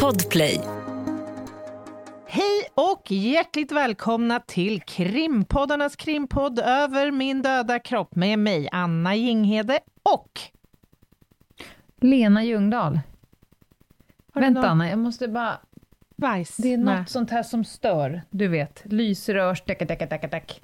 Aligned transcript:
Podplay. 0.00 0.60
Hej 2.26 2.68
och 2.74 3.10
hjärtligt 3.10 3.72
välkomna 3.72 4.40
till 4.40 4.82
krimpoddarnas 4.82 5.96
krimpodd 5.96 6.58
Över 6.58 7.10
min 7.10 7.42
döda 7.42 7.78
kropp 7.78 8.14
med 8.14 8.38
mig, 8.38 8.68
Anna 8.72 9.14
Jinghede 9.14 9.80
och... 10.02 10.40
Lena 12.00 12.44
Ljungdahl. 12.44 13.00
Vänta 14.34 14.60
någon 14.60 14.70
Anna, 14.70 14.90
jag 14.90 14.98
måste 14.98 15.28
bara... 15.28 15.58
bajs 16.16 16.56
Det 16.56 16.72
är 16.72 16.76
något 16.76 16.84
med? 16.84 17.08
sånt 17.08 17.30
här 17.30 17.42
som 17.42 17.64
stör, 17.64 18.22
du 18.30 18.48
vet. 18.48 18.82
Lysrörs, 18.84 19.60
tack, 19.60 19.78
tack, 19.88 20.08
tack, 20.08 20.30
tack. 20.30 20.60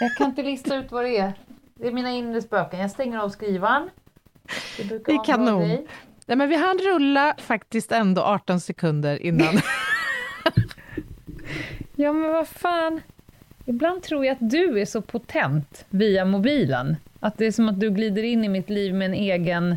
Jag 0.00 0.16
kan 0.16 0.26
inte 0.26 0.42
lista 0.42 0.76
ut 0.76 0.92
vad 0.92 1.04
det 1.04 1.18
är. 1.18 1.32
Det 1.74 1.86
är 1.88 1.92
mina 1.92 2.10
inre 2.10 2.42
spöken. 2.42 2.80
Jag 2.80 2.90
stänger 2.90 3.18
av 3.18 3.28
skrivaren. 3.28 3.90
Det, 4.76 5.04
Det 5.04 5.12
är 5.12 5.24
kanon. 5.24 5.86
Nej, 6.28 6.36
men 6.36 6.48
vi 6.48 6.56
hann 6.56 6.78
rulla 6.78 7.34
faktiskt 7.38 7.92
ändå 7.92 8.22
18 8.22 8.60
sekunder 8.60 9.22
innan. 9.22 9.54
Ja, 11.96 12.12
men 12.12 12.32
vad 12.32 12.48
fan. 12.48 13.00
Ibland 13.66 14.02
tror 14.02 14.24
jag 14.26 14.32
att 14.32 14.50
du 14.50 14.80
är 14.80 14.84
så 14.84 15.00
potent 15.02 15.84
via 15.90 16.24
mobilen. 16.24 16.96
Att 17.20 17.38
det 17.38 17.46
är 17.46 17.52
som 17.52 17.68
att 17.68 17.80
du 17.80 17.90
glider 17.90 18.22
in 18.22 18.44
i 18.44 18.48
mitt 18.48 18.70
liv 18.70 18.94
med 18.94 19.06
en 19.06 19.14
egen 19.14 19.76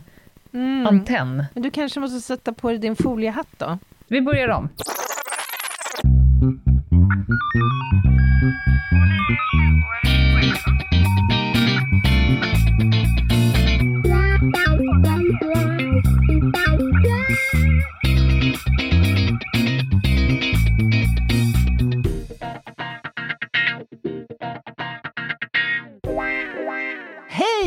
Mm. 0.53 0.87
antenn. 0.87 1.45
Men 1.53 1.63
du 1.63 1.71
kanske 1.71 1.99
måste 1.99 2.19
sätta 2.21 2.53
på 2.53 2.69
dig 2.69 2.77
din 2.77 2.95
foliehatt 2.95 3.47
då? 3.57 3.77
Vi 4.07 4.21
börjar 4.21 4.47
om. 4.49 4.69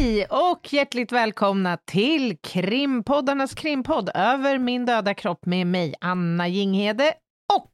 Hej 0.04 0.26
och 0.26 0.72
hjärtligt 0.72 1.12
välkomna 1.12 1.76
till 1.76 2.38
krimpoddarnas 2.42 3.54
krimpodd 3.54 4.10
Över 4.14 4.58
min 4.58 4.86
döda 4.86 5.14
kropp 5.14 5.46
med 5.46 5.66
mig, 5.66 5.94
Anna 6.00 6.48
Jinghede 6.48 7.14
och 7.54 7.72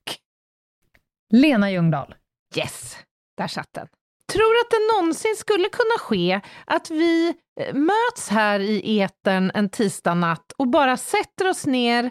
Lena 1.33 1.71
Ljungdahl. 1.71 2.15
Yes, 2.57 2.97
där 3.37 3.47
satt 3.47 3.73
den. 3.73 3.87
Tror 4.33 4.53
att 4.65 4.71
det 4.71 4.97
någonsin 4.97 5.37
skulle 5.37 5.69
kunna 5.69 5.99
ske 5.99 6.41
att 6.67 6.91
vi 6.91 7.35
eh, 7.61 7.75
möts 7.75 8.29
här 8.29 8.61
i 8.61 9.01
etern 9.01 9.51
en 9.55 9.69
tisdagnatt 9.69 10.53
och 10.59 10.69
bara 10.69 10.97
sätter 10.97 11.49
oss 11.49 11.67
ner, 11.67 12.11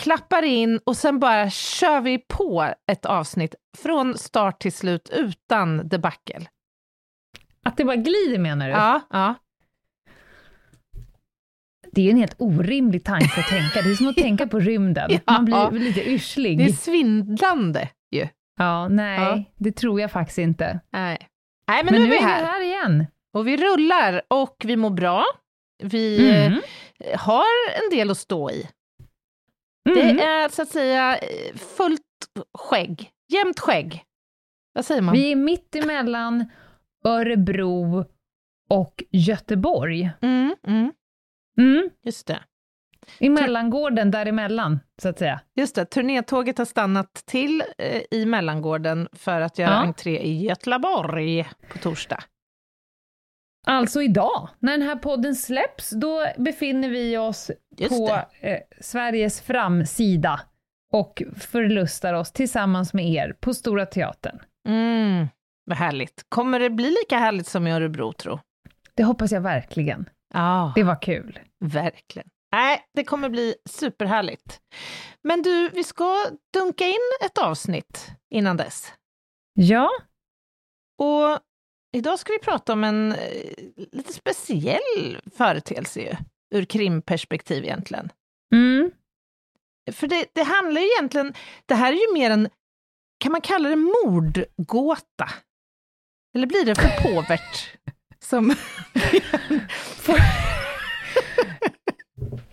klappar 0.00 0.42
in 0.42 0.80
och 0.86 0.96
sen 0.96 1.20
bara 1.20 1.50
kör 1.50 2.00
vi 2.00 2.18
på 2.18 2.74
ett 2.92 3.06
avsnitt 3.06 3.54
från 3.78 4.18
start 4.18 4.60
till 4.60 4.72
slut 4.72 5.10
utan 5.12 5.88
debacle. 5.88 6.48
Att 7.64 7.76
det 7.76 7.84
bara 7.84 7.96
glider 7.96 8.38
menar 8.38 8.66
du? 8.66 8.72
Ja, 8.72 9.00
ja. 9.10 9.34
Det 11.92 12.00
är 12.00 12.04
ju 12.04 12.10
en 12.10 12.16
helt 12.16 12.34
orimlig 12.38 13.04
tanke 13.04 13.40
att 13.40 13.46
tänka. 13.48 13.82
Det 13.82 13.90
är 13.90 13.94
som 13.94 14.08
att 14.08 14.16
tänka 14.26 14.46
på 14.46 14.60
rymden. 14.60 15.10
Ja. 15.10 15.20
Man 15.26 15.44
blir 15.44 15.80
lite 15.80 16.10
yrslig. 16.10 16.58
Det 16.58 16.64
är 16.64 16.72
svindlande 16.72 17.88
ju. 18.10 18.28
Ja, 18.58 18.88
nej, 18.88 19.20
Ja. 19.20 19.44
det 19.56 19.72
tror 19.72 20.00
jag 20.00 20.10
faktiskt 20.12 20.38
inte. 20.38 20.80
Nej. 20.92 21.28
Nej, 21.68 21.84
men, 21.84 21.94
Men, 21.94 22.02
nu 22.02 22.08
är 22.08 22.10
vi 22.20 22.24
här. 22.26 22.44
här 22.44 22.62
igen. 22.62 23.06
Och 23.32 23.48
vi 23.48 23.56
rullar 23.56 24.22
och 24.28 24.56
vi 24.64 24.76
mår 24.76 24.90
bra. 24.90 25.24
Vi 25.82 26.30
Mm. 26.46 26.52
eh, 27.04 27.18
har 27.20 27.44
en 27.84 27.96
del 27.98 28.10
att 28.10 28.18
stå 28.18 28.50
i. 28.50 28.68
Mm. 29.90 30.16
Det 30.16 30.22
är 30.22 30.48
så 30.48 30.62
att 30.62 30.68
säga 30.68 31.16
eh, 31.18 31.56
fullt 31.76 32.00
skägg, 32.58 33.10
jämnt 33.32 33.60
skägg. 33.60 34.04
Vad 34.72 34.84
säger 34.84 35.02
man? 35.02 35.12
Vi 35.14 35.32
är 35.32 35.36
mitt 35.36 35.74
emellan 35.76 36.44
Örebro 37.04 38.04
och 38.68 39.04
Göteborg. 39.10 40.10
Mm, 40.22 40.54
mm, 40.66 40.92
Mm. 41.58 41.90
just 42.02 42.26
det. 42.26 42.38
I 43.18 43.28
mellangården 43.28 44.10
däremellan, 44.10 44.80
så 45.02 45.08
att 45.08 45.18
säga. 45.18 45.40
Just 45.54 45.74
det, 45.74 45.84
turnétåget 45.84 46.58
har 46.58 46.64
stannat 46.64 47.14
till 47.14 47.62
eh, 47.78 48.02
i 48.10 48.26
mellangården 48.26 49.08
för 49.12 49.40
att 49.40 49.58
göra 49.58 49.70
Ja. 49.70 49.76
entré 49.76 50.18
i 50.22 50.44
Göteborg 50.46 51.44
på 51.72 51.78
torsdag. 51.78 52.22
Alltså 53.66 54.02
idag, 54.02 54.48
när 54.58 54.72
den 54.72 54.82
här 54.82 54.96
podden 54.96 55.34
släpps, 55.34 55.90
då 55.90 56.26
befinner 56.38 56.88
vi 56.88 57.18
oss 57.18 57.50
Just 57.76 57.90
på 57.90 58.18
eh, 58.40 58.58
Sveriges 58.80 59.40
framsida 59.40 60.40
och 60.92 61.22
förlustar 61.36 62.14
oss 62.14 62.32
tillsammans 62.32 62.94
med 62.94 63.04
er 63.08 63.36
på 63.40 63.54
Stora 63.54 63.86
Teatern. 63.86 64.38
Mm, 64.68 65.26
vad 65.64 65.78
härligt. 65.78 66.24
Kommer 66.28 66.60
det 66.60 66.70
bli 66.70 66.90
lika 66.90 67.18
härligt 67.18 67.46
som 67.46 67.66
i 67.66 67.72
Örebro, 67.72 68.12
tro? 68.12 68.38
Det 68.94 69.04
hoppas 69.04 69.32
jag 69.32 69.40
verkligen. 69.40 70.08
Ja, 70.34 70.72
Det 70.74 70.82
var 70.82 71.02
kul. 71.02 71.38
verkligen. 71.64 72.28
Nej, 72.52 72.84
det 72.94 73.04
kommer 73.04 73.28
bli 73.28 73.54
superhärligt. 73.70 74.60
Men 75.22 75.42
du, 75.42 75.68
vi 75.68 75.84
ska 75.84 76.24
dunka 76.52 76.86
in 76.86 77.10
ett 77.26 77.38
avsnitt 77.38 78.10
innan 78.30 78.56
dess. 78.56 78.92
Ja, 79.54 79.90
Och 80.98 81.38
idag 81.96 82.18
ska 82.18 82.32
vi 82.32 82.38
prata 82.38 82.72
om 82.72 82.84
en 82.84 83.12
eh, 83.12 83.52
lite 83.92 84.12
speciell 84.12 85.18
företeelse 85.36 86.00
ju, 86.00 86.14
ur 86.54 86.64
krimperspektiv 86.64 87.64
egentligen. 87.64 88.12
mm. 88.54 88.90
För 89.92 90.06
det, 90.06 90.26
det 90.32 90.42
handlar 90.42 90.80
ju 90.80 90.86
egentligen, 90.86 91.34
det 91.66 91.74
här 91.74 91.92
är 91.92 91.96
ju 91.96 92.14
mer 92.14 92.30
en, 92.30 92.48
kan 93.18 93.32
man 93.32 93.40
kalla 93.40 93.68
det 93.68 93.76
mordgåta? 93.76 95.28
Eller 96.34 96.46
blir 96.46 96.64
det 96.64 96.74
för 96.74 97.02
påvert? 97.14 97.70
Som, 98.20 98.54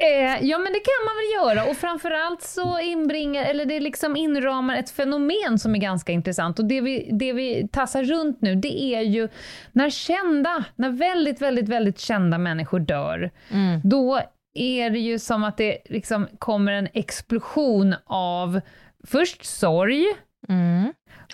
Eh, 0.02 0.46
ja, 0.46 0.58
men 0.58 0.74
det 0.74 0.80
kan 0.80 1.06
man 1.06 1.16
väl 1.16 1.58
göra. 1.58 1.70
Och 1.70 1.78
framförallt 1.78 2.42
så 2.42 2.80
inbringar, 2.80 3.44
eller 3.44 3.66
det 3.66 3.80
liksom 3.80 4.16
inramar 4.16 4.76
ett 4.76 4.90
fenomen 4.90 5.60
som 5.60 5.76
är 5.76 5.80
ganska 5.80 6.12
intressant. 6.12 6.60
Och 6.60 6.66
det 6.66 6.82
vi, 6.82 7.10
det 7.12 7.34
vi 7.34 7.68
tassar 7.68 8.04
runt 8.04 8.42
nu, 8.42 8.56
det 8.56 8.82
är 8.96 9.02
ju 9.02 9.30
när 9.72 9.90
kända, 9.90 10.64
när 10.76 10.90
väldigt, 10.90 11.42
väldigt, 11.42 11.70
väldigt 11.70 12.00
kända 12.00 12.38
människor 12.38 12.80
dör, 12.80 13.32
mm, 13.52 13.82
då 13.84 14.22
är 14.54 14.90
det 14.90 15.00
ju 15.00 15.20
som 15.20 15.44
att 15.44 15.58
det 15.58 15.78
liksom 15.86 16.28
kommer 16.40 16.72
en 16.72 16.88
explosion 16.94 17.96
av 18.06 18.62
först 19.08 19.46
sorg, 19.46 20.06
mm, 20.50 20.94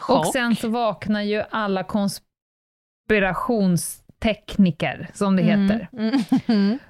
och 0.09 0.25
sen 0.25 0.55
så 0.55 0.67
vaknar 0.67 1.21
ju 1.21 1.43
alla 1.49 1.83
konspirationstekniker, 3.07 5.09
som 5.13 5.35
det 5.35 5.41
Mm, 5.41 5.62
heter. 5.69 5.90
mm, 5.94 6.19
mm. 6.47 6.78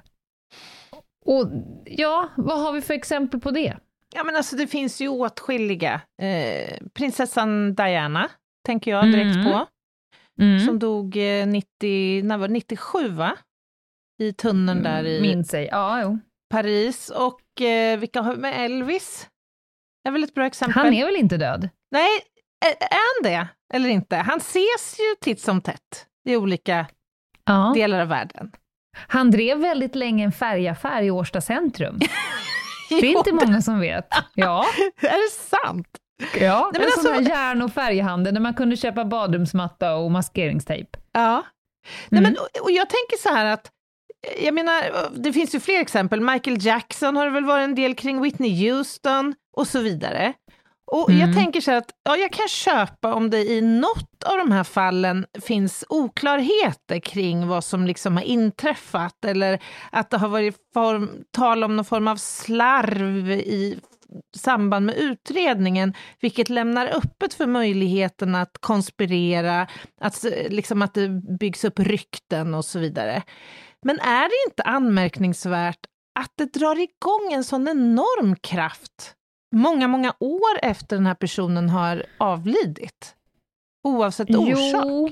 Och 1.24 1.50
ja, 1.84 2.28
vad 2.36 2.60
har 2.60 2.72
vi 2.72 2.80
för 2.80 2.94
exempel 2.94 3.40
på 3.40 3.50
det? 3.50 3.76
Ja 4.14 4.24
men 4.24 4.36
alltså 4.36 4.56
det 4.56 4.66
finns 4.66 5.00
ju 5.00 5.08
åtskilliga. 5.08 6.00
Eh, 6.22 6.78
prinsessan 6.94 7.74
Diana, 7.74 8.28
tänker 8.66 8.90
jag 8.90 9.12
direkt 9.12 9.36
Mm. 9.36 9.52
på, 9.52 9.66
Mm. 10.40 10.66
som 10.66 10.78
dog 10.78 11.16
eh, 11.16 11.46
90, 11.46 12.22
när 12.24 12.38
var 12.38 12.48
det, 12.48 12.54
97 12.54 13.08
va? 13.08 13.36
I 14.22 14.32
tunneln 14.32 14.82
där 14.82 15.06
i 15.06 15.20
Minns 15.20 15.48
sig. 15.48 15.68
Ja, 15.70 16.02
jo. 16.02 16.18
Paris. 16.50 17.10
Och 17.10 17.60
eh, 17.62 17.98
vilka 17.98 18.20
har 18.22 18.34
vi 18.34 18.40
med 18.40 18.64
Elvis? 18.64 19.28
Det 20.04 20.08
är 20.08 20.12
väl 20.12 20.24
ett 20.24 20.34
bra 20.34 20.46
exempel. 20.46 20.82
Han 20.82 20.94
är 20.94 21.04
väl 21.06 21.16
inte 21.16 21.36
död? 21.36 21.68
Nej, 21.90 22.08
är, 22.66 22.76
han 22.90 23.22
det 23.22 23.48
eller 23.74 23.88
inte? 23.88 24.16
Han 24.16 24.38
ses 24.38 24.98
ju 24.98 25.14
titt 25.20 25.40
som 25.40 25.60
tätt 25.60 26.06
i 26.28 26.36
olika 26.36 26.86
Ja. 27.44 27.72
delar 27.74 28.00
av 28.00 28.08
världen. 28.08 28.52
Han 29.08 29.30
drev 29.30 29.58
väldigt 29.58 29.94
länge 29.94 30.24
en 30.24 30.32
färgaffär 30.32 31.02
i 31.02 31.10
Årsta 31.10 31.40
centrum. 31.40 31.98
Det 32.90 32.94
är 32.94 33.04
inte 33.16 33.32
många 33.32 33.62
som 33.62 33.80
vet. 33.80 34.08
Ja, 34.34 34.66
Är 35.00 35.24
det 35.28 35.32
sant? 35.60 35.88
ja. 36.40 36.70
Nej, 36.72 36.80
men 36.80 36.82
en 36.82 36.90
sån 36.90 36.98
alltså- 36.98 37.12
här 37.12 37.20
järn 37.48 37.62
och 37.62 37.72
färghandel 37.72 38.34
där 38.34 38.40
man 38.40 38.54
kunde 38.54 38.76
köpa 38.76 39.04
badrumsmatta 39.04 39.94
och 39.94 40.10
maskeringstejp. 40.10 40.98
Ja. 41.12 41.42
Nej, 42.08 42.18
Mm. 42.18 42.22
men, 42.32 42.42
och- 42.62 42.70
jag 42.70 42.88
tänker 42.90 43.16
så 43.22 43.28
här 43.28 43.44
att 43.44 43.70
jag 44.42 44.54
menar, 44.54 44.82
det 45.16 45.32
finns 45.32 45.54
ju 45.54 45.60
fler 45.60 45.80
exempel. 45.80 46.20
Michael 46.20 46.56
Jackson 46.66 47.16
har 47.16 47.24
det 47.24 47.30
väl 47.30 47.44
varit 47.44 47.64
en 47.64 47.74
del 47.74 47.94
kring, 47.94 48.20
Whitney 48.22 48.70
Houston 48.70 49.34
och 49.56 49.66
så 49.66 49.80
vidare. 49.80 50.32
Och 50.90 51.12
jag 51.12 51.22
Mm. 51.22 51.34
tänker 51.34 51.60
så 51.60 51.72
att 51.72 51.90
ja, 52.04 52.16
jag 52.16 52.32
kan 52.32 52.48
köpa 52.48 53.14
om 53.14 53.30
det 53.30 53.38
i 53.44 53.60
något 53.60 54.24
av 54.26 54.36
de 54.38 54.52
här 54.52 54.64
fallen 54.64 55.26
finns 55.42 55.84
oklarheter 55.88 56.98
kring 57.00 57.48
vad 57.48 57.64
som 57.64 57.86
liksom 57.86 58.16
har 58.16 58.24
inträffat 58.24 59.24
eller 59.24 59.62
att 59.92 60.10
det 60.10 60.16
har 60.18 60.28
varit 60.28 60.56
form, 60.74 61.10
tal 61.32 61.64
om 61.64 61.76
någon 61.76 61.84
form 61.84 62.08
av 62.08 62.16
slarv 62.16 63.30
i 63.30 63.78
samband 64.36 64.86
med 64.86 64.96
utredningen, 64.96 65.94
vilket 66.20 66.48
lämnar 66.48 66.86
öppet 66.86 67.34
för 67.34 67.46
möjligheten 67.46 68.34
att 68.34 68.58
konspirera, 68.60 69.66
att, 70.00 70.24
liksom 70.48 70.82
att 70.82 70.94
det 70.94 71.08
byggs 71.40 71.64
upp 71.64 71.78
rykten 71.78 72.54
och 72.54 72.64
så 72.64 72.78
vidare. 72.78 73.22
Men 73.84 74.00
är 74.00 74.22
det 74.28 74.50
inte 74.50 74.62
anmärkningsvärt 74.62 75.80
att 76.20 76.32
det 76.38 76.52
drar 76.52 76.76
igång 76.76 77.32
en 77.32 77.44
sån 77.44 77.68
enorm 77.68 78.36
kraft 78.36 79.14
många, 79.54 79.88
många 79.88 80.14
år 80.20 80.58
efter 80.62 80.96
den 80.96 81.06
här 81.06 81.14
personen 81.14 81.68
har 81.68 82.02
avlidit. 82.18 83.14
Oavsett 83.84 84.30
orsak. 84.30 84.84
Jo, 84.84 85.10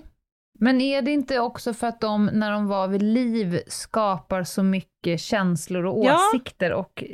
men 0.58 0.80
är 0.80 1.02
det 1.02 1.10
inte 1.10 1.40
också 1.40 1.74
för 1.74 1.86
att 1.86 2.00
de, 2.00 2.26
när 2.26 2.50
de 2.50 2.66
var 2.66 2.88
vid 2.88 3.02
liv, 3.02 3.60
skapar 3.66 4.44
så 4.44 4.62
mycket 4.62 5.20
känslor 5.20 5.86
och 5.86 5.98
åsikter? 5.98 6.70
Ja. 6.70 6.76
Och 6.76 7.04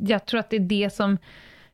jag 0.00 0.26
tror 0.26 0.40
att 0.40 0.50
det 0.50 0.56
är 0.56 0.60
det 0.60 0.94
som 0.94 1.18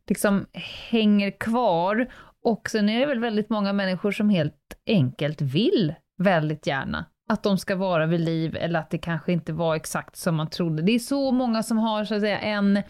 liksom 0.08 0.46
hänger 0.91 1.31
kvar. 1.31 2.12
Och 2.44 2.70
sen 2.70 2.88
är 2.88 3.00
det 3.00 3.06
väl 3.06 3.20
väldigt 3.20 3.50
många 3.50 3.73
människor 3.73 4.12
som 4.12 4.31
helt 4.31 4.55
enkelt 4.87 5.41
vill 5.41 5.94
väldigt 6.19 6.67
gärna 6.67 7.05
att 7.29 7.43
de 7.43 7.58
ska 7.58 7.76
vara 7.76 8.06
vid 8.06 8.20
liv, 8.20 8.56
eller 8.56 8.79
att 8.79 8.91
det 8.91 8.99
kanske 8.99 9.32
inte 9.32 9.52
var 9.52 9.75
exakt 9.75 10.17
som 10.17 10.35
man 10.35 10.50
trodde. 10.50 10.82
Det 10.82 10.93
är 10.93 10.99
så 10.99 11.32
många 11.32 11.62
som 11.62 11.79
har 11.79 12.05
så 12.05 12.14
att 12.14 12.20
säga 12.20 12.38
en, 12.38 12.82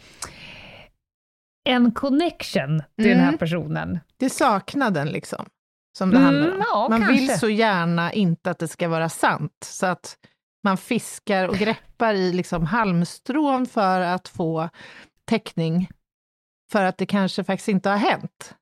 en 1.64 1.92
connection 1.92 2.82
till 2.96 3.06
mm. 3.06 3.16
den 3.16 3.20
här 3.20 3.28
mm. 3.28 3.38
personen. 3.38 3.98
Det 4.16 4.24
är 4.24 4.30
saknaden 4.30 5.08
liksom, 5.08 5.46
som 5.98 6.10
det 6.10 6.16
mm, 6.16 6.26
handlar 6.26 6.50
om. 6.50 6.64
Ja, 6.72 6.86
man 6.90 7.00
kanske. 7.00 7.20
vill 7.20 7.38
så 7.38 7.48
gärna 7.48 8.12
inte 8.12 8.50
att 8.50 8.58
det 8.58 8.68
ska 8.68 8.88
vara 8.88 9.08
sant, 9.08 9.56
så 9.64 9.86
att 9.86 10.16
man 10.64 10.76
fiskar 10.76 11.48
och 11.48 11.56
greppar 11.56 12.14
i 12.14 12.32
liksom 12.32 12.66
halmstrån 12.66 13.66
för 13.66 14.00
att 14.00 14.28
få 14.28 14.68
täckning, 15.24 15.88
för 16.72 16.84
att 16.84 16.98
det 16.98 17.06
kanske 17.06 17.44
faktiskt 17.44 17.68
inte 17.68 17.90
har 17.90 17.96
hänt. 17.96 18.54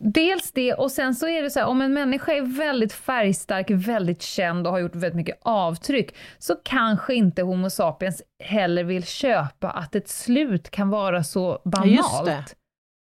Dels 0.00 0.52
det, 0.52 0.74
och 0.74 0.92
sen 0.92 1.14
så 1.14 1.28
är 1.28 1.42
det 1.42 1.50
så 1.50 1.58
här, 1.58 1.66
om 1.66 1.82
en 1.82 1.92
människa 1.92 2.32
är 2.32 2.42
väldigt 2.42 2.92
färgstark, 2.92 3.70
väldigt 3.70 4.22
känd 4.22 4.66
och 4.66 4.72
har 4.72 4.80
gjort 4.80 4.94
väldigt 4.94 5.14
mycket 5.14 5.38
avtryck, 5.42 6.16
så 6.38 6.54
kanske 6.64 7.14
inte 7.14 7.42
Homo 7.42 7.70
sapiens 7.70 8.22
heller 8.44 8.84
vill 8.84 9.06
köpa 9.06 9.70
att 9.70 9.94
ett 9.94 10.08
slut 10.08 10.70
kan 10.70 10.90
vara 10.90 11.24
så 11.24 11.62
banalt 11.64 12.54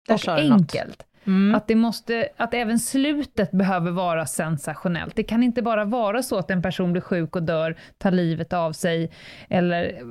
och 0.09 0.27
enkelt. 0.27 1.03
Mm. 1.23 1.55
Att, 1.55 1.67
det 1.67 1.75
måste, 1.75 2.29
att 2.37 2.53
även 2.53 2.79
slutet 2.79 3.51
behöver 3.51 3.91
vara 3.91 4.25
sensationellt. 4.25 5.15
Det 5.15 5.23
kan 5.23 5.43
inte 5.43 5.61
bara 5.61 5.85
vara 5.85 6.23
så 6.23 6.37
att 6.37 6.51
en 6.51 6.61
person 6.61 6.91
blir 6.91 7.01
sjuk 7.01 7.35
och 7.35 7.43
dör, 7.43 7.77
tar 7.97 8.11
livet 8.11 8.53
av 8.53 8.73
sig, 8.73 9.11
eller 9.49 10.01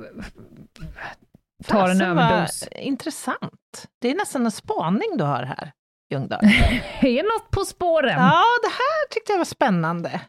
tar 1.67 1.89
en 1.89 2.01
överdos. 2.01 2.67
Intressant. 2.71 3.87
Det 4.01 4.11
är 4.11 4.15
nästan 4.15 4.45
en 4.45 4.51
spaning 4.51 5.17
du 5.17 5.23
har 5.23 5.43
här. 5.43 5.71
Ljungdahl. 6.11 6.39
är 7.01 7.23
något 7.23 7.51
på 7.51 7.65
spåren? 7.65 8.19
Ja, 8.19 8.43
det 8.63 8.69
här 8.69 9.07
tyckte 9.09 9.31
jag 9.31 9.37
var 9.37 9.45
spännande. 9.45 10.21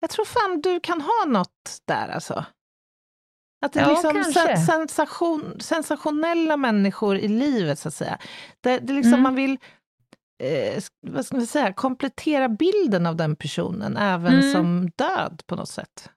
Jag 0.00 0.10
tror 0.10 0.24
fan 0.24 0.60
du 0.60 0.80
kan 0.80 1.00
ha 1.00 1.24
något 1.26 1.80
där 1.86 2.08
alltså. 2.08 2.44
Att 3.64 3.72
det 3.72 3.80
är 3.80 3.84
ja, 3.84 4.12
liksom 4.12 4.32
sen, 4.32 4.58
sensation, 4.58 5.60
sensationella 5.60 6.56
människor 6.56 7.16
i 7.16 7.28
livet, 7.28 7.78
så 7.78 7.88
att 7.88 7.94
säga. 7.94 8.18
Det, 8.60 8.78
det 8.78 8.92
liksom 8.92 9.12
mm. 9.12 9.22
Man 9.22 9.34
vill 9.34 9.58
eh, 10.42 10.82
vad 11.06 11.26
ska 11.26 11.36
man 11.36 11.46
säga, 11.46 11.72
komplettera 11.72 12.48
bilden 12.48 13.06
av 13.06 13.16
den 13.16 13.36
personen, 13.36 13.96
även 13.96 14.32
mm. 14.32 14.52
som 14.52 14.90
död 14.96 15.42
på 15.46 15.56
något 15.56 15.68
sätt. 15.68 16.10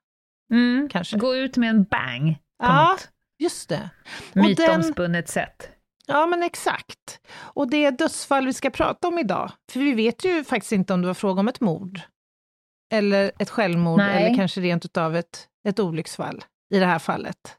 Mm. 0.51 0.89
Kanske. 0.89 1.17
Gå 1.17 1.35
ut 1.35 1.57
med 1.57 1.69
en 1.69 1.83
bang. 1.83 2.35
På 2.59 2.65
ja, 2.65 2.91
något 2.91 3.09
just 3.39 3.69
det. 3.69 3.89
Mytomspunnet 4.33 5.29
sätt. 5.29 5.69
Ja, 6.07 6.25
men 6.25 6.43
exakt. 6.43 7.19
Och 7.37 7.69
det 7.69 7.91
dödsfall 7.91 8.45
vi 8.45 8.53
ska 8.53 8.69
prata 8.69 9.07
om 9.07 9.19
idag, 9.19 9.51
för 9.71 9.79
vi 9.79 9.93
vet 9.93 10.25
ju 10.25 10.43
faktiskt 10.43 10.71
inte 10.71 10.93
om 10.93 11.01
det 11.01 11.07
var 11.07 11.13
fråga 11.13 11.39
om 11.39 11.47
ett 11.47 11.61
mord, 11.61 12.01
eller 12.93 13.31
ett 13.39 13.49
självmord, 13.49 13.97
Nej. 13.97 14.25
eller 14.25 14.35
kanske 14.35 14.61
rent 14.61 14.85
utav 14.85 15.15
ett, 15.15 15.49
ett 15.67 15.79
olycksfall 15.79 16.43
i 16.73 16.79
det 16.79 16.85
här 16.85 16.99
fallet. 16.99 17.57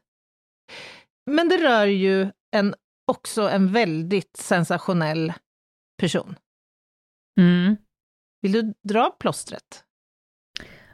Men 1.31 1.49
det 1.49 1.57
rör 1.57 1.85
ju 1.85 2.31
en, 2.51 2.75
också 3.11 3.49
en 3.49 3.71
väldigt 3.71 4.37
sensationell 4.37 5.33
person. 6.01 6.35
Mm. 7.39 7.77
Vill 8.41 8.51
du 8.51 8.73
dra 8.83 9.09
plåstret? 9.19 9.83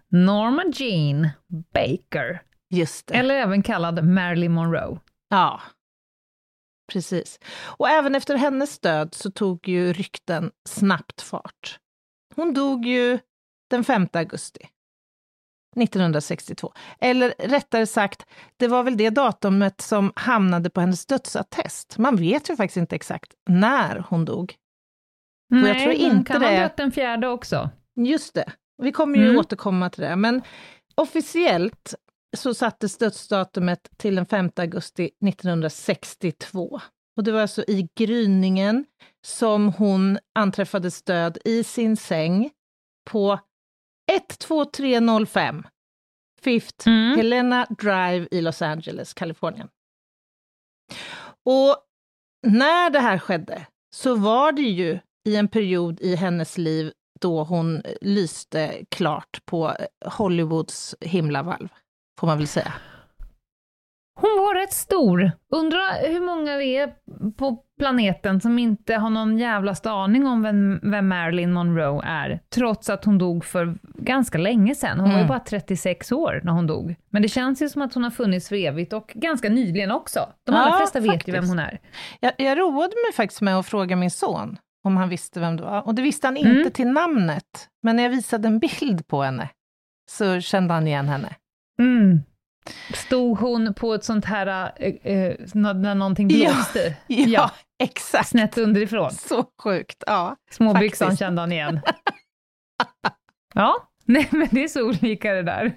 Norma 0.08 0.64
Jean 0.74 1.30
Baker. 1.74 2.42
Just 2.70 3.08
det. 3.08 3.14
Eller 3.14 3.36
även 3.36 3.64
kallad 3.64 4.04
Marilyn 4.04 4.52
Monroe. 4.52 5.00
Ja, 5.30 5.62
Precis. 6.94 7.40
Och 7.64 7.90
även 7.90 8.16
efter 8.16 8.36
hennes 8.36 8.80
död 8.80 9.14
så 9.14 9.32
tog 9.32 9.68
ju 9.68 9.94
rykten 9.94 10.52
snabbt 10.70 11.22
fart. 11.22 11.80
Hon 12.36 12.54
dog 12.54 12.86
ju 12.86 13.20
den 13.70 13.84
5 13.84 14.08
augusti 14.14 14.70
1962. 15.76 16.74
Eller 17.00 17.34
rättare 17.40 17.86
sagt, 17.86 18.26
det 18.58 18.68
var 18.68 18.84
väl 18.84 18.98
det 18.98 19.10
datumet 19.10 19.82
som 19.82 20.14
hamnade 20.16 20.70
på 20.70 20.82
hennes 20.82 21.06
dödsattest. 21.06 21.98
Man 21.98 22.16
vet 22.16 22.50
ju 22.50 22.56
faktiskt 22.56 22.78
inte 22.78 22.96
exakt 22.96 23.34
när 23.50 24.06
hon 24.10 24.26
dog. 24.26 24.56
Nej, 25.50 25.68
jag 25.68 25.80
tror 25.80 25.94
inte 25.94 26.16
hon 26.16 26.26
kan 26.26 26.42
det... 26.42 26.48
ha 26.48 26.60
dött 26.60 26.78
den 26.78 26.92
fjärde 26.92 27.28
också. 27.28 27.70
Just 27.96 28.34
det. 28.34 28.52
Vi 28.78 28.92
kommer 28.92 29.18
ju 29.18 29.26
mm. 29.26 29.38
återkomma 29.38 29.90
till 29.90 30.04
det. 30.04 30.16
Men 30.16 30.42
officiellt 30.96 31.96
så 32.34 32.54
sattes 32.54 32.98
dödsdatumet 32.98 33.90
till 33.98 34.16
den 34.16 34.26
5 34.26 34.50
augusti 34.56 35.10
1962. 35.28 36.82
Och 37.18 37.24
det 37.24 37.32
var 37.32 37.42
alltså 37.42 37.64
i 37.68 37.90
gryningen 37.96 38.86
som 39.26 39.74
hon 39.74 40.20
anträffades 40.36 41.04
död 41.04 41.38
i 41.46 41.64
sin 41.64 41.98
säng 41.98 42.52
på 43.12 43.40
12305 44.40 45.64
Fifth 46.42 46.88
mm. 46.88 47.18
Helena 47.18 47.68
Drive 47.70 48.28
i 48.32 48.42
Los 48.42 48.62
Angeles, 48.62 49.14
Kalifornien. 49.14 49.70
Och 51.46 51.78
när 52.48 52.90
det 52.90 53.00
här 53.00 53.20
skedde 53.20 53.68
så 53.96 54.16
var 54.16 54.52
det 54.52 54.62
ju 54.62 55.00
i 55.30 55.36
en 55.36 55.48
period 55.48 56.02
i 56.02 56.16
hennes 56.16 56.58
liv 56.58 56.92
då 57.20 57.44
hon 57.44 57.82
lyste 58.02 58.86
klart 58.90 59.46
på 59.46 59.76
Hollywoods 60.06 60.96
himlavalv 61.02 61.70
får 62.24 62.28
man 62.28 62.38
väl 62.38 62.48
säga. 62.48 62.74
Hon 64.16 64.30
var 64.30 64.56
rätt 64.56 64.74
stor. 64.74 65.32
Undrar 65.50 66.10
hur 66.10 66.22
många 66.22 66.58
det 66.58 66.78
är 66.78 66.94
på 67.38 67.64
planeten 67.80 68.42
som 68.42 68.60
inte 68.60 68.96
har 68.96 69.10
någon 69.10 69.38
jävla 69.38 69.76
aning 69.84 70.28
om 70.28 70.44
vem, 70.44 70.80
vem, 70.84 71.08
Marilyn 71.08 71.54
Monroe 71.54 72.02
är, 72.06 72.40
trots 72.50 72.90
att 72.90 73.06
hon 73.06 73.18
dog 73.18 73.46
för 73.46 73.78
ganska 73.84 74.38
länge 74.38 74.76
sedan. 74.76 75.00
Hon 75.00 75.00
mm. 75.00 75.12
var 75.12 75.20
ju 75.20 75.26
mm. 75.26 75.28
bara 75.28 75.40
36 75.40 76.12
år 76.12 76.42
när 76.44 76.52
hon 76.52 76.68
dog. 76.68 76.96
Men 77.10 77.22
det 77.22 77.28
känns 77.28 77.62
ju 77.62 77.70
som 77.70 77.82
att 77.82 77.94
hon 77.94 78.04
har 78.04 78.12
funnits 78.12 78.50
för 78.50 78.56
evigt 78.56 78.94
och 78.94 79.12
ganska 79.16 79.50
nyligen 79.50 79.92
också. 79.92 80.20
De 80.46 80.56
allra 80.56 80.70
ja, 80.70 80.78
flesta 80.78 81.00
vet 81.00 81.12
faktiskt. 81.12 81.28
ju 81.28 81.32
vem 81.32 81.50
hon 81.50 81.60
är. 81.60 81.80
Jag, 82.20 82.34
jag 82.38 82.60
roade 82.60 82.94
mig 83.06 83.14
faktiskt 83.16 83.42
med 83.42 83.58
att 83.58 83.66
fråga 83.66 83.96
min 83.96 84.12
son 84.12 84.58
om 84.84 84.98
han 84.98 85.10
visste 85.10 85.40
vem 85.40 85.58
det 85.58 85.64
var. 85.64 85.88
Och 85.88 85.96
det 85.96 86.02
visste 86.02 86.28
han 86.28 86.38
inte 86.38 86.50
mm. 86.50 86.72
till 86.72 86.88
namnet. 86.88 87.70
Men 87.82 87.96
när 87.96 88.04
jag 88.04 88.10
visade 88.10 88.48
en 88.48 88.60
bild 88.60 89.08
på 89.08 89.24
henne 89.24 89.50
så 90.12 90.42
kände 90.42 90.74
han 90.74 90.88
igen 90.88 91.08
henne. 91.08 91.36
Mm. 91.80 92.20
Stod 92.94 93.38
hon 93.38 93.74
på 93.74 93.94
ett 93.94 94.04
sånt 94.04 94.26
här, 94.26 94.74
äh, 94.80 95.14
äh, 95.14 95.36
när 95.54 95.96
någonting 95.96 96.28
blåste? 96.28 96.96
Ja, 97.08 97.26
ja, 97.28 97.52
exakt. 97.84 98.30
Snett 98.30 98.58
underifrån. 98.58 99.12
Så 99.12 99.46
sjukt, 99.64 100.04
ja. 100.08 100.36
Småbyxan 100.52 101.18
kände 101.18 101.42
han 101.42 101.52
igen. 101.52 101.80
ja, 103.54 103.90
nej 104.06 104.28
men 104.32 104.48
det 104.52 104.64
är 104.64 104.68
så 104.68 104.88
olika 104.88 105.34
det 105.34 105.44
där. 105.44 105.74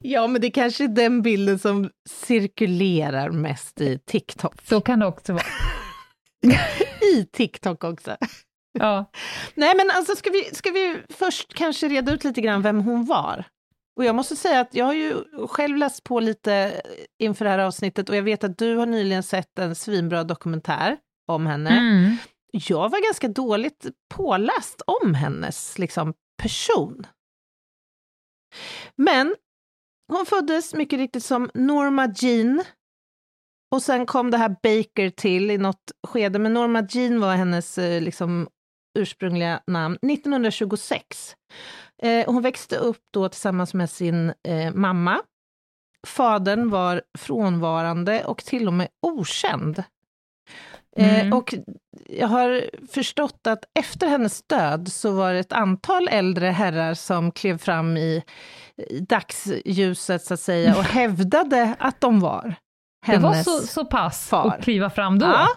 Ja, 0.00 0.26
men 0.26 0.40
det 0.40 0.50
kanske 0.50 0.84
är 0.84 0.88
den 0.88 1.22
bilden 1.22 1.58
som 1.58 1.90
cirkulerar 2.08 3.30
mest 3.30 3.80
i 3.80 3.98
TikTok. 3.98 4.54
Så 4.62 4.80
kan 4.80 4.98
det 4.98 5.06
också 5.06 5.32
vara. 5.32 5.44
I 7.16 7.24
TikTok 7.32 7.84
också. 7.84 8.16
Ja. 8.78 9.10
Nej, 9.54 9.74
men 9.76 9.90
alltså 9.90 10.16
ska 10.16 10.30
vi, 10.30 10.44
ska 10.54 10.70
vi 10.70 11.02
först 11.08 11.54
kanske 11.54 11.88
reda 11.88 12.12
ut 12.12 12.24
lite 12.24 12.40
grann 12.40 12.62
vem 12.62 12.80
hon 12.80 13.04
var? 13.04 13.44
Och 13.98 14.04
jag 14.04 14.14
måste 14.14 14.36
säga 14.36 14.60
att 14.60 14.74
jag 14.74 14.84
har 14.84 14.94
ju 14.94 15.24
själv 15.48 15.76
läst 15.76 16.04
på 16.04 16.20
lite 16.20 16.82
inför 17.18 17.44
det 17.44 17.50
här 17.50 17.58
avsnittet 17.58 18.08
och 18.08 18.16
jag 18.16 18.22
vet 18.22 18.44
att 18.44 18.58
du 18.58 18.76
har 18.76 18.86
nyligen 18.86 19.22
sett 19.22 19.58
en 19.58 19.74
svinbra 19.74 20.24
dokumentär 20.24 20.96
om 21.26 21.46
henne. 21.46 21.70
Mm. 21.70 22.16
Jag 22.52 22.88
var 22.88 23.04
ganska 23.04 23.28
dåligt 23.28 23.86
påläst 24.14 24.82
om 24.86 25.14
hennes 25.14 25.78
liksom, 25.78 26.14
person. 26.42 27.06
Men 28.96 29.34
hon 30.12 30.26
föddes 30.26 30.74
mycket 30.74 30.98
riktigt 30.98 31.24
som 31.24 31.50
Norma 31.54 32.14
Jean. 32.16 32.62
Och 33.74 33.82
sen 33.82 34.06
kom 34.06 34.30
det 34.30 34.38
här 34.38 34.48
Baker 34.62 35.10
till 35.10 35.50
i 35.50 35.58
något 35.58 35.92
skede, 36.06 36.38
men 36.38 36.54
Norma 36.54 36.86
Jean 36.90 37.20
var 37.20 37.34
hennes 37.34 37.78
eh, 37.78 38.02
liksom, 38.02 38.48
ursprungliga 38.98 39.62
namn, 39.66 39.98
1926. 40.02 41.34
Eh, 42.02 42.32
hon 42.32 42.42
växte 42.42 42.76
upp 42.76 43.02
då 43.10 43.28
tillsammans 43.28 43.74
med 43.74 43.90
sin 43.90 44.32
eh, 44.48 44.74
mamma. 44.74 45.22
Fadern 46.06 46.70
var 46.70 47.02
frånvarande 47.18 48.24
och 48.24 48.44
till 48.44 48.66
och 48.66 48.72
med 48.72 48.88
okänd. 49.02 49.82
Eh, 50.96 51.20
mm. 51.20 51.32
och 51.32 51.54
jag 52.08 52.28
har 52.28 52.70
förstått 52.92 53.46
att 53.46 53.64
efter 53.78 54.06
hennes 54.06 54.42
död 54.42 54.92
så 54.92 55.10
var 55.10 55.32
det 55.32 55.38
ett 55.38 55.52
antal 55.52 56.08
äldre 56.08 56.46
herrar 56.46 56.94
som 56.94 57.32
klev 57.32 57.58
fram 57.58 57.96
i, 57.96 58.22
i 58.76 59.00
dagsljuset 59.00 60.24
så 60.24 60.34
att 60.34 60.40
säga 60.40 60.76
och 60.76 60.84
hävdade 60.84 61.74
att 61.78 62.00
de 62.00 62.20
var 62.20 62.54
hennes 63.06 63.22
Det 63.22 63.50
var 63.50 63.60
så, 63.60 63.66
så 63.66 63.84
pass 63.84 64.28
far. 64.28 64.48
att 64.48 64.64
kliva 64.64 64.90
fram 64.90 65.18
då? 65.18 65.26
Ja, 65.26 65.48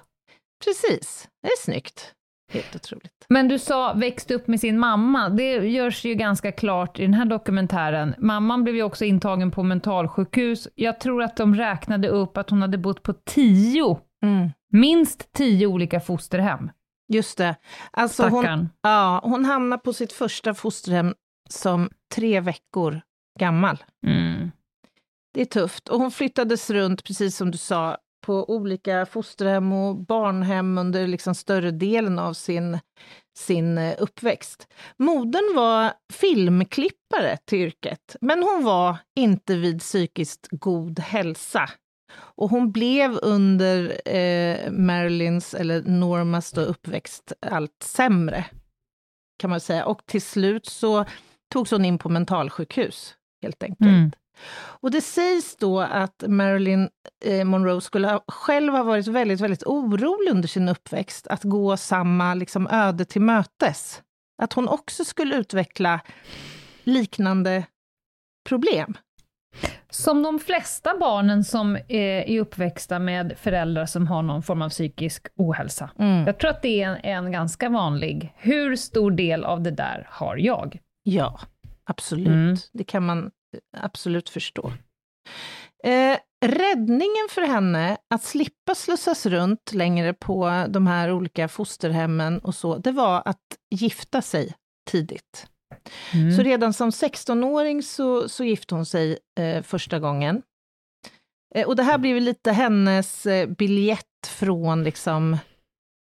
precis. 0.66 1.30
Det 1.42 1.48
är 1.48 1.58
snyggt. 1.58 2.14
Helt 2.52 2.76
otroligt. 2.76 3.26
Men 3.30 3.48
du 3.48 3.60
sa 3.60 3.94
växte 3.94 4.34
upp 4.34 4.48
med 4.48 4.60
sin 4.60 4.80
mamma. 4.80 5.30
Det 5.30 5.52
görs 5.54 6.06
ju 6.06 6.14
ganska 6.16 6.52
klart 6.52 7.00
i 7.00 7.02
den 7.02 7.14
här 7.14 7.26
dokumentären. 7.26 8.16
Mamman 8.18 8.64
blev 8.64 8.76
ju 8.76 8.84
också 8.84 9.06
intagen 9.06 9.52
på 9.52 9.64
mentalsjukhus. 9.64 10.68
Jag 10.76 11.00
tror 11.00 11.24
att 11.24 11.38
de 11.38 11.56
räknade 11.56 12.08
upp 12.08 12.38
att 12.38 12.50
hon 12.50 12.62
hade 12.62 12.78
bott 12.78 13.04
på 13.04 13.14
tio, 13.14 14.00
Mm. 14.24 14.50
minst 14.72 15.34
tio 15.34 15.68
olika 15.68 16.00
fosterhem. 16.00 16.72
Just 17.14 17.38
det. 17.38 17.56
Alltså 17.92 18.28
hon, 18.28 18.70
ja, 18.82 19.20
hon 19.24 19.46
hamnade 19.46 19.82
på 19.82 19.94
sitt 19.94 20.14
första 20.14 20.54
fosterhem 20.54 21.14
som 21.50 21.90
tre 22.16 22.40
veckor 22.40 23.02
gammal. 23.40 23.84
Mm. 24.08 24.52
Det 25.34 25.42
är 25.42 25.46
tufft. 25.46 25.90
Och 25.90 26.00
hon 26.00 26.12
flyttades 26.12 26.70
runt, 26.70 27.04
precis 27.04 27.38
som 27.38 27.52
du 27.52 27.58
sa, 27.58 27.98
på 28.22 28.50
olika 28.50 29.06
fosterhem 29.06 29.74
och 29.74 29.96
barnhem 29.96 30.78
under 30.78 31.08
liksom 31.08 31.36
större 31.36 31.72
delen 31.72 32.20
av 32.20 32.34
sin, 32.34 32.80
sin 33.38 33.78
eh, 33.78 33.96
uppväxt. 34.00 34.68
Modern 34.98 35.56
var 35.56 35.94
filmklippare 36.14 37.38
till 37.46 37.60
yrket, 37.60 38.16
men 38.22 38.44
hon 38.44 38.64
var 38.64 38.98
inte 39.16 39.56
vid 39.56 39.80
psykiskt 39.80 40.48
god 40.52 41.00
hälsa. 41.00 41.70
Och 42.14 42.50
hon 42.50 42.72
blev 42.72 43.20
under 43.22 44.10
eh, 44.16 44.72
Marilyns, 44.72 45.54
eller 45.54 45.82
Normas 45.82 46.52
då, 46.52 46.62
uppväxt 46.62 47.34
allt 47.42 47.84
sämre, 47.84 48.46
kan 49.40 49.50
man 49.50 49.60
säga. 49.60 49.86
Och 49.86 50.06
till 50.06 50.22
slut 50.22 50.66
så 50.66 51.06
togs 51.54 51.72
hon 51.72 51.86
in 51.86 51.98
på 51.98 52.10
mentalsjukhus, 52.10 53.16
helt 53.42 53.64
enkelt. 53.64 53.90
Mm. 53.90 54.12
Och 54.82 54.92
det 54.92 55.02
sägs 55.02 55.56
då 55.56 55.80
att 55.80 56.24
Marilyn 56.28 56.90
eh, 57.26 57.46
Monroe 57.46 57.82
skulle 57.82 58.08
ha, 58.08 58.24
själv 58.28 58.74
ha 58.74 58.84
varit 58.84 59.08
väldigt, 59.08 59.42
väldigt 59.42 59.64
orolig 59.64 60.32
under 60.32 60.48
sin 60.48 60.70
uppväxt, 60.70 61.28
att 61.28 61.44
gå 61.44 61.78
samma 61.78 62.34
liksom, 62.34 62.68
öde 62.68 63.06
till 63.06 63.22
mötes. 63.22 64.02
Att 64.42 64.54
hon 64.54 64.68
också 64.68 65.06
skulle 65.06 65.36
utveckla 65.36 66.00
liknande 66.84 67.64
problem. 68.50 68.98
Som 69.90 70.24
de 70.24 70.40
flesta 70.40 70.98
barnen 70.98 71.44
som 71.44 71.76
eh, 71.76 72.32
är 72.32 72.40
uppväxta 72.40 73.00
med 73.00 73.34
föräldrar 73.38 73.86
som 73.86 74.08
har 74.08 74.22
någon 74.22 74.44
form 74.44 74.62
av 74.62 74.70
psykisk 74.70 75.28
ohälsa. 75.36 75.90
Mm. 76.00 76.26
Jag 76.28 76.40
tror 76.40 76.52
att 76.52 76.62
det 76.62 76.82
är 76.82 76.90
en, 76.90 77.26
en 77.26 77.32
ganska 77.32 77.70
vanlig. 77.70 78.34
Hur 78.38 78.76
stor 78.76 79.12
del 79.12 79.44
av 79.44 79.62
det 79.62 79.72
där 79.72 80.08
har 80.10 80.38
jag? 80.38 80.80
Ja, 81.04 81.40
absolut. 81.84 82.28
Mm. 82.28 82.56
Det 82.74 82.84
kan 82.84 83.06
man 83.06 83.32
absolut 83.78 84.30
förstå. 84.30 84.74
Eh, 85.84 86.18
räddningen 86.46 87.28
för 87.30 87.42
henne 87.42 87.98
att 88.14 88.24
slippa 88.24 88.76
slussas 88.76 89.26
runt 89.26 89.74
längre 89.74 90.14
på 90.14 90.66
de 90.70 90.88
här 90.88 91.12
olika 91.12 91.48
fosterhemmen 91.48 92.40
och 92.40 92.56
så, 92.56 92.78
det 92.78 92.92
var 92.92 93.22
att 93.26 93.58
gifta 93.76 94.22
sig 94.22 94.54
tidigt. 94.90 95.48
Mm. 96.14 96.32
Så 96.32 96.42
redan 96.44 96.74
som 96.74 96.90
16-åring 96.90 97.84
så, 97.84 98.30
så 98.30 98.44
gifte 98.44 98.76
hon 98.76 98.86
sig 98.86 99.18
eh, 99.40 99.64
första 99.64 100.00
gången. 100.00 100.42
Eh, 101.56 101.68
och 101.68 101.76
det 101.76 101.84
här 101.84 101.98
blev 101.98 102.22
lite 102.22 102.52
hennes 102.52 103.26
eh, 103.26 103.50
biljett 103.50 104.28
från 104.28 104.84
liksom 104.84 105.38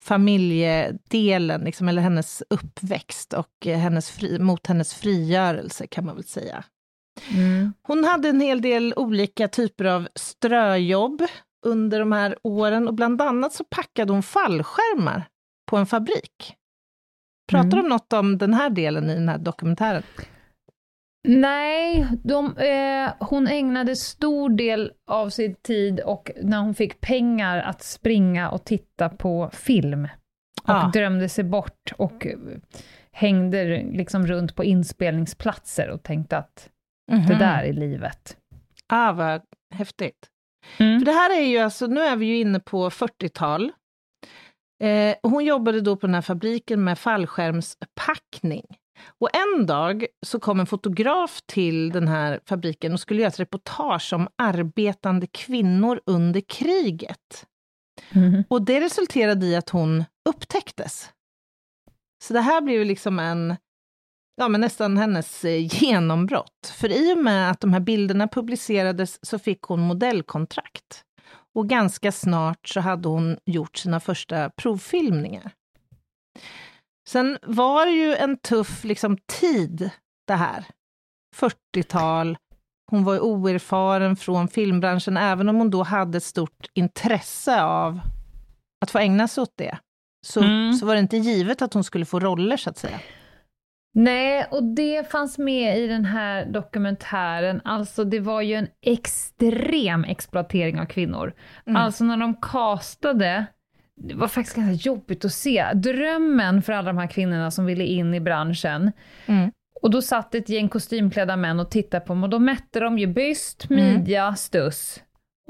familjedelen, 0.05 1.61
liksom, 1.61 1.89
eller 1.89 2.03
hennes 2.03 2.43
uppväxt 2.51 3.33
och 3.33 3.67
eh, 3.67 3.79
hennes 3.79 4.11
fri, 4.11 4.39
mot 4.39 4.67
hennes 4.67 4.95
frigörelse 4.95 5.87
kan 5.87 6.05
man 6.05 6.15
väl 6.15 6.25
säga. 6.25 6.65
Mm. 7.35 7.73
Hon 7.83 8.05
hade 8.05 8.29
en 8.29 8.41
hel 8.41 8.61
del 8.63 8.95
olika 8.97 9.49
typer 9.49 9.85
av 9.85 10.09
ströjobb 10.15 11.23
under 11.67 11.99
de 11.99 12.13
här 12.13 12.37
åren 12.43 12.89
och 12.89 12.95
bland 12.95 13.23
annat 13.23 13.53
så 13.53 13.65
packade 13.65 14.13
hon 14.13 14.23
fallskärmar 14.23 15.25
på 15.71 15.77
en 15.77 15.87
fabrik. 15.87 16.55
Pratar 17.51 17.69
Mm. 17.79 17.83
de 17.83 17.89
något 17.89 18.13
om 18.13 18.39
den 18.39 18.55
här 18.55 18.71
delen 18.71 19.11
i 19.11 19.15
den 19.15 19.29
här 19.29 19.39
dokumentären? 19.39 20.03
Nej, 21.29 22.07
de, 22.25 22.57
eh, 22.57 23.13
hon 23.29 23.47
ägnade 23.47 23.97
stor 23.97 24.49
del 24.51 24.93
av 25.11 25.29
sin 25.31 25.55
tid 25.55 26.01
och 26.01 26.31
när 26.43 26.59
hon 26.59 26.75
fick 26.75 27.01
pengar 27.01 27.59
att 27.59 27.83
springa 27.83 28.51
och 28.51 28.65
titta 28.65 29.09
på 29.09 29.51
film. 29.53 30.05
Och 30.63 30.71
Ja. 30.71 30.91
drömde 30.95 31.29
sig 31.29 31.45
bort 31.45 31.93
och 31.99 32.27
hängde 33.13 33.65
liksom 33.83 34.27
runt 34.27 34.57
på 34.57 34.65
inspelningsplatser 34.65 35.91
och 35.91 36.03
tänkte 36.03 36.39
att 36.39 36.69
det 37.17 37.39
där 37.39 37.63
är 37.63 37.73
livet. 37.73 38.37
Ah, 38.87 39.13
vad 39.13 39.43
häftigt. 39.75 40.29
Mm. 40.79 40.99
För 40.99 41.07
det 41.07 41.13
här 41.13 41.41
är 41.41 41.45
ju 41.45 41.59
alltså, 41.59 41.87
nu 41.87 42.01
är 42.01 42.17
vi 42.17 42.27
ju 42.27 42.37
inne 42.41 42.61
på 42.61 42.91
40-tal. 42.91 43.73
Eh, 44.83 45.15
hon 45.23 45.45
jobbade 45.45 45.81
då 45.81 45.97
på 45.97 46.07
den 46.07 46.15
här 46.15 46.23
fabriken 46.23 46.85
med 46.85 46.99
fallskärmspackning. 46.99 48.65
Och 49.19 49.29
en 49.37 49.67
dag 49.67 50.07
så 50.27 50.41
kom 50.41 50.61
en 50.61 50.67
fotograf 50.67 51.41
till 51.47 51.91
den 51.91 52.09
här 52.09 52.41
fabriken 52.47 52.93
och 52.93 53.01
skulle 53.01 53.21
göra 53.21 53.29
ett 53.29 53.41
reportage 53.41 54.13
om 54.13 54.29
arbetande 54.39 55.27
kvinnor 55.27 56.01
under 56.07 56.41
kriget. 56.41 57.47
Mm. 58.13 58.45
Och 58.49 58.65
det 58.65 58.81
resulterade 58.81 59.47
i 59.47 59.57
att 59.57 59.71
hon 59.71 60.05
upptäcktes. 60.29 61.13
Så 62.25 62.33
det 62.33 62.41
här 62.41 62.61
blev 62.61 62.85
liksom 62.85 63.19
en, 63.19 63.57
ja 64.43 64.49
men 64.49 64.61
nästan 64.61 64.97
hennes 64.97 65.45
eh, 65.45 65.75
genombrott. 65.83 66.73
För 66.77 66.93
i 66.93 67.15
och 67.15 67.19
med 67.19 67.51
att 67.51 67.61
de 67.61 67.73
här 67.73 67.81
bilderna 67.81 68.29
publicerades 68.29 69.27
så 69.27 69.39
fick 69.39 69.63
hon 69.63 69.81
modellkontrakt. 69.81 71.05
Och 71.55 71.69
ganska 71.69 72.13
snart 72.13 72.69
så 72.69 72.81
hade 72.81 73.09
hon 73.09 73.37
gjort 73.45 73.77
sina 73.77 74.01
första 74.01 74.51
provfilmningar. 74.51 75.51
Sen 77.09 77.39
var 77.43 77.87
det 77.87 77.93
ju 77.93 78.15
en 78.15 78.37
tuff 78.37 78.85
liksom, 78.85 79.19
tid 79.41 79.91
det 80.27 80.35
här. 80.35 80.65
40-tal, 81.37 82.37
hon 82.91 83.05
var 83.05 83.21
oerfaren 83.21 84.17
från 84.17 84.49
filmbranschen, 84.49 85.17
även 85.17 85.49
om 85.49 85.57
hon 85.57 85.71
då 85.71 85.83
hade 85.83 86.19
ett 86.19 86.25
stort 86.25 86.67
intresse 86.75 87.63
av 87.63 88.01
att 88.85 88.91
få 88.91 88.99
ägna 88.99 89.29
sig 89.29 89.43
åt 89.43 89.55
det. 89.57 89.79
Så, 90.27 90.41
Mm. 90.41 90.73
så 90.73 90.87
var 90.87 90.95
det 90.95 91.01
inte 91.01 91.17
givet 91.17 91.63
att 91.63 91.75
hon 91.75 91.85
skulle 91.85 92.05
få 92.05 92.21
roller, 92.21 92.57
så 92.57 92.71
att 92.71 92.79
säga. 92.79 93.01
Nej, 93.95 94.47
och 94.51 94.65
det 94.65 95.11
fanns 95.11 95.39
med 95.39 95.79
i 95.79 95.87
den 95.87 96.05
här 96.05 96.47
dokumentären. 96.47 97.61
Alltså, 97.65 98.05
det 98.05 98.21
var 98.21 98.41
ju 98.41 98.55
en 98.55 98.69
extrem 98.83 100.05
exploatering 100.05 100.81
av 100.81 100.85
kvinnor. 100.85 101.33
Mm. 101.67 101.77
Alltså 101.83 102.05
när 102.05 102.17
de 102.17 102.35
castade, 102.37 103.47
det 103.97 104.15
var 104.15 104.29
faktiskt 104.29 104.57
ganska 104.57 104.89
jobbigt 104.91 105.25
att 105.25 105.33
se. 105.33 105.73
Drömmen 105.75 106.63
för 106.63 106.73
alla 106.73 106.93
de 106.93 106.99
här 106.99 107.07
kvinnorna 107.07 107.51
som 107.51 107.67
ville 107.67 107.85
in 107.85 108.15
i 108.15 108.21
branschen. 108.21 108.93
Mm. 109.27 109.51
Och 109.83 109.91
då 109.91 110.03
satt 110.03 110.35
ett 110.35 110.49
gäng 110.49 110.69
kostymklädda 110.69 111.37
män 111.37 111.61
och 111.61 111.71
tittade 111.71 112.07
på 112.07 112.13
dem 112.13 112.23
och 112.23 112.31
då 112.31 112.39
mätte 112.39 112.81
de 112.81 112.99
ju 112.99 113.07
byst, 113.07 113.67
Mm. 113.71 113.85
midja, 113.93 114.35
stuss. 114.35 115.03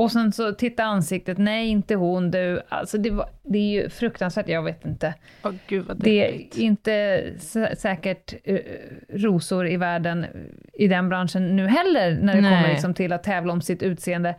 Och 0.02 0.12
sen 0.12 0.32
så 0.32 0.52
titta 0.52 0.84
ansiktet, 0.84 1.38
nej 1.38 1.68
inte 1.68 1.94
hon, 1.94 2.30
du. 2.30 2.62
Alltså 2.68 2.98
det, 2.98 3.10
var, 3.10 3.28
det 3.42 3.58
är 3.58 3.82
ju 3.82 3.88
fruktansvärt, 3.88 4.48
jag 4.48 4.62
vet 4.62 4.84
inte. 4.84 5.14
Åh 5.44 5.52
gud 5.66 5.86
vad 5.86 5.96
Det 6.02 6.26
är 6.28 6.58
inte 6.60 7.22
sä- 7.38 7.74
säkert 7.74 8.34
eh, 8.44 8.58
rosor 9.08 9.68
i 9.68 9.76
världen 9.76 10.26
i 10.72 10.88
den 10.88 11.08
branschen 11.08 11.56
nu 11.56 11.66
heller, 11.66 12.18
när 12.22 12.34
det 12.34 12.40
Nej. 12.40 12.50
kommer 12.50 12.68
liksom 12.68 12.94
till 12.94 13.12
att 13.12 13.22
tävla 13.22 13.52
om 13.52 13.62
sitt 13.62 13.82
utseende. 13.82 14.36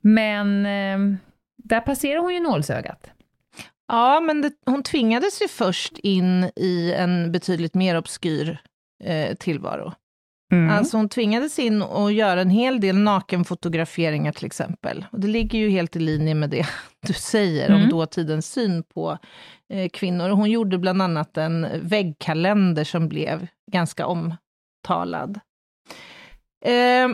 Men 0.00 0.66
eh, 0.66 1.18
där 1.56 1.80
passerar 1.80 2.20
hon 2.20 2.34
ju 2.34 2.40
nålsögat. 2.40 3.10
Ja, 3.88 4.20
men 4.20 4.42
det, 4.42 4.50
hon 4.66 4.82
tvingades 4.82 5.42
ju 5.42 5.48
först 5.48 5.98
in 5.98 6.50
i 6.56 6.94
en 6.96 7.32
betydligt 7.32 7.74
mer 7.74 7.98
obskyr 7.98 8.58
eh, 9.04 9.34
tillvaro. 9.36 9.92
Alltså 10.70 10.96
hon 10.96 11.08
tvingades 11.08 11.58
in 11.58 11.82
och 11.82 12.12
göra 12.12 12.40
en 12.40 12.50
hel 12.50 12.80
del 12.80 12.96
nakenfotograferingar 12.96 14.32
till 14.32 14.46
exempel. 14.46 15.06
Och 15.12 15.20
det 15.20 15.28
ligger 15.28 15.58
ju 15.58 15.70
helt 15.70 15.96
i 15.96 15.98
linje 15.98 16.34
med 16.34 16.50
det 16.50 16.66
du 17.06 17.12
säger 17.12 17.68
om 17.70 17.76
Mm. 17.76 17.88
dåtidens 17.90 18.52
syn 18.52 18.82
på 18.94 19.18
eh, 19.72 19.88
kvinnor. 19.88 20.28
Hon 20.28 20.50
gjorde 20.50 20.78
bland 20.78 21.02
annat 21.02 21.36
en 21.36 21.66
väggkalender 21.82 22.84
som 22.84 23.08
blev 23.08 23.46
ganska 23.72 24.06
omtalad. 24.06 25.40
Eh, 26.64 27.08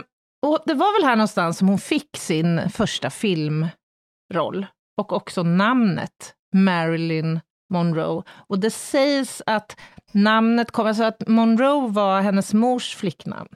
och 0.45 0.59
det 0.65 0.73
var 0.73 0.99
väl 1.01 1.09
här 1.09 1.15
någonstans 1.15 1.57
som 1.57 1.67
hon 1.67 1.79
fick 1.79 2.17
sin 2.17 2.69
första 2.69 3.09
filmroll 3.09 4.65
och 4.97 5.13
också 5.13 5.43
namnet 5.43 6.33
Marilyn 6.55 7.39
Monroe. 7.73 8.23
Och 8.47 8.59
det 8.59 8.71
sägs 8.71 9.41
att 9.45 9.79
namnet 10.11 10.71
kom, 10.71 10.87
alltså 10.87 11.03
att 11.03 11.27
Monroe 11.27 11.89
var 11.89 12.21
hennes 12.21 12.53
mors 12.53 12.95
flicknamn. 12.95 13.49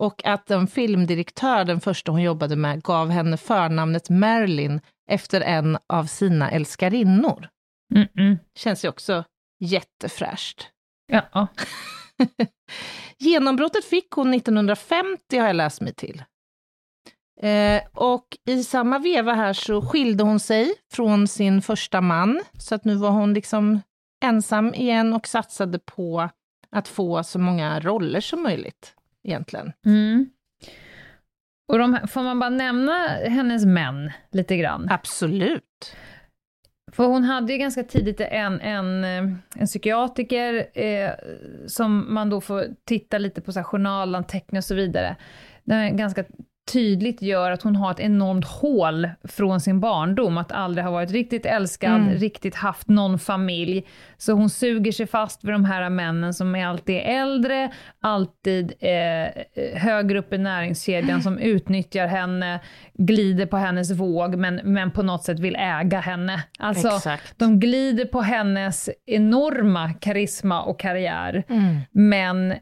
Och 0.00 0.24
att 0.24 0.50
en 0.50 0.66
filmdirektör, 0.66 1.64
den 1.64 1.80
första 1.80 2.12
hon 2.12 2.22
jobbade 2.22 2.56
med, 2.56 2.82
gav 2.82 3.10
henne 3.10 3.36
förnamnet 3.36 4.10
Marilyn 4.10 4.80
efter 5.10 5.40
en 5.40 5.78
av 5.86 6.04
sina 6.04 6.50
älskarinnor. 6.50 7.48
Mm-mm. 7.94 8.38
Känns 8.54 8.84
ju 8.84 8.88
också 8.88 9.24
jättefräscht. 9.60 10.68
Ja. 11.06 11.46
Genombrottet 13.18 13.84
fick 13.84 14.10
hon 14.10 14.34
1950 14.34 15.38
har 15.38 15.46
jag 15.46 15.56
läst 15.56 15.80
mig 15.80 15.94
till. 15.94 16.22
Eh, 17.42 17.82
och 17.94 18.26
i 18.48 18.64
samma 18.64 18.98
veva 18.98 19.34
här 19.34 19.52
så 19.52 19.82
skilde 19.82 20.24
hon 20.24 20.40
sig 20.40 20.74
från 20.92 21.28
sin 21.28 21.62
första 21.62 22.00
man, 22.00 22.42
så 22.58 22.74
att 22.74 22.84
nu 22.84 22.94
var 22.94 23.10
hon 23.10 23.34
liksom 23.34 23.80
ensam 24.24 24.74
igen 24.74 25.12
och 25.12 25.26
satsade 25.26 25.78
på 25.78 26.28
att 26.70 26.88
få 26.88 27.22
så 27.22 27.38
många 27.38 27.80
roller 27.80 28.20
som 28.20 28.42
möjligt, 28.42 28.94
egentligen. 29.24 29.72
Mm. 29.86 30.30
Och 31.68 31.78
de, 31.78 31.98
får 32.08 32.22
man 32.22 32.38
bara 32.38 32.50
nämna 32.50 32.92
hennes 33.08 33.64
män 33.64 34.12
lite 34.32 34.56
grann? 34.56 34.88
Absolut. 34.90 35.96
För 36.92 37.06
hon 37.06 37.24
hade 37.24 37.52
ju 37.52 37.58
ganska 37.58 37.82
tidigt 37.82 38.20
en, 38.20 38.60
en, 38.60 39.04
eh, 39.04 39.36
en 39.54 39.66
psykiatriker 39.66 40.66
eh, 40.74 41.10
som 41.66 42.14
man 42.14 42.30
då 42.30 42.40
får 42.40 42.64
titta 42.84 43.18
lite 43.18 43.40
på 43.40 43.52
så 43.52 43.58
här, 43.58 43.64
journalanteckningar 43.64 44.60
och 44.60 44.64
så 44.64 44.74
vidare. 44.74 45.16
Den 45.64 45.96
ganska 45.96 46.24
tydligt 46.72 47.22
gör 47.22 47.50
att 47.50 47.62
hon 47.62 47.76
har 47.76 47.90
ett 47.90 48.00
enormt 48.00 48.44
hål 48.44 49.08
från 49.24 49.60
sin 49.60 49.80
barndom, 49.80 50.38
att 50.38 50.52
aldrig 50.52 50.84
ha 50.84 50.92
varit 50.92 51.10
riktigt 51.10 51.46
älskad, 51.46 51.96
mm. 51.96 52.14
riktigt 52.14 52.54
haft 52.54 52.88
någon 52.88 53.18
familj. 53.18 53.86
Så 54.16 54.32
hon 54.32 54.50
suger 54.50 54.92
sig 54.92 55.06
fast 55.06 55.44
vid 55.44 55.54
de 55.54 55.64
här 55.64 55.90
männen 55.90 56.34
som 56.34 56.54
är 56.54 56.66
alltid 56.66 57.00
äldre, 57.04 57.72
alltid 58.00 58.72
eh, 58.80 59.28
högre 59.74 60.18
upp 60.18 60.32
i 60.32 60.38
näringskedjan, 60.38 61.22
som 61.22 61.38
utnyttjar 61.38 62.06
henne, 62.06 62.60
glider 62.94 63.46
på 63.46 63.56
hennes 63.56 63.90
våg, 63.90 64.36
men, 64.36 64.60
men 64.64 64.90
på 64.90 65.02
något 65.02 65.24
sätt 65.24 65.40
vill 65.40 65.56
äga 65.56 66.00
henne. 66.00 66.42
Alltså, 66.58 66.88
Exakt. 66.88 67.38
de 67.38 67.60
glider 67.60 68.04
på 68.04 68.20
hennes 68.20 68.90
enorma 69.06 69.92
karisma 69.92 70.62
och 70.62 70.80
karriär, 70.80 71.44
mm. 71.48 71.80
men 71.92 72.54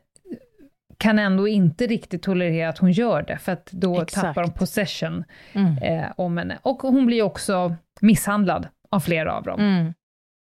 kan 0.98 1.18
ändå 1.18 1.48
inte 1.48 1.86
riktigt 1.86 2.22
tolerera 2.22 2.68
att 2.68 2.78
hon 2.78 2.92
gör 2.92 3.22
det, 3.22 3.38
för 3.38 3.52
att 3.52 3.66
då 3.66 4.02
Exakt. 4.02 4.26
tappar 4.26 4.42
de 4.42 4.52
possession 4.52 5.24
mm. 5.52 5.78
eh, 5.78 6.12
om 6.16 6.36
henne. 6.36 6.58
Och 6.62 6.82
hon 6.82 7.06
blir 7.06 7.22
också 7.22 7.76
misshandlad 8.00 8.68
av 8.90 9.00
flera 9.00 9.36
av 9.36 9.42
dem. 9.42 9.60
Mm. 9.60 9.94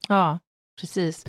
Ja, 0.08 0.38
precis. 0.80 1.24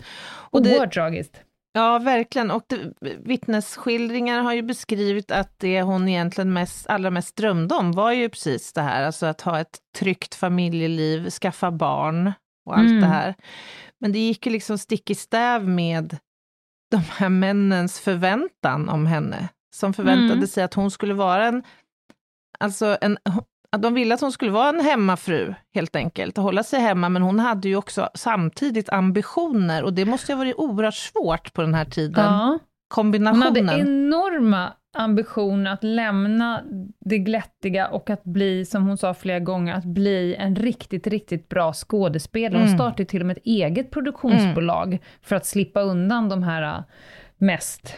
Och 0.50 0.60
Oerhört 0.60 0.94
tragiskt. 0.94 1.42
Ja, 1.72 1.98
verkligen. 1.98 2.50
Och 2.50 2.62
det, 2.66 2.92
vittnesskildringar 3.24 4.40
har 4.40 4.52
ju 4.52 4.62
beskrivit 4.62 5.30
att 5.30 5.58
det 5.58 5.82
hon 5.82 6.08
egentligen 6.08 6.52
mest, 6.52 6.86
allra 6.86 7.10
mest 7.10 7.36
drömde 7.36 7.74
om 7.74 7.92
var 7.92 8.12
ju 8.12 8.28
precis 8.28 8.72
det 8.72 8.80
här, 8.80 9.02
alltså 9.02 9.26
att 9.26 9.40
ha 9.40 9.60
ett 9.60 9.78
tryggt 9.98 10.34
familjeliv, 10.34 11.30
skaffa 11.30 11.70
barn 11.70 12.32
och 12.66 12.78
allt 12.78 12.88
mm. 12.88 13.00
det 13.00 13.06
här. 13.06 13.34
Men 14.00 14.12
det 14.12 14.18
gick 14.18 14.46
ju 14.46 14.52
liksom 14.52 14.78
stick 14.78 15.10
i 15.10 15.14
stäv 15.14 15.68
med 15.68 16.18
de 16.90 16.96
här 16.96 17.28
männens 17.28 18.00
förväntan 18.00 18.88
om 18.88 19.06
henne, 19.06 19.48
som 19.74 19.92
förväntade 19.92 20.32
mm. 20.32 20.46
sig 20.46 20.64
att 20.64 20.74
hon 20.74 20.90
skulle 20.90 21.14
vara 21.14 21.46
en, 21.46 21.62
alltså 22.60 22.98
en, 23.00 23.18
att 23.72 23.82
de 23.82 23.94
ville 23.94 24.14
att 24.14 24.20
hon 24.20 24.32
skulle 24.32 24.50
vara 24.50 24.68
en 24.68 24.80
hemmafru, 24.80 25.54
helt 25.74 25.96
enkelt, 25.96 26.38
och 26.38 26.44
hålla 26.44 26.62
sig 26.62 26.80
hemma, 26.80 27.08
men 27.08 27.22
hon 27.22 27.38
hade 27.38 27.68
ju 27.68 27.76
också 27.76 28.08
samtidigt 28.14 28.88
ambitioner, 28.88 29.82
och 29.82 29.92
det 29.92 30.04
måste 30.04 30.32
ha 30.32 30.38
varit 30.38 30.56
oerhört 30.56 30.94
svårt 30.94 31.52
på 31.52 31.62
den 31.62 31.74
här 31.74 31.84
tiden. 31.84 32.24
Ja. 32.24 32.58
Kombinationen. 32.88 33.42
Hon 33.56 33.68
hade 33.68 33.80
enorma 33.80 34.72
ambitioner 34.98 35.72
att 35.72 35.84
lämna 35.84 36.62
det 37.00 37.18
glättiga 37.18 37.88
och 37.88 38.10
att 38.10 38.24
bli, 38.24 38.64
som 38.64 38.86
hon 38.86 38.98
sa 38.98 39.14
flera 39.14 39.40
gånger, 39.40 39.74
att 39.74 39.84
bli 39.84 40.34
en 40.34 40.56
riktigt, 40.56 41.06
riktigt 41.06 41.48
bra 41.48 41.72
skådespelare. 41.72 42.58
Hon 42.58 42.66
mm. 42.66 42.78
startade 42.78 43.04
till 43.04 43.20
och 43.20 43.26
med 43.26 43.36
ett 43.36 43.46
eget 43.46 43.90
produktionsbolag 43.90 44.86
mm. 44.86 44.98
för 45.22 45.36
att 45.36 45.46
slippa 45.46 45.80
undan 45.80 46.28
de 46.28 46.42
här 46.42 46.62
äh, 46.62 46.84
mest, 47.36 47.96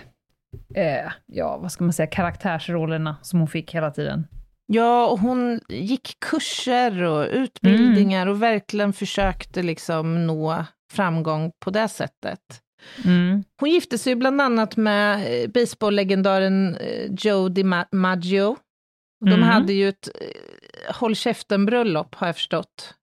eh, 0.74 1.12
ja 1.26 1.58
vad 1.58 1.72
ska 1.72 1.84
man 1.84 1.92
säga, 1.92 2.06
karaktärsrollerna 2.06 3.16
som 3.22 3.38
hon 3.38 3.48
fick 3.48 3.74
hela 3.74 3.90
tiden. 3.90 4.26
Ja, 4.66 5.06
och 5.06 5.18
hon 5.18 5.60
gick 5.68 6.20
kurser 6.20 7.02
och 7.02 7.26
utbildningar 7.30 8.22
mm. 8.22 8.34
och 8.34 8.42
verkligen 8.42 8.92
försökte 8.92 9.62
liksom 9.62 10.26
nå 10.26 10.64
framgång 10.92 11.52
på 11.64 11.70
det 11.70 11.88
sättet. 11.88 12.40
Mm. 13.04 13.44
Hon 13.60 13.70
gifte 13.70 13.98
sig 13.98 14.14
bland 14.14 14.40
annat 14.40 14.76
med 14.76 15.42
eh, 15.42 15.50
baseballlegendaren 15.50 16.76
eh, 16.76 17.10
Joe 17.18 17.48
DiMaggio. 17.48 18.56
De 19.24 19.32
mm. 19.32 19.42
hade 19.42 19.72
ju 19.72 19.88
ett 19.88 20.08
eh, 20.20 20.94
håll 20.94 21.16
käften-bröllop, 21.16 22.14
har 22.14 22.26
jag 22.26 22.36
förstått, 22.36 22.94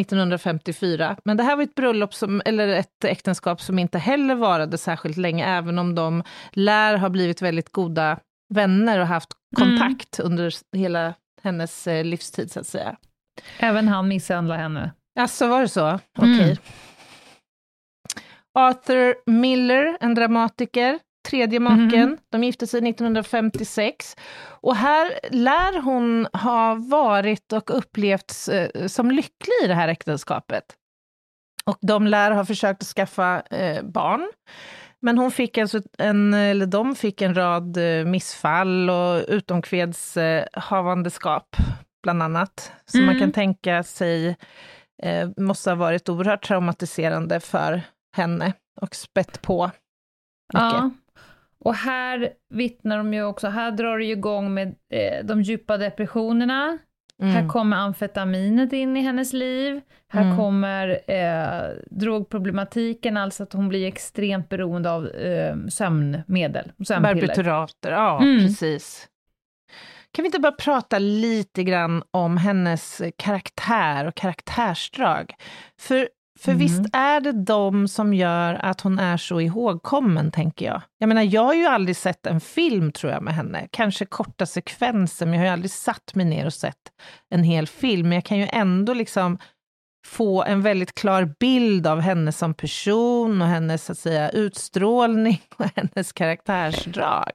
1954. 0.00 1.16
Men 1.24 1.36
det 1.36 1.42
här 1.42 1.56
var 1.56 1.62
ett 1.62 1.74
bröllop, 1.74 2.14
som, 2.14 2.42
eller 2.44 2.68
ett 2.68 3.04
äktenskap 3.04 3.60
som 3.60 3.78
inte 3.78 3.98
heller 3.98 4.34
varade 4.34 4.78
särskilt 4.78 5.16
länge, 5.16 5.46
även 5.46 5.78
om 5.78 5.94
de 5.94 6.22
lär 6.52 6.96
ha 6.96 7.08
blivit 7.08 7.42
väldigt 7.42 7.72
goda 7.72 8.18
vänner 8.54 9.00
och 9.00 9.06
haft 9.06 9.28
kontakt 9.56 10.18
mm. 10.18 10.32
under 10.32 10.54
hela 10.76 11.14
hennes 11.42 11.86
livstid, 11.86 12.52
så 12.52 12.60
att 12.60 12.66
säga. 12.66 12.96
Även 13.58 13.88
han 13.88 14.08
misshandlade 14.08 14.60
henne? 14.60 14.92
Alltså 15.18 15.48
var 15.48 15.62
det 15.62 15.68
så? 15.68 15.86
Mm. 15.86 16.00
Okej. 16.18 16.40
Okay. 16.40 16.56
Arthur 18.58 19.14
Miller, 19.26 19.96
en 20.00 20.14
dramatiker, 20.14 20.98
tredje 21.28 21.60
maken. 21.60 21.94
Mm. 21.94 22.16
De 22.32 22.44
gifte 22.44 22.66
sig 22.66 22.90
1956. 22.90 24.16
Och 24.48 24.76
här 24.76 25.12
lär 25.30 25.80
hon 25.80 26.26
ha 26.32 26.74
varit 26.74 27.52
och 27.52 27.78
upplevts 27.78 28.48
eh, 28.48 28.86
som 28.86 29.10
lycklig 29.10 29.54
i 29.64 29.66
det 29.66 29.74
här 29.74 29.88
äktenskapet. 29.88 30.64
Och 31.64 31.78
de 31.80 32.06
lär 32.06 32.30
ha 32.30 32.44
försökt 32.44 32.82
att 32.82 32.88
skaffa 32.88 33.40
eh, 33.40 33.82
barn. 33.82 34.30
Men 35.00 35.18
hon 35.18 35.30
fick 35.30 35.58
alltså 35.58 35.80
en, 35.98 36.34
eller 36.34 36.66
de 36.66 36.94
fick 36.94 37.22
en 37.22 37.34
rad 37.34 37.76
eh, 37.76 38.04
missfall 38.04 38.90
och 38.90 39.24
utomkvedshavandeskap, 39.28 41.56
bland 42.02 42.22
annat. 42.22 42.72
Som 42.84 43.00
mm. 43.00 43.12
man 43.12 43.20
kan 43.20 43.32
tänka 43.32 43.82
sig 43.82 44.36
måste 45.36 45.70
ha 45.70 45.74
varit 45.74 46.08
oerhört 46.08 46.44
traumatiserande 46.44 47.40
för 47.40 47.82
henne 48.16 48.52
och 48.80 48.94
spett 48.94 49.42
på 49.42 49.66
mycket. 50.54 50.72
Ja. 50.72 50.90
Och 51.58 51.74
här 51.74 52.32
vittnar 52.54 52.96
de 52.96 53.14
ju 53.14 53.24
också, 53.24 53.48
här 53.48 53.70
drar 53.70 53.98
det 53.98 54.04
ju 54.04 54.12
igång 54.12 54.54
med 54.54 54.74
eh, 54.92 55.24
de 55.24 55.42
djupa 55.42 55.76
depressionerna, 55.76 56.78
Mm. 57.22 57.34
Här 57.34 57.48
kommer 57.48 57.76
amfetaminet 57.76 58.72
in 58.72 58.96
i 58.96 59.00
hennes 59.00 59.32
liv. 59.32 59.80
Här 60.08 60.22
mm. 60.22 60.36
kommer 60.36 61.00
eh, 61.10 61.70
drogproblematiken, 61.90 63.16
alltså 63.16 63.42
att 63.42 63.52
hon 63.52 63.68
blir 63.68 63.86
extremt 63.86 64.48
beroende 64.48 64.90
av 64.90 65.06
eh, 65.06 65.56
sömnmedel, 65.68 66.72
sömnpiller. 66.86 67.14
Barbiturater, 67.14 67.92
ja 67.92 68.22
mm. 68.22 68.38
precis. 68.38 69.08
Kan 70.12 70.22
vi 70.22 70.26
inte 70.26 70.40
bara 70.40 70.52
prata 70.52 70.98
lite 70.98 71.64
grann 71.64 72.02
om 72.10 72.36
hennes 72.36 73.02
karaktär 73.16 74.06
och 74.06 74.14
karaktärsdrag? 74.14 75.34
För 75.80 76.08
för 76.38 76.52
mm. 76.52 76.58
visst 76.58 76.84
är 76.92 77.20
det 77.20 77.32
de 77.32 77.88
som 77.88 78.14
gör 78.14 78.54
att 78.54 78.80
hon 78.80 78.98
är 78.98 79.16
så 79.16 79.40
ihågkommen, 79.40 80.30
tänker 80.30 80.66
jag. 80.66 80.82
Jag 80.98 81.08
menar, 81.08 81.22
jag 81.22 81.44
har 81.44 81.54
ju 81.54 81.66
aldrig 81.66 81.96
sett 81.96 82.26
en 82.26 82.40
film, 82.40 82.92
tror 82.92 83.12
jag, 83.12 83.22
med 83.22 83.34
henne. 83.34 83.68
Kanske 83.70 84.04
korta 84.04 84.46
sekvenser, 84.46 85.26
men 85.26 85.34
jag 85.34 85.40
har 85.40 85.46
ju 85.46 85.52
aldrig 85.52 85.70
satt 85.70 86.14
mig 86.14 86.26
ner 86.26 86.46
och 86.46 86.54
sett 86.54 86.92
en 87.30 87.42
hel 87.42 87.66
film. 87.66 88.08
Men 88.08 88.16
jag 88.16 88.24
kan 88.24 88.38
ju 88.38 88.48
ändå 88.52 88.94
liksom 88.94 89.38
få 90.06 90.42
en 90.42 90.62
väldigt 90.62 90.94
klar 90.94 91.34
bild 91.40 91.86
av 91.86 92.00
henne 92.00 92.32
som 92.32 92.54
person 92.54 93.42
och 93.42 93.48
hennes 93.48 93.84
så 93.84 93.92
att 93.92 93.98
säga, 93.98 94.30
utstrålning 94.30 95.40
och 95.56 95.66
hennes 95.74 96.12
karaktärsdrag. 96.12 97.30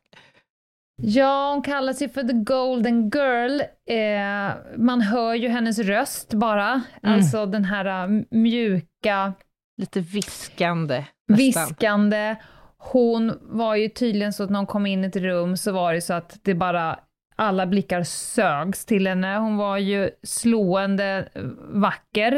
Ja, 1.04 1.52
hon 1.54 1.62
kallar 1.62 1.94
sig 1.94 2.10
för 2.10 2.24
the 2.24 2.34
golden 2.34 3.10
girl. 3.10 3.62
Eh, 3.90 4.56
man 4.78 5.02
hör 5.02 5.34
ju 5.34 5.50
hennes 5.50 5.80
röst 5.80 6.34
bara, 6.34 6.82
mm. 7.04 7.16
alltså 7.16 7.46
den 7.46 7.66
här 7.66 8.08
uh, 8.08 8.24
mjuka... 8.32 9.34
Lite 9.78 10.00
viskande. 10.00 11.06
Nästan. 11.28 11.68
Viskande. 11.68 12.36
Hon 12.78 13.34
var 13.42 13.76
ju 13.76 13.90
tydligen 13.90 14.34
så 14.34 14.44
att 14.44 14.50
när 14.50 14.60
hon 14.60 14.68
kom 14.68 14.86
in 14.86 15.04
i 15.04 15.08
ett 15.08 15.16
rum 15.16 15.58
så 15.58 15.72
var 15.72 15.94
det 15.94 16.02
så 16.02 16.14
att 16.14 16.40
det 16.44 16.54
bara 16.54 17.00
alla 17.36 17.66
blickar 17.66 18.04
sögs 18.04 18.86
till 18.86 19.08
henne. 19.08 19.38
Hon 19.38 19.58
var 19.58 19.78
ju 19.78 20.10
slående 20.24 21.30
vacker. 21.74 22.32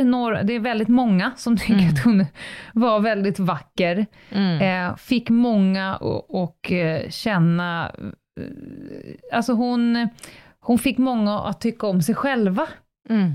det 0.44 0.54
är 0.54 0.60
väldigt 0.60 0.88
många 0.88 1.32
som 1.36 1.58
tycker 1.58 1.74
mm. 1.74 1.90
att 1.90 2.04
hon 2.04 2.26
var 2.74 3.00
väldigt 3.00 3.40
vacker. 3.40 4.06
Mm. 4.32 4.90
Eh, 4.90 4.96
fick 4.96 5.30
många 5.30 5.96
att 5.96 6.72
eh, 6.72 7.10
känna 7.10 7.92
alltså 9.32 9.54
hon, 9.54 10.10
hon 10.60 10.80
fick 10.80 10.98
många 10.98 11.40
att 11.40 11.62
tycka 11.62 11.88
om 11.88 12.02
sig 12.02 12.16
själva. 12.16 12.68
Mm. 13.10 13.34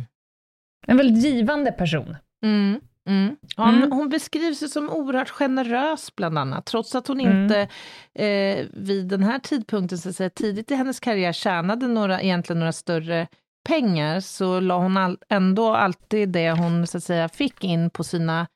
En 0.86 0.96
väldigt 0.96 1.24
givande 1.24 1.72
person. 1.72 2.16
Mm. 2.44 2.80
Mm. 3.08 3.36
Ja, 3.56 3.68
mm. 3.68 3.92
Hon 3.92 4.08
beskrivs 4.08 4.72
som 4.72 4.90
oerhört 4.90 5.30
generös 5.30 6.16
bland 6.16 6.38
annat, 6.38 6.66
trots 6.66 6.94
att 6.94 7.08
hon 7.08 7.20
mm. 7.20 7.42
inte 7.42 7.68
eh, 8.14 8.66
vid 8.72 9.06
den 9.08 9.22
här 9.22 9.38
tidpunkten, 9.38 9.98
så 9.98 10.08
att 10.08 10.16
säga, 10.16 10.30
tidigt 10.30 10.70
i 10.70 10.74
hennes 10.74 11.00
karriär, 11.00 11.32
tjänade 11.32 11.88
några, 11.88 12.22
egentligen 12.22 12.58
några 12.58 12.72
större 12.72 13.26
pengar, 13.68 14.20
så 14.20 14.60
la 14.60 14.78
hon 14.78 14.96
all, 14.96 15.18
ändå 15.28 15.74
alltid 15.74 16.28
det 16.28 16.50
hon 16.50 16.86
så 16.86 16.98
att 16.98 17.04
säga, 17.04 17.28
fick 17.28 17.64
in 17.64 17.90
på 17.90 18.04
sina 18.04 18.46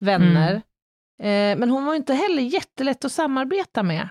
vänner. 0.00 0.62
Mm. 1.22 1.52
Eh, 1.52 1.58
men 1.58 1.70
hon 1.70 1.84
var 1.84 1.94
inte 1.94 2.14
heller 2.14 2.42
jättelätt 2.42 3.04
att 3.04 3.12
samarbeta 3.12 3.82
med. 3.82 4.08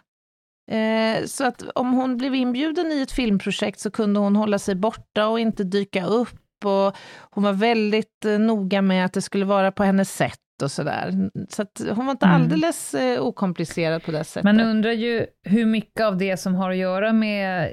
Eh, 0.71 1.25
så 1.25 1.45
att 1.45 1.63
om 1.75 1.93
hon 1.93 2.17
blev 2.17 2.35
inbjuden 2.35 2.91
i 2.91 3.01
ett 3.01 3.11
filmprojekt 3.11 3.79
så 3.79 3.91
kunde 3.91 4.19
hon 4.19 4.35
hålla 4.35 4.59
sig 4.59 4.75
borta 4.75 5.27
och 5.27 5.39
inte 5.39 5.63
dyka 5.63 6.05
upp. 6.05 6.39
Och 6.65 6.95
hon 7.31 7.43
var 7.43 7.53
väldigt 7.53 8.25
eh, 8.25 8.39
noga 8.39 8.81
med 8.81 9.05
att 9.05 9.13
det 9.13 9.21
skulle 9.21 9.45
vara 9.45 9.71
på 9.71 9.83
hennes 9.83 10.15
sätt 10.15 10.39
och 10.63 10.71
sådär. 10.71 11.29
Så 11.49 11.61
att 11.61 11.81
hon 11.95 12.05
var 12.05 12.11
inte 12.11 12.25
Mm. 12.25 12.41
alldeles 12.41 12.93
eh, 12.93 13.21
okomplicerad 13.21 14.03
på 14.03 14.11
det 14.11 14.23
sättet. 14.23 14.43
Man 14.43 14.59
undrar 14.59 14.91
ju 14.91 15.25
hur 15.43 15.65
mycket 15.65 16.05
av 16.05 16.17
det 16.17 16.37
som 16.37 16.55
har 16.55 16.69
att 16.71 16.77
göra 16.77 17.13
med 17.13 17.69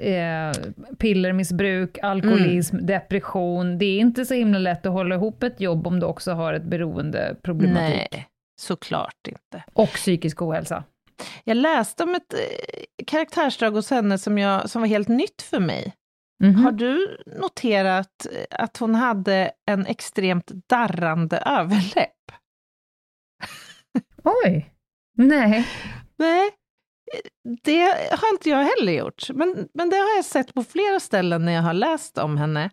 eh, 0.49 0.55
pillermissbruk, 0.97 1.97
alkoholism, 2.01 2.75
Mm. 2.75 2.85
depression. 2.85 3.77
Det 3.77 3.85
är 3.85 3.99
inte 3.99 4.25
så 4.25 4.33
himla 4.33 4.59
lätt 4.59 4.85
att 4.85 4.91
hålla 4.91 5.15
ihop 5.15 5.43
ett 5.43 5.61
jobb 5.61 5.87
om 5.87 5.99
du 5.99 6.05
också 6.05 6.31
har 6.31 6.53
ett 6.53 6.63
beroendeproblematik. 6.63 8.07
Nej, 8.11 8.27
såklart 8.61 9.27
inte. 9.27 9.63
Och 9.73 9.89
psykisk 9.89 10.41
ohälsa. 10.41 10.83
Jag 11.43 11.57
läste 11.57 12.03
om 12.03 12.15
ett 12.15 12.33
eh, 12.33 13.05
karaktärsdrag 13.07 13.71
hos 13.71 13.89
henne 13.89 14.17
som, 14.17 14.37
jag, 14.37 14.69
som 14.69 14.81
var 14.81 14.87
helt 14.87 15.07
nytt 15.07 15.41
för 15.41 15.59
mig. 15.59 15.93
Mhm. 16.43 16.55
Har 16.55 16.71
du 16.71 17.23
noterat 17.25 18.25
eh, 18.31 18.59
att 18.63 18.77
hon 18.77 18.95
hade 18.95 19.51
en 19.65 19.85
extremt 19.85 20.51
darrande 20.69 21.37
överläpp? 21.37 22.31
Oj! 24.45 24.73
Nej. 25.17 25.67
Nej, 26.17 26.51
det 27.63 27.81
har 28.11 28.33
inte 28.33 28.49
jag 28.49 28.63
heller 28.63 28.91
gjort. 28.91 29.29
Men, 29.29 29.69
men 29.73 29.89
det 29.89 29.95
har 29.95 30.15
jag 30.15 30.25
sett 30.25 30.53
på 30.53 30.63
flera 30.63 30.99
ställen 30.99 31.45
när 31.45 31.51
jag 31.51 31.61
har 31.61 31.73
läst 31.73 32.17
om 32.17 32.37
henne. 32.37 32.69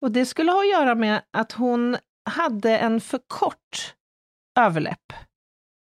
Och 0.00 0.12
det 0.12 0.26
skulle 0.26 0.52
ha 0.52 0.60
att 0.60 0.70
göra 0.70 0.94
med 0.94 1.22
att 1.30 1.52
hon 1.52 1.96
hade 2.30 2.78
en 2.78 3.00
för 3.00 3.20
kort 3.26 3.94
överläpp. 4.58 5.12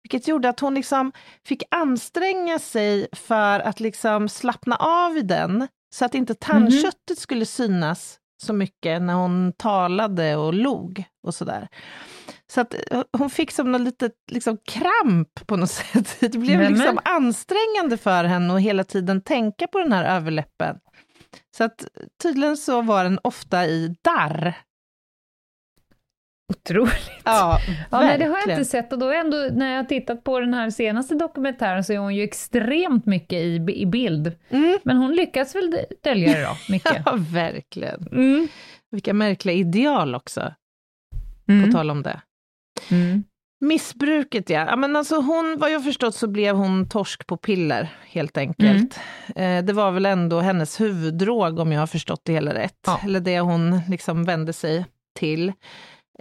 Vilket 0.09 0.27
gjorde 0.27 0.49
att 0.49 0.59
hon 0.59 0.73
liksom 0.73 1.11
fick 1.45 1.63
anstränga 1.71 2.59
sig 2.59 3.07
för 3.11 3.59
att 3.59 3.79
liksom 3.79 4.29
slappna 4.29 4.75
av 4.75 5.17
i 5.17 5.21
den, 5.21 5.67
så 5.95 6.05
att 6.05 6.15
inte 6.15 6.35
tandköttet 6.35 7.19
skulle 7.19 7.45
synas 7.45 8.19
så 8.43 8.53
mycket 8.53 9.01
när 9.01 9.13
hon 9.13 9.53
talade 9.57 10.35
och 10.35 10.53
log 10.53 11.03
och 11.27 11.35
sådär. 11.35 11.67
Så 12.51 12.61
att 12.61 12.73
eh, 12.91 13.03
hon 13.17 13.29
fick 13.29 13.51
som 13.51 13.71
något 13.71 13.81
litet 13.81 14.13
liksom, 14.31 14.57
kramp 14.65 15.47
på 15.47 15.55
något 15.57 15.69
sätt. 15.71 16.17
Det 16.19 16.37
blev 16.37 16.59
Nämen. 16.59 16.73
liksom 16.73 16.99
ansträngande 17.05 17.97
för 17.97 18.23
henne 18.23 18.55
att 18.55 18.61
hela 18.61 18.83
tiden 18.83 19.21
tänka 19.21 19.67
på 19.67 19.79
den 19.79 19.91
här 19.91 20.15
överläppen. 20.15 20.79
Så 21.57 21.63
att 21.63 21.87
tydligen 22.21 22.57
så 22.57 22.81
var 22.81 23.03
den 23.03 23.19
ofta 23.23 23.65
i 23.65 23.95
darr. 24.01 24.53
Otroligt. 26.49 27.11
Ja, 27.23 27.59
Ja, 27.91 27.99
nej, 27.99 28.17
det 28.17 28.25
har 28.25 28.37
jag 28.39 28.49
inte 28.49 28.65
sett 28.65 28.93
och 28.93 28.99
då 28.99 29.11
ändå, 29.11 29.37
när 29.51 29.69
jag 29.71 29.77
har 29.77 29.83
tittat 29.83 30.23
på 30.23 30.39
den 30.39 30.53
här 30.53 30.69
senaste 30.69 31.15
dokumentären 31.15 31.83
så 31.83 31.93
är 31.93 31.97
hon 31.97 32.15
ju 32.15 32.23
extremt 32.23 33.05
mycket 33.05 33.37
i, 33.39 33.55
i 33.75 33.85
bild. 33.85 34.31
Mm. 34.49 34.79
Men 34.83 34.97
hon 34.97 35.11
lyckas 35.15 35.55
väl 35.55 35.75
dölja 36.03 36.33
det 36.33 36.41
då, 36.43 36.57
mycket. 36.73 37.01
Ja, 37.05 37.15
verkligen. 37.31 38.07
Mm. 38.11 38.47
Vilka 38.91 39.13
märkliga 39.13 39.55
ideal 39.55 40.15
också, 40.15 40.53
Mm. 41.49 41.65
på 41.65 41.77
tal 41.77 41.91
om 41.91 42.03
det. 42.03 42.21
Mm. 42.91 43.23
Missbruket, 43.65 44.49
ja. 44.49 44.65
ja 44.69 44.75
men 44.75 44.95
alltså 44.95 45.15
hon, 45.15 45.57
vad 45.59 45.71
jag 45.71 45.83
förstått 45.83 46.15
så 46.15 46.27
blev 46.27 46.55
hon 46.55 46.89
torsk 46.89 47.27
på 47.27 47.37
piller, 47.37 47.89
helt 48.05 48.37
enkelt. 48.37 48.99
Eh, 49.35 49.63
det 49.63 49.73
var 49.73 49.91
väl 49.91 50.05
ändå 50.05 50.39
hennes 50.39 50.81
huvuddrog, 50.81 51.59
om 51.59 51.71
jag 51.71 51.79
har 51.79 51.87
förstått 51.87 52.21
det 52.23 52.33
hela 52.33 52.53
rätt. 52.53 52.79
Ja. 52.85 52.99
Eller 53.05 53.19
det 53.19 53.39
hon 53.39 53.81
liksom 53.89 54.23
vände 54.23 54.53
sig 54.53 54.85
till. 55.19 55.53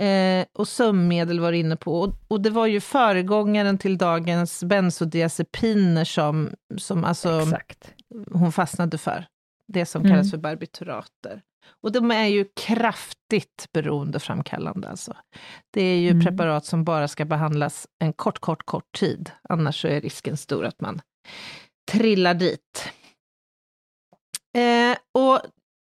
Eh, 0.00 0.46
och 0.52 0.68
sömnmedel 0.68 1.40
var 1.40 1.52
det 1.52 1.58
inne 1.58 1.76
på. 1.76 2.00
Och, 2.00 2.14
och 2.28 2.40
det 2.40 2.50
var 2.50 2.66
ju 2.66 2.80
föregångaren 2.80 3.78
till 3.78 3.98
dagens 3.98 4.64
bensodiazepiner 4.64 6.04
som, 6.04 6.50
som 6.76 7.04
alltså 7.04 7.40
Exakt. 7.42 7.94
hon 8.32 8.52
fastnade 8.52 8.98
för. 8.98 9.26
Det 9.72 9.87
som 9.87 10.02
Mm. 10.02 10.12
kallas 10.12 10.30
för 10.30 10.38
barbiturater. 10.38 11.42
Och 11.82 11.92
de 11.92 12.11
är 12.11 12.26
ju 12.26 12.44
kraftigt 12.66 13.66
beroendeframkallande. 13.72 14.88
Alltså. 14.88 15.16
Det 15.70 15.82
är 15.82 15.96
ju 15.98 16.11
Mm. 16.11 16.24
preparat 16.24 16.64
som 16.64 16.84
bara 16.84 17.08
ska 17.08 17.24
behandlas 17.24 17.87
en 17.98 18.12
kort, 18.12 18.38
kort, 18.38 18.62
kort 18.66 18.92
tid. 18.98 19.30
Annars 19.48 19.80
så 19.82 19.88
är 19.88 20.00
risken 20.00 20.37
stor 20.37 20.64
att 20.64 20.80
man 20.80 21.00
trillar 21.92 22.34
dit. 22.34 22.88
Eh, 24.58 24.96
och 25.22 25.40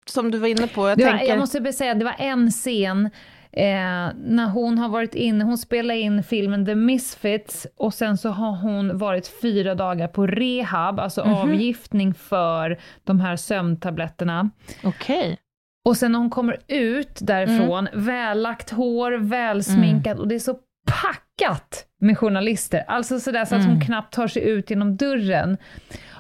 som 0.07 0.31
du 0.31 0.39
var 0.39 0.49
inne 0.49 0.69
på, 0.69 0.89
jag 0.89 0.97
var, 0.97 1.11
tänker... 1.11 1.27
jag 1.27 1.39
måste 1.39 1.73
säga, 1.73 1.95
det 1.95 2.05
var 2.05 2.17
en 2.19 2.51
scen 2.51 3.11
eh, 3.53 4.15
när 4.25 4.49
hon 4.49 4.79
har 4.79 4.89
varit 4.89 5.15
inne, 5.15 5.45
hon 5.45 5.59
spelade 5.59 6.01
in 6.01 6.23
filmen 6.23 6.67
The 6.67 6.75
Misfits 6.75 7.67
och 7.77 7.95
sen 7.95 8.17
så 8.19 8.29
har 8.31 8.57
hon 8.57 8.99
varit 8.99 9.33
fyra 9.43 9.75
dagar 9.75 10.09
på 10.09 10.27
rehab, 10.27 11.01
alltså 11.01 11.25
Mhm. 11.25 11.35
avgiftning 11.35 12.15
för 12.15 12.79
de 13.05 13.21
här 13.21 13.37
sömntabletterna. 13.37 14.51
Okej. 14.85 15.39
Och 15.85 15.97
sen 15.97 16.13
när 16.13 16.19
hon 16.19 16.31
kommer 16.31 16.57
ut 16.69 17.19
därifrån, 17.21 17.89
vällagt 17.93 18.71
hår, 18.71 19.13
välsminkad 19.13 20.19
och 20.19 20.29
det 20.29 20.35
är 20.35 20.39
så 20.39 20.57
packat 20.87 21.85
med 22.01 22.19
journalister. 22.19 22.85
Alltså 22.89 23.21
sådär 23.21 23.45
så 23.45 23.55
att 23.55 23.63
hon 23.63 23.71
Mm. 23.75 23.81
knappt 23.87 24.15
tar 24.15 24.27
sig 24.27 24.43
ut 24.49 24.71
genom 24.71 24.97
dörren. 24.97 25.57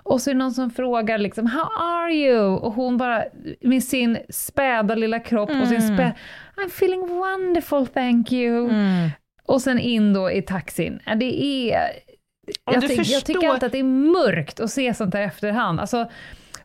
Och 0.05 0.21
så 0.21 0.31
är 0.31 0.35
det 0.35 0.39
någon 0.39 0.53
som 0.53 0.71
frågar 0.71 1.19
liksom 1.19 1.47
“How 1.47 1.65
are 1.81 2.13
you?” 2.15 2.41
och 2.57 2.73
hon 2.73 2.97
bara 2.97 3.25
med 3.61 3.83
sin 3.85 4.19
späda 4.29 4.95
lilla 4.95 5.21
kropp 5.21 5.51
och 5.51 5.69
sin 5.69 5.83
Mm. 5.83 5.97
spä 5.97 6.13
“I'm 6.57 6.67
feeling 6.67 7.01
wonderful, 7.09 7.87
thank 7.87 8.33
you”. 8.33 8.71
Mm. 8.71 9.11
Och 9.47 9.63
sen 9.63 9.79
in 9.79 10.13
då 10.13 10.31
i 10.31 10.43
taxin. 10.43 11.01
Det 11.17 11.45
är... 11.73 11.91
Jag, 12.73 12.89
tyck, 12.89 12.99
jag 12.99 13.25
tycker 13.25 13.41
förstår- 13.41 13.49
alltid 13.49 13.67
att 13.67 13.73
det 13.73 13.79
är 13.79 14.13
mörkt 14.13 14.61
att 14.61 14.71
se 14.71 14.95
sånt 14.95 15.13
där 15.13 15.23
efterhand. 15.23 15.81
Alltså, 15.81 16.11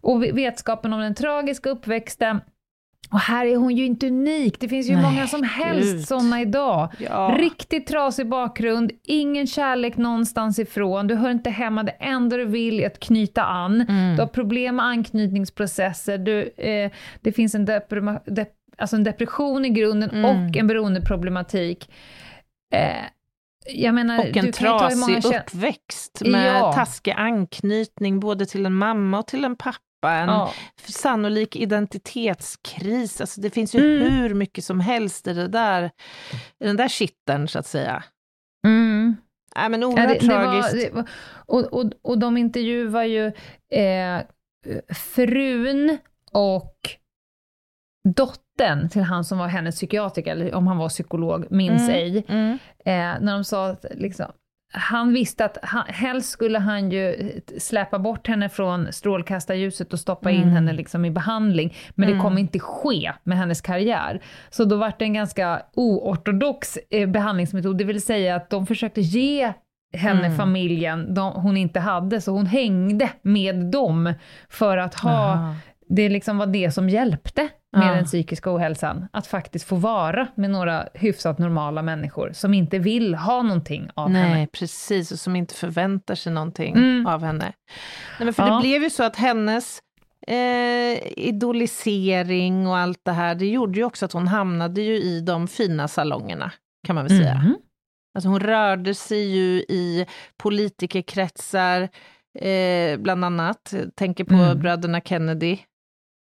och 0.02 0.24
vetskapen 0.24 0.94
om 0.94 1.00
den 1.00 1.16
tragiska 1.16 1.70
uppväxten. 1.70 2.42
Och 3.12 3.20
här 3.20 3.46
är 3.46 3.56
hon 3.56 3.76
ju 3.76 3.86
inte 3.86 4.08
unik. 4.08 4.60
Det 4.60 4.68
finns 4.70 4.90
ju 4.90 4.94
Nej, 4.94 5.04
många 5.04 5.28
som 5.28 5.44
helst 5.44 6.08
såna 6.08 6.42
idag. 6.42 6.90
Ja. 7.00 7.36
Riktigt 7.40 7.88
trasig 7.88 8.28
bakgrund, 8.28 8.92
ingen 9.04 9.48
kärlek 9.48 9.98
någonstans 9.98 10.60
ifrån, 10.60 11.08
du 11.08 11.16
hör 11.16 11.32
inte 11.32 11.50
hemma, 11.50 11.84
det 11.84 11.92
enda 11.92 12.38
du 12.38 12.46
vill 12.46 12.80
är 12.80 12.88
att 12.88 13.00
knyta 13.00 13.44
an. 13.44 13.82
Mm. 13.82 14.16
Du 14.16 14.22
har 14.22 14.28
problem 14.28 14.76
med 14.76 14.86
anknytningsprocesser, 14.86 16.18
du, 16.18 16.42
eh, 16.58 16.92
det 17.22 17.32
finns 17.32 17.56
en, 17.56 17.66
deprima, 17.66 18.20
dep, 18.26 18.50
alltså 18.78 18.96
en 18.96 19.04
depression 19.04 19.66
i 19.66 19.70
grunden 19.70 20.10
Mm. 20.10 20.26
och 20.26 20.58
en 20.58 20.68
beroendeproblematik. 20.68 21.90
Eh, 22.74 23.06
jag 23.70 23.96
menar, 23.96 24.20
Och 24.20 24.38
en 24.38 24.52
trasig 24.52 25.26
uppväxt 25.26 26.22
med 26.26 26.48
Ja. 26.60 26.74
taskig 26.74 27.12
anknytning 27.18 28.20
både 28.20 28.46
till 28.46 28.66
en 28.66 28.74
mamma 28.74 29.20
och 29.20 29.28
till 29.28 29.46
en 29.46 29.56
pappa. 29.56 29.82
En 30.12 30.30
Ja. 30.30 30.54
sannolik 30.84 31.56
identitetskris. 31.56 33.22
Alltså 33.22 33.42
det 33.42 33.50
finns 33.50 33.76
ju 33.76 33.98
Mm. 33.98 34.14
hur 34.14 34.34
mycket 34.34 34.64
som 34.64 34.80
helst 34.80 35.28
i, 35.28 35.34
det 35.34 35.48
där, 35.48 35.92
i 36.60 36.66
den 36.68 36.78
där 36.78 36.88
kitteln, 36.88 37.48
så 37.48 37.60
att 37.60 37.68
säga. 37.68 38.04
Mm. 38.68 39.16
Nej, 39.56 39.70
men 39.70 39.82
Ja, 39.82 39.88
oerhört 39.88 40.20
det, 40.20 40.28
det 40.28 40.34
var, 40.36 40.44
tragiskt. 40.44 40.72
det 40.74 40.96
var, 40.96 41.10
och, 41.46 41.74
och, 41.74 41.92
och 42.02 42.18
de 42.20 42.38
intervjuar 42.38 43.04
ju 43.04 43.26
eh, 43.72 44.22
frun 44.96 45.98
och 46.32 46.78
dottern 48.16 48.44
till 48.92 49.02
han 49.04 49.24
som 49.24 49.38
var 49.38 49.48
hennes 49.48 49.76
psykiatriker, 49.76 50.32
eller 50.32 50.56
om 50.56 50.68
han 50.68 50.78
var 50.78 50.90
psykolog, 50.90 51.46
minns 51.50 51.90
Mm. 51.90 51.96
ej. 51.96 52.26
Mm. 52.28 52.52
Eh, 52.86 53.22
när 53.26 53.34
de 53.34 53.44
sa 53.44 53.68
att 53.70 53.86
liksom, 53.96 54.26
han 54.74 55.14
visste 55.14 55.46
att 55.46 55.58
han, 55.62 55.84
helst 55.88 56.30
skulle 56.30 56.60
han 56.60 56.92
ju 56.92 57.32
släpa 57.58 58.00
bort 58.00 58.28
henne 58.28 58.50
från 58.50 58.94
strålkastarljuset 58.94 59.94
och 59.94 60.00
stoppa 60.00 60.32
in 60.32 60.42
Mm. 60.42 60.54
henne 60.54 60.74
liksom 60.74 61.06
i 61.06 61.12
behandling, 61.12 61.76
men 61.96 62.08
Mm. 62.10 62.18
det 62.18 62.24
kommer 62.24 62.42
inte 62.42 62.60
ske 62.60 63.12
med 63.24 63.38
hennes 63.38 63.62
karriär. 63.62 64.22
Så 64.50 64.66
då 64.66 64.76
var 64.76 64.94
det 65.00 65.06
en 65.06 65.14
ganska 65.14 65.62
oortodox 65.76 66.78
eh, 66.90 67.10
behandlingsmetod, 67.10 67.78
det 67.78 67.84
vill 67.84 68.02
säga 68.02 68.36
att 68.36 68.50
de 68.50 68.66
försökte 68.68 69.02
ge 69.02 69.54
henne 69.94 70.26
Mm. 70.26 70.38
familjen 70.38 71.14
de, 71.14 71.32
hon 71.34 71.58
inte 71.58 71.80
hade, 71.80 72.22
så 72.22 72.32
hon 72.32 72.46
hängde 72.46 73.10
med 73.22 73.56
dem 73.66 74.14
för 74.50 74.78
att 74.78 74.96
ha, 74.96 75.12
Aha. 75.34 75.56
det 75.90 76.10
liksom 76.10 76.38
var 76.38 76.46
det 76.46 76.72
som 76.72 76.90
hjälpte 76.90 77.48
med 77.78 77.88
Ja. 77.88 77.96
den 77.96 78.06
psykiska 78.06 78.56
ohälsan, 78.56 79.08
att 79.14 79.28
faktiskt 79.28 79.68
få 79.68 79.76
vara 79.76 80.28
med 80.36 80.50
några 80.50 80.88
hyfsat 80.94 81.40
normala 81.40 81.82
människor 81.82 82.32
som 82.34 82.54
inte 82.54 82.80
vill 82.80 83.16
ha 83.16 83.42
någonting 83.42 83.90
av 83.94 84.12
Nej, 84.12 84.22
henne. 84.24 84.48
precis. 84.48 85.12
Och 85.12 85.20
som 85.20 85.36
inte 85.36 85.54
förväntar 85.54 86.16
sig 86.16 86.34
någonting 86.34 86.76
Mm. 86.76 87.08
av 87.08 87.24
henne. 87.24 87.54
Nej, 88.20 88.26
men 88.26 88.34
för 88.34 88.48
Ja. 88.48 88.54
det 88.56 88.60
blev 88.62 88.84
ju 88.84 88.90
så 88.90 89.04
att 89.04 89.16
hennes 89.16 89.80
eh, 90.28 90.98
idolisering 91.18 92.68
och 92.68 92.78
allt 92.78 93.00
det 93.06 93.12
här, 93.12 93.36
det 93.36 93.46
gjorde 93.48 93.78
ju 93.80 93.84
också 93.86 94.06
att 94.06 94.12
hon 94.12 94.28
hamnade 94.28 94.82
ju 94.82 94.96
i 94.96 95.22
de 95.22 95.48
fina 95.48 95.88
salongerna, 95.88 96.52
kan 96.88 96.96
man 96.96 97.04
väl 97.08 97.18
säga. 97.18 97.36
Mhm. 97.36 97.56
Alltså 98.16 98.30
hon 98.30 98.40
rörde 98.40 98.94
sig 98.94 99.36
ju 99.36 99.60
i 99.60 100.06
politikerkretsar, 100.38 101.82
eh, 102.40 102.98
bland 103.00 103.26
annat. 103.26 103.74
Tänker 103.96 104.24
på 104.24 104.34
Mm. 104.34 104.60
bröderna 104.60 105.02
Kennedy. 105.02 105.58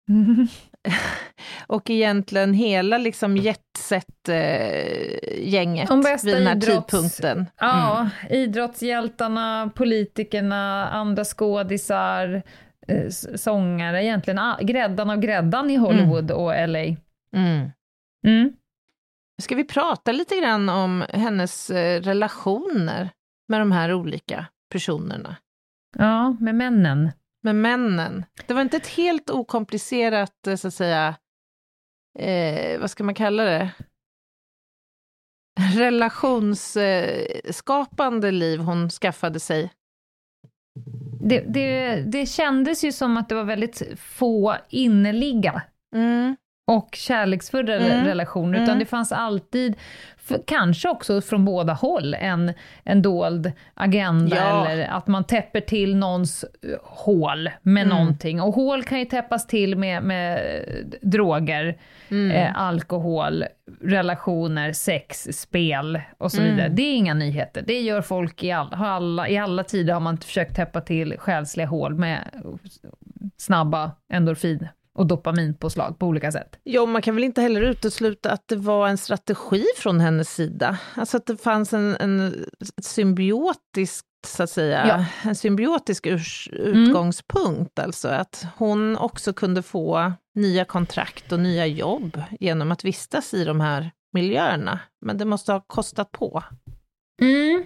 och 1.67 1.89
egentligen 1.89 2.53
hela 2.53 2.97
liksom 2.97 3.37
jetset-gänget 3.37 5.87
bästa 6.03 6.25
vid 6.27 6.35
den 6.35 6.47
här 6.47 6.55
idrotts- 6.55 6.81
tidpunkten. 6.81 7.45
Ja, 7.57 8.09
idrottshjältarna, 8.29 9.71
politikerna, 9.75 10.89
andra 10.89 11.23
skådisar, 11.23 12.41
eh, 12.87 13.09
sångare, 13.35 14.03
egentligen 14.03 14.39
a- 14.39 14.59
gräddan 14.61 15.09
av 15.09 15.17
gräddan 15.19 15.69
i 15.69 15.75
Hollywood 15.75 16.31
och 16.31 16.53
LA. 16.67 16.79
Mm. 17.35 17.69
Mm. 18.27 18.53
Ska 19.41 19.55
vi 19.55 19.63
prata 19.63 20.11
lite 20.11 20.35
grann 20.35 20.69
om 20.69 21.03
hennes 21.09 21.69
eh, 21.69 22.01
relationer 22.01 23.09
med 23.49 23.61
de 23.61 23.71
här 23.71 23.93
olika 23.93 24.45
personerna? 24.71 25.35
Ja, 25.97 26.35
med 26.39 26.55
männen. 26.55 27.11
Med 27.43 27.55
männen. 27.55 28.25
Det 28.47 28.53
var 28.53 28.61
inte 28.61 28.77
ett 28.77 28.87
helt 28.87 29.29
okomplicerat, 29.29 30.47
eh, 30.47 30.55
så 30.55 30.67
att 30.67 30.73
säga, 30.73 31.15
eh, 32.19 32.79
vad 32.79 32.91
ska 32.91 33.03
man 33.03 33.15
kalla 33.15 33.43
det? 33.43 33.71
Relationsskapande 35.75 38.31
liv 38.31 38.59
hon 38.59 38.89
skaffade 38.89 39.39
sig. 39.39 39.71
Det, 41.21 41.39
det, 41.47 41.95
det 42.01 42.25
kändes 42.25 42.83
ju 42.83 42.91
som 42.91 43.17
att 43.17 43.29
det 43.29 43.35
var 43.35 43.43
väldigt 43.43 43.81
få 43.99 44.55
innerliga 44.69 45.61
Mm. 45.95 46.35
och 46.71 46.89
kärleksfulla 46.95 47.75
Mm. 47.75 48.05
relationer, 48.05 48.53
utan 48.53 48.69
Mm. 48.69 48.79
det 48.79 48.85
fanns 48.85 49.11
alltid, 49.11 49.75
för, 50.23 50.43
kanske 50.47 50.89
också 50.89 51.21
från 51.21 51.45
båda 51.45 51.73
håll, 51.73 52.13
en, 52.13 52.53
en 52.83 53.01
dold 53.01 53.51
agenda 53.73 54.35
Ja. 54.35 54.67
eller 54.67 54.85
att 54.87 55.07
man 55.07 55.23
täpper 55.23 55.61
till 55.61 55.95
någons 55.95 56.43
eh, 56.43 56.69
hål 56.83 57.49
med 57.61 57.83
Mm. 57.83 57.97
någonting. 57.97 58.41
Och 58.41 58.53
hål 58.53 58.83
kan 58.83 58.99
ju 58.99 59.05
täppas 59.05 59.47
till 59.47 59.77
med, 59.77 60.03
med 60.03 60.41
droger, 61.01 61.77
Mm. 62.11 62.31
eh, 62.31 62.61
alkohol, 62.61 63.45
relationer, 63.81 64.71
sex, 64.73 65.27
spel 65.31 66.01
och 66.17 66.31
så 66.31 66.41
Mm. 66.41 66.51
vidare. 66.55 66.69
Det 66.69 66.81
är 66.81 66.95
inga 66.95 67.13
nyheter. 67.13 67.63
Det 67.67 67.81
gör 67.81 68.01
folk 68.01 68.43
i, 68.43 68.51
all, 68.51 68.73
alla, 68.73 69.29
i 69.29 69.37
alla 69.37 69.63
tider 69.63 69.93
har 69.93 70.01
man 70.01 70.17
försökt 70.17 70.55
täppa 70.55 70.81
till 70.81 71.15
själsliga 71.19 71.67
hål 71.67 71.95
med 71.95 72.19
snabba 73.37 73.91
endorfin 74.13 74.67
och 74.95 75.05
dopaminpåslag 75.07 75.99
på 75.99 76.07
olika 76.07 76.31
sätt. 76.31 76.59
Ja, 76.63 76.85
man 76.85 77.01
kan 77.01 77.15
väl 77.15 77.23
inte 77.23 77.41
heller 77.41 77.61
utesluta 77.61 78.31
att 78.31 78.47
det 78.47 78.55
var 78.55 78.87
en 78.87 78.97
strategi 78.97 79.63
från 79.77 79.99
hennes 79.99 80.35
sida. 80.35 80.77
Alltså 80.95 81.17
att 81.17 81.25
det 81.25 81.37
fanns 81.37 81.73
en, 81.73 81.95
en 81.99 82.45
symbiotisk, 82.81 84.05
så 84.27 84.43
att 84.43 84.49
säga, 84.49 84.87
Ja. 84.87 85.05
en 85.29 85.35
symbiotisk 85.35 86.05
urs, 86.07 86.49
utgångspunkt. 86.51 87.79
Alltså 87.79 88.07
att 88.07 88.45
hon 88.57 88.97
också 88.97 89.33
kunde 89.33 89.61
få 89.61 90.13
nya 90.35 90.65
kontrakt 90.65 91.31
och 91.31 91.39
nya 91.39 91.65
jobb 91.65 92.21
genom 92.39 92.71
att 92.71 92.83
vistas 92.83 93.33
i 93.33 93.45
de 93.45 93.61
här 93.61 93.91
miljöerna. 94.13 94.79
Men 95.05 95.17
det 95.17 95.25
måste 95.25 95.51
ha 95.51 95.59
kostat 95.67 96.11
på. 96.11 96.43
Mm. 97.21 97.63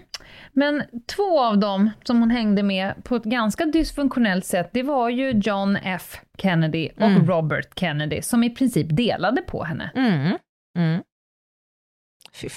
Men 0.51 0.83
två 1.15 1.39
av 1.39 1.57
dem 1.57 1.89
som 2.03 2.19
hon 2.19 2.29
hängde 2.31 2.63
med 2.63 3.03
på 3.03 3.15
ett 3.15 3.23
ganska 3.23 3.65
dysfunktionellt 3.65 4.45
sätt, 4.45 4.69
det 4.73 4.83
var 4.83 5.09
ju 5.09 5.31
John 5.31 5.75
F 5.75 6.21
Kennedy 6.37 6.89
och 6.95 7.01
Mm. 7.01 7.27
Robert 7.27 7.79
Kennedy, 7.79 8.21
som 8.21 8.43
i 8.43 8.49
princip 8.49 8.87
delade 8.89 9.41
på 9.41 9.63
henne. 9.63 9.91
Mm. 9.95 10.37
Mm. 10.77 11.03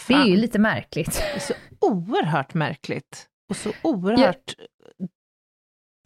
Det 0.08 0.14
är 0.14 0.24
ju 0.24 0.36
lite 0.36 0.58
märkligt. 0.58 1.18
Det 1.18 1.36
är 1.36 1.40
så 1.40 1.54
oerhört 1.80 2.54
märkligt 2.54 3.28
och 3.50 3.56
så 3.56 3.70
oerhört 3.82 4.54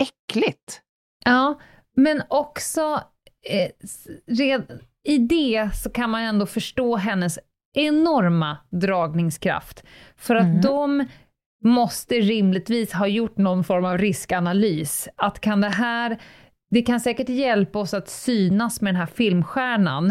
äckligt. 0.02 0.80
Ja, 1.24 1.60
men 1.96 2.22
också 2.28 3.02
eh, 3.50 3.70
red, 4.26 4.80
i 5.04 5.18
det 5.18 5.70
så 5.74 5.90
kan 5.90 6.10
man 6.10 6.22
ändå 6.22 6.46
förstå 6.46 6.96
hennes 6.96 7.38
enorma 7.74 8.56
dragningskraft. 8.70 9.84
För 10.16 10.34
att 10.34 10.42
Mm. 10.44 10.60
de 10.60 11.04
måste 11.64 12.14
rimligtvis 12.14 12.92
ha 12.92 13.06
gjort 13.06 13.36
någon 13.38 13.64
form 13.64 13.84
av 13.84 13.98
riskanalys. 13.98 15.08
Att 15.16 15.40
kan 15.40 15.60
det 15.60 15.68
här 15.68 16.18
det 16.70 16.82
kan 16.82 17.00
säkert 17.00 17.28
hjälpa 17.28 17.78
oss 17.78 17.94
att 17.94 18.08
synas 18.08 18.80
med 18.80 18.94
den 18.94 19.00
här 19.00 19.06
filmstjärnan, 19.06 20.04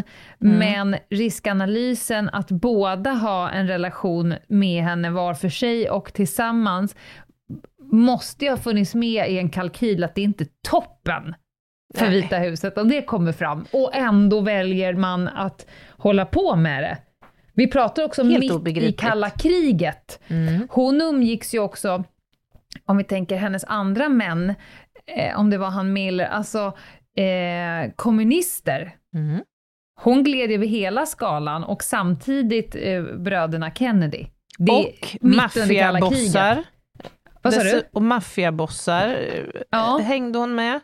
Mm. 0.44 0.58
men 0.60 0.96
riskanalysen 1.10 2.30
att 2.30 2.52
båda 2.52 3.12
ha 3.12 3.50
en 3.50 3.68
relation 3.68 4.34
med 4.48 4.84
henne 4.84 5.10
var 5.10 5.34
för 5.34 5.50
sig 5.50 5.90
och 5.90 6.14
tillsammans 6.14 6.96
måste 7.92 8.46
ju 8.46 8.52
ha 8.52 8.58
funnits 8.58 8.96
med 8.96 9.30
i 9.30 9.38
en 9.38 9.50
kalkyl 9.50 10.04
att 10.04 10.16
det 10.16 10.22
inte 10.22 10.44
är 10.44 10.48
toppen 10.70 11.36
för 11.96 12.06
Nej. 12.06 12.22
Vita 12.22 12.38
huset 12.38 12.78
om 12.78 12.90
det 12.90 13.02
kommer 13.02 13.32
fram. 13.32 13.66
Och 13.72 13.96
ändå 13.96 14.42
väljer 14.42 14.94
man 14.94 15.28
att 15.28 15.66
hålla 15.98 16.26
på 16.26 16.56
med 16.56 16.84
det. 16.84 16.98
Vi 17.56 17.68
pratar 17.68 18.04
också 18.04 18.24
Helt 18.24 18.40
mitt 18.40 18.52
i 18.52 18.54
obegripligt. 18.54 19.00
kalla 19.00 19.30
kriget. 19.30 20.20
Mm. 20.28 20.68
Hon 20.72 21.02
umgicks 21.02 21.54
ju 21.56 21.60
också, 21.60 22.04
om 22.86 22.98
vi 22.98 23.04
tänker 23.04 23.36
hennes 23.38 23.64
andra 23.64 24.10
män, 24.10 24.54
eh, 25.06 25.40
om 25.40 25.50
det 25.50 25.58
var 25.58 25.70
han 25.70 25.94
Miller, 25.94 26.26
alltså 26.26 26.60
eh, 27.18 27.92
kommunister. 27.96 28.96
Mm. 29.16 29.42
Hon 30.02 30.24
gled 30.24 30.52
över 30.52 30.68
hela 30.68 31.06
skalan 31.06 31.64
och 31.64 31.84
samtidigt 31.84 32.76
eh, 32.80 33.04
bröderna 33.04 33.72
Kennedy. 33.72 34.26
Det 34.58 34.72
Och 34.72 35.18
maffiabossar. 35.22 36.64
Vad 37.42 37.54
sa 37.54 37.64
du? 37.64 37.84
Och 37.92 38.02
maffiabossar 38.02 39.10
eh, 39.10 39.62
Ja. 39.70 40.00
hängde 40.04 40.40
hon 40.40 40.56
med. 40.56 40.80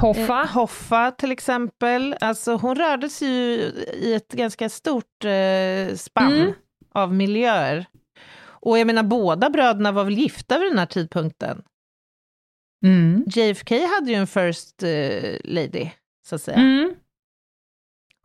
Hoffa? 0.00 0.40
Eh, 0.42 0.48
Hoffa 0.48 1.10
till 1.10 1.32
exempel. 1.32 2.16
Alltså 2.20 2.54
hon 2.56 2.74
rörde 2.76 3.08
sig 3.08 3.28
ju 3.28 3.54
i 3.92 4.14
ett 4.14 4.32
ganska 4.32 4.68
stort 4.68 5.24
eh, 5.24 5.94
spann 5.96 6.32
Mm. 6.32 6.52
av 6.92 7.14
miljöer. 7.14 7.86
Och 8.60 8.78
jag 8.78 8.86
menar 8.86 9.02
båda 9.02 9.50
bröderna 9.50 9.92
var 9.92 10.04
väl 10.04 10.18
gifta 10.18 10.58
vid 10.58 10.70
den 10.70 10.78
här 10.78 10.86
tidpunkten. 10.86 11.62
Mm. 12.84 13.24
JFK 13.26 13.86
hade 13.86 14.10
ju 14.10 14.14
en 14.16 14.26
first 14.26 14.82
eh, 14.82 15.36
lady, 15.44 15.90
så 16.28 16.34
att 16.34 16.42
säga. 16.42 16.56
Mm. 16.56 16.94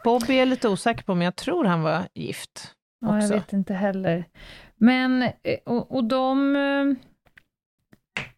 Bobby 0.03 0.33
är 0.33 0.45
lite 0.45 0.69
osäker 0.69 1.03
på, 1.03 1.15
men 1.15 1.25
jag 1.25 1.35
tror 1.35 1.65
han 1.65 1.81
var 1.81 2.07
gift. 2.13 2.75
Ja, 3.01 3.21
jag 3.21 3.29
vet 3.29 3.53
inte 3.53 3.73
heller. 3.73 4.25
Men, 4.75 5.21
eh, 5.23 5.59
och, 5.65 5.95
och 5.95 6.03
de, 6.03 6.55
eh, 6.55 6.85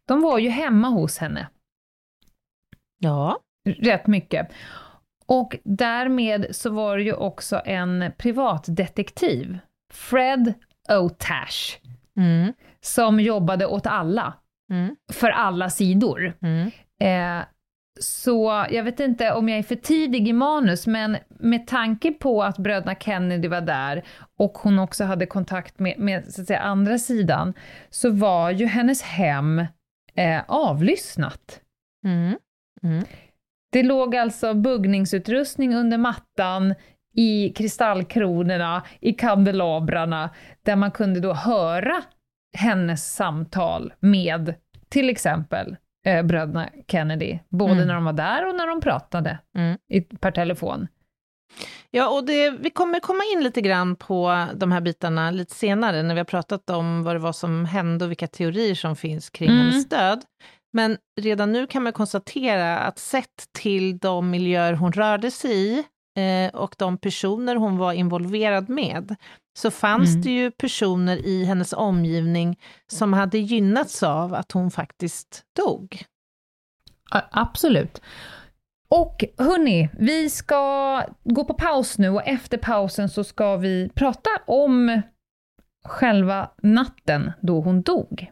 de 0.06 0.22
var 0.22 0.40
ju 0.40 0.50
hemma 0.50 0.88
hos 0.88 1.18
henne 1.18 1.48
Ja. 3.00 3.40
rätt 3.66 4.08
mycket. 4.08 4.52
Och 5.26 5.56
därmed 5.64 6.56
så 6.56 6.70
var 6.70 6.98
det 6.98 7.04
ju 7.04 7.14
också 7.14 7.62
en 7.66 8.12
privatdetektiv, 8.18 9.58
Fred 9.94 10.54
O'Tash, 10.90 11.76
Mm. 12.18 12.54
som 12.82 13.20
jobbade 13.20 13.66
åt 13.66 13.88
alla, 13.88 14.34
Mm. 14.72 14.96
för 15.14 15.30
alla 15.30 15.70
sidor. 15.70 16.34
Mm. 16.42 16.72
Eh, 17.02 17.46
så 18.00 18.66
jag 18.72 18.84
vet 18.84 19.00
inte 19.00 19.32
om 19.34 19.50
jag 19.50 19.60
är 19.60 19.64
för 19.64 19.76
tidig 19.76 20.28
i 20.28 20.34
manus, 20.34 20.88
men 20.88 21.18
med 21.40 21.68
tanke 21.68 22.12
på 22.12 22.44
att 22.44 22.58
bröderna 22.58 22.96
Kennedy 22.96 23.48
var 23.48 23.62
där 23.62 24.04
och 24.40 24.54
hon 24.58 24.80
också 24.80 25.04
hade 25.04 25.26
kontakt 25.26 25.80
med, 25.80 26.00
med 26.00 26.34
så 26.34 26.42
att 26.42 26.48
säga, 26.48 26.60
andra 26.60 26.98
sidan, 26.98 27.54
så 27.90 28.10
var 28.10 28.50
ju 28.52 28.66
hennes 28.66 29.02
hem 29.02 29.60
eh, 30.16 30.42
avlyssnat. 30.48 31.62
Mm. 32.06 32.38
Mm. 32.86 33.04
Det 33.72 33.84
låg 33.84 34.16
alltså 34.16 34.54
buggningsutrustning 34.54 35.76
under 35.76 35.98
mattan, 35.98 36.76
i 37.18 37.50
kristallkronorna, 37.50 38.84
i 39.00 39.14
kandelabrarna, 39.14 40.30
där 40.64 40.76
man 40.76 40.92
kunde 40.92 41.20
då 41.20 41.34
höra 41.34 42.02
hennes 42.58 43.14
samtal 43.14 43.94
med 44.00 44.54
till 44.90 45.10
exempel 45.10 45.76
eh, 46.06 46.24
bröderna 46.24 46.70
Kennedy, 46.88 47.40
både 47.50 47.72
Mm. 47.74 47.88
när 47.88 47.94
de 47.96 48.06
var 48.06 48.14
där 48.14 48.48
och 48.50 48.56
när 48.56 48.68
de 48.68 48.82
pratade 48.82 49.40
Mm. 49.58 49.78
i, 49.90 50.02
per 50.02 50.32
telefon. 50.32 50.88
Ja, 51.92 52.10
och 52.10 52.26
det, 52.26 52.50
vi 52.50 52.70
kommer 52.70 53.00
komma 53.00 53.20
in 53.36 53.44
lite 53.44 53.62
grann 53.62 53.96
på 53.96 54.46
de 54.56 54.72
här 54.72 54.82
bitarna 54.82 55.32
lite 55.32 55.56
senare, 55.56 56.04
när 56.04 56.14
vi 56.16 56.20
har 56.20 56.26
pratat 56.26 56.70
om 56.70 57.04
vad 57.04 57.16
det 57.16 57.20
var 57.20 57.34
som 57.34 57.66
hände 57.66 58.06
och 58.06 58.12
vilka 58.12 58.28
teorier 58.28 58.76
som 58.76 58.96
finns 58.96 59.30
kring 59.30 59.50
Mm. 59.50 59.62
hennes 59.62 59.90
död. 59.90 60.22
Men 60.76 60.98
redan 61.22 61.52
nu 61.52 61.68
kan 61.68 61.84
man 61.84 61.94
konstatera 61.94 62.80
att 62.80 63.00
sett 63.00 63.50
till 63.52 63.98
de 63.98 64.30
miljöer 64.30 64.74
hon 64.74 64.92
rörde 64.92 65.32
sig 65.32 65.52
i 65.52 65.84
eh, 66.18 66.56
och 66.56 66.76
de 66.78 66.98
personer 66.98 67.56
hon 67.56 67.78
var 67.78 67.94
involverad 67.94 68.70
med, 68.70 69.16
så 69.58 69.72
fanns 69.72 70.10
Mm. 70.10 70.22
det 70.22 70.30
ju 70.30 70.52
personer 70.52 71.18
i 71.26 71.46
hennes 71.46 71.74
omgivning 71.74 72.60
som 72.92 73.14
hade 73.14 73.38
gynnats 73.38 74.04
av 74.04 74.34
att 74.34 74.52
hon 74.52 74.72
faktiskt 74.72 75.44
dog. 75.56 76.04
Absolut. 77.32 78.02
Och 78.88 79.24
hörni, 79.38 79.90
vi 80.00 80.30
ska 80.30 81.02
gå 81.24 81.44
på 81.44 81.54
paus 81.54 81.98
nu 81.98 82.10
och 82.10 82.28
efter 82.28 82.58
pausen 82.58 83.10
så 83.10 83.24
ska 83.24 83.58
vi 83.58 83.90
prata 83.96 84.30
om 84.48 85.02
själva 85.86 86.50
natten 86.62 87.32
då 87.42 87.62
hon 87.62 87.82
dog. 87.82 88.32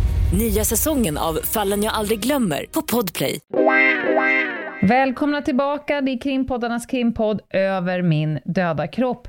Nya 0.33 0.65
säsongen 0.65 1.17
av 1.17 1.33
Fallen 1.33 1.83
jag 1.83 1.93
aldrig 1.93 2.19
glömmer 2.19 2.65
på 2.71 2.81
Podplay. 2.81 3.39
Välkomna 4.81 5.41
tillbaka, 5.41 6.01
det 6.01 6.11
är 6.11 6.21
krimpoddarnas 6.21 6.85
krimpodd 6.85 7.41
Över 7.49 8.01
min 8.01 8.39
döda 8.45 8.87
kropp. 8.87 9.27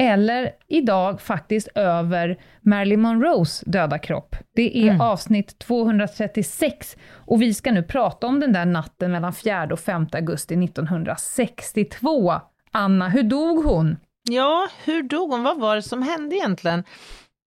Eller 0.00 0.50
idag 0.68 1.20
faktiskt 1.20 1.68
över 1.74 2.38
Marilyn 2.60 3.00
Monroes 3.00 3.60
döda 3.66 3.98
kropp. 3.98 4.36
Det 4.54 4.78
är 4.78 4.88
mm. 4.88 5.00
avsnitt 5.00 5.58
236 5.58 6.96
och 7.12 7.42
vi 7.42 7.54
ska 7.54 7.72
nu 7.72 7.82
prata 7.82 8.26
om 8.26 8.40
den 8.40 8.52
där 8.52 8.64
natten 8.64 9.12
mellan 9.12 9.32
4 9.32 9.68
och 9.72 9.80
5 9.80 10.06
augusti 10.12 10.64
1962. 10.64 12.34
Anna, 12.72 13.08
hur 13.08 13.22
dog 13.22 13.64
hon? 13.64 13.96
Ja, 14.30 14.68
hur 14.84 15.02
dog 15.02 15.30
hon? 15.30 15.42
Vad 15.42 15.60
var 15.60 15.76
det 15.76 15.82
som 15.82 16.02
hände 16.02 16.36
egentligen? 16.36 16.84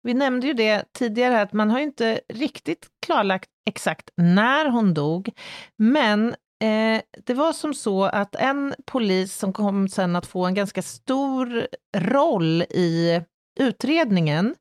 Vi 0.07 0.13
nämnde 0.13 0.47
ju 0.47 0.53
det 0.53 0.93
tidigare, 0.93 1.41
att 1.41 1.53
man 1.53 1.69
har 1.69 1.79
inte 1.79 2.21
riktigt 2.33 2.87
klarlagt 3.05 3.49
exakt 3.69 4.09
när 4.15 4.69
hon 4.69 4.93
dog, 4.93 5.31
men 5.77 6.35
Eh, 6.63 7.01
det 7.25 7.33
var 7.33 7.53
som 7.53 7.73
så 7.73 8.03
att 8.03 8.35
en 8.35 8.75
polis 8.85 9.35
som 9.35 9.53
kom 9.53 9.89
sen 9.89 10.15
att 10.15 10.25
få 10.25 10.45
en 10.45 10.53
ganska 10.53 10.81
stor 10.81 11.67
roll 11.97 12.61
i 12.61 13.21
utredningen 13.59 14.55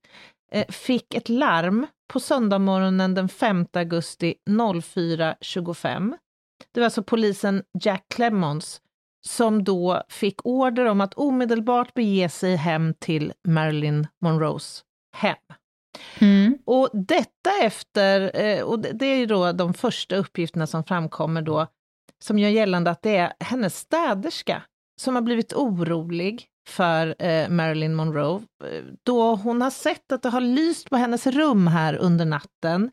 eh, 0.52 0.66
fick 0.68 1.14
ett 1.14 1.28
larm 1.28 1.86
på 2.12 2.20
söndagmorgonen 2.20 3.14
den 3.14 3.28
5 3.28 3.66
augusti 3.72 4.34
04.25. 4.50 6.14
Det 6.74 6.80
var 6.80 6.84
alltså 6.84 7.02
polisen 7.02 7.62
Jack 7.80 8.04
Clemons 8.14 8.80
som 9.26 9.64
då 9.64 10.02
fick 10.08 10.46
order 10.46 10.84
om 10.84 11.00
att 11.00 11.14
omedelbart 11.14 11.94
bege 11.94 12.28
sig 12.28 12.56
hem 12.56 12.94
till 12.94 13.32
Marilyn 13.48 14.06
Monroes 14.22 14.85
hem. 15.16 15.36
Mm. 16.20 16.58
Och 16.64 16.88
detta 16.92 17.50
efter, 17.62 18.40
eh, 18.40 18.62
och 18.62 18.80
det 18.80 19.06
är 19.06 19.16
ju 19.16 19.26
då 19.26 19.52
de 19.52 19.74
första 19.74 20.16
uppgifterna 20.16 20.66
som 20.66 20.84
framkommer 20.84 21.42
då, 21.42 21.66
som 22.18 22.38
gör 22.38 22.48
gällande 22.48 22.90
att 22.90 23.02
det 23.02 23.16
är 23.16 23.32
hennes 23.40 23.78
städerska 23.78 24.62
som 25.00 25.14
har 25.14 25.22
blivit 25.22 25.52
orolig 25.52 26.46
för 26.68 27.14
eh, 27.18 27.48
Marilyn 27.48 27.94
Monroe, 27.94 28.42
då 29.02 29.34
hon 29.34 29.62
har 29.62 29.70
sett 29.70 30.12
att 30.12 30.22
det 30.22 30.28
har 30.28 30.40
lyst 30.40 30.90
på 30.90 30.96
hennes 30.96 31.26
rum 31.26 31.66
här 31.66 31.94
under 31.94 32.24
natten, 32.24 32.90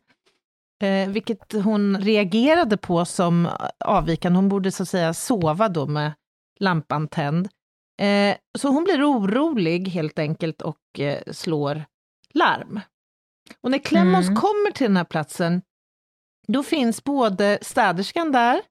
eh, 0.82 1.08
vilket 1.08 1.52
hon 1.52 2.00
reagerade 2.00 2.76
på 2.76 3.04
som 3.04 3.48
avvikande. 3.84 4.36
Hon 4.36 4.48
borde 4.48 4.70
så 4.70 4.82
att 4.82 4.88
säga 4.88 5.14
sova 5.14 5.68
då 5.68 5.86
med 5.86 6.12
lampan 6.60 7.08
tänd. 7.08 7.48
Så 8.58 8.68
hon 8.68 8.84
blir 8.84 9.10
orolig 9.10 9.88
helt 9.88 10.18
enkelt 10.18 10.62
och 10.62 11.00
slår 11.30 11.84
larm. 12.34 12.80
Och 13.60 13.70
när 13.70 13.78
Clemmons 13.78 14.26
mm. 14.26 14.40
kommer 14.40 14.70
till 14.70 14.86
den 14.86 14.96
här 14.96 15.04
platsen, 15.04 15.62
då 16.48 16.62
finns 16.62 17.04
både 17.04 17.58
städerskan 17.62 18.32
där, 18.32 18.62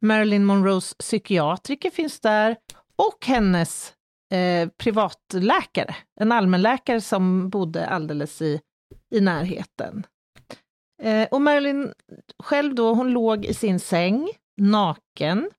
Marilyn 0.00 0.44
Monroes 0.44 0.94
psykiatriker 0.94 1.90
finns 1.90 2.20
där 2.20 2.56
och 2.96 3.26
hennes 3.26 3.94
eh, 4.32 4.68
privatläkare, 4.68 5.96
en 6.20 6.32
allmänläkare 6.32 7.00
som 7.00 7.50
bodde 7.50 7.86
alldeles 7.86 8.42
i, 8.42 8.60
i 9.14 9.20
närheten. 9.20 10.06
Eh, 11.02 11.28
och 11.30 11.42
Marilyn 11.42 11.92
själv 12.38 12.74
då, 12.74 12.94
hon 12.94 13.10
låg 13.10 13.44
i 13.44 13.54
sin 13.54 13.80
säng, 13.80 14.30
naken. 14.60 15.50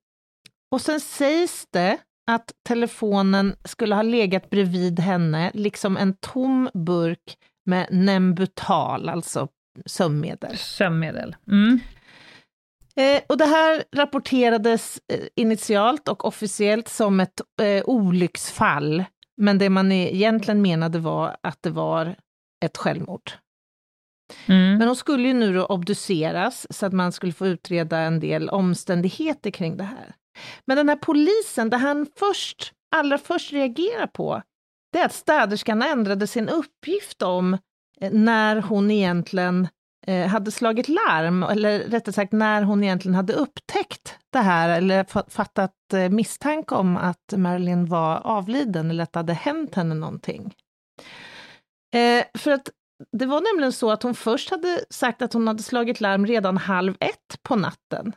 Och 0.70 0.80
sen 0.80 1.00
sägs 1.00 1.66
det 1.70 1.98
att 2.28 2.52
telefonen 2.68 3.56
skulle 3.64 3.94
ha 3.94 4.02
legat 4.02 4.50
bredvid 4.50 5.00
henne, 5.00 5.50
liksom 5.54 5.96
en 5.96 6.14
tom 6.20 6.70
burk 6.74 7.38
med 7.66 7.86
Nembutal, 7.90 9.08
alltså 9.08 9.48
sömnmedel. 9.86 10.56
Sömnmedel. 10.56 11.36
Mm. 11.46 11.80
Eh, 12.96 13.22
och 13.26 13.38
det 13.38 13.44
här 13.44 13.84
rapporterades 13.96 15.00
eh, 15.12 15.26
initialt 15.36 16.08
och 16.08 16.24
officiellt 16.24 16.88
som 16.88 17.20
ett 17.20 17.40
eh, 17.62 17.82
olycksfall, 17.84 19.04
men 19.36 19.58
det 19.58 19.70
man 19.70 19.92
egentligen 19.92 20.62
menade 20.62 20.98
var 20.98 21.36
att 21.42 21.62
det 21.62 21.70
var 21.70 22.16
ett 22.64 22.76
självmord. 22.76 23.32
Mm. 24.46 24.78
Men 24.78 24.88
hon 24.88 24.96
skulle 24.96 25.28
ju 25.28 25.34
nu 25.34 25.54
då 25.54 25.66
obduceras 25.66 26.66
så 26.70 26.86
att 26.86 26.92
man 26.92 27.12
skulle 27.12 27.32
få 27.32 27.46
utreda 27.46 27.98
en 27.98 28.20
del 28.20 28.48
omständigheter 28.48 29.50
kring 29.50 29.76
det 29.76 29.84
här. 29.84 30.14
Men 30.64 30.76
den 30.76 30.88
här 30.88 30.96
polisen, 30.96 31.70
det 31.70 31.76
han 31.76 32.06
först, 32.16 32.72
allra 32.96 33.18
först 33.18 33.52
reagerar 33.52 34.06
på, 34.06 34.42
det 34.92 34.98
är 34.98 35.04
att 35.04 35.14
städerskan 35.14 35.82
ändrade 35.82 36.26
sin 36.26 36.48
uppgift 36.48 37.22
om 37.22 37.54
eh, 38.00 38.12
när 38.12 38.56
hon 38.60 38.90
egentligen 38.90 39.68
eh, 40.06 40.26
hade 40.26 40.50
slagit 40.50 40.88
larm, 40.88 41.42
eller 41.42 41.78
rättare 41.78 42.12
sagt 42.12 42.32
när 42.32 42.62
hon 42.62 42.84
egentligen 42.84 43.14
hade 43.14 43.32
upptäckt 43.32 44.18
det 44.32 44.38
här, 44.38 44.68
eller 44.68 45.30
fattat 45.30 45.74
eh, 45.92 46.08
misstanke 46.08 46.74
om 46.74 46.96
att 46.96 47.34
Marilyn 47.36 47.86
var 47.86 48.16
avliden, 48.16 48.90
eller 48.90 49.02
att 49.02 49.12
det 49.12 49.18
hade 49.18 49.32
hänt 49.32 49.74
henne 49.74 49.94
någonting. 49.94 50.54
För 52.34 52.50
att 52.50 52.70
det 53.12 53.26
var 53.26 53.40
nämligen 53.40 53.72
så 53.72 53.90
att 53.90 54.02
hon 54.02 54.14
först 54.14 54.50
hade 54.50 54.84
sagt 54.90 55.22
att 55.22 55.32
hon 55.32 55.48
hade 55.48 55.62
slagit 55.62 56.00
larm 56.00 56.26
redan 56.26 56.56
halv 56.56 56.96
ett 57.00 57.42
på 57.42 57.56
natten. 57.56 58.12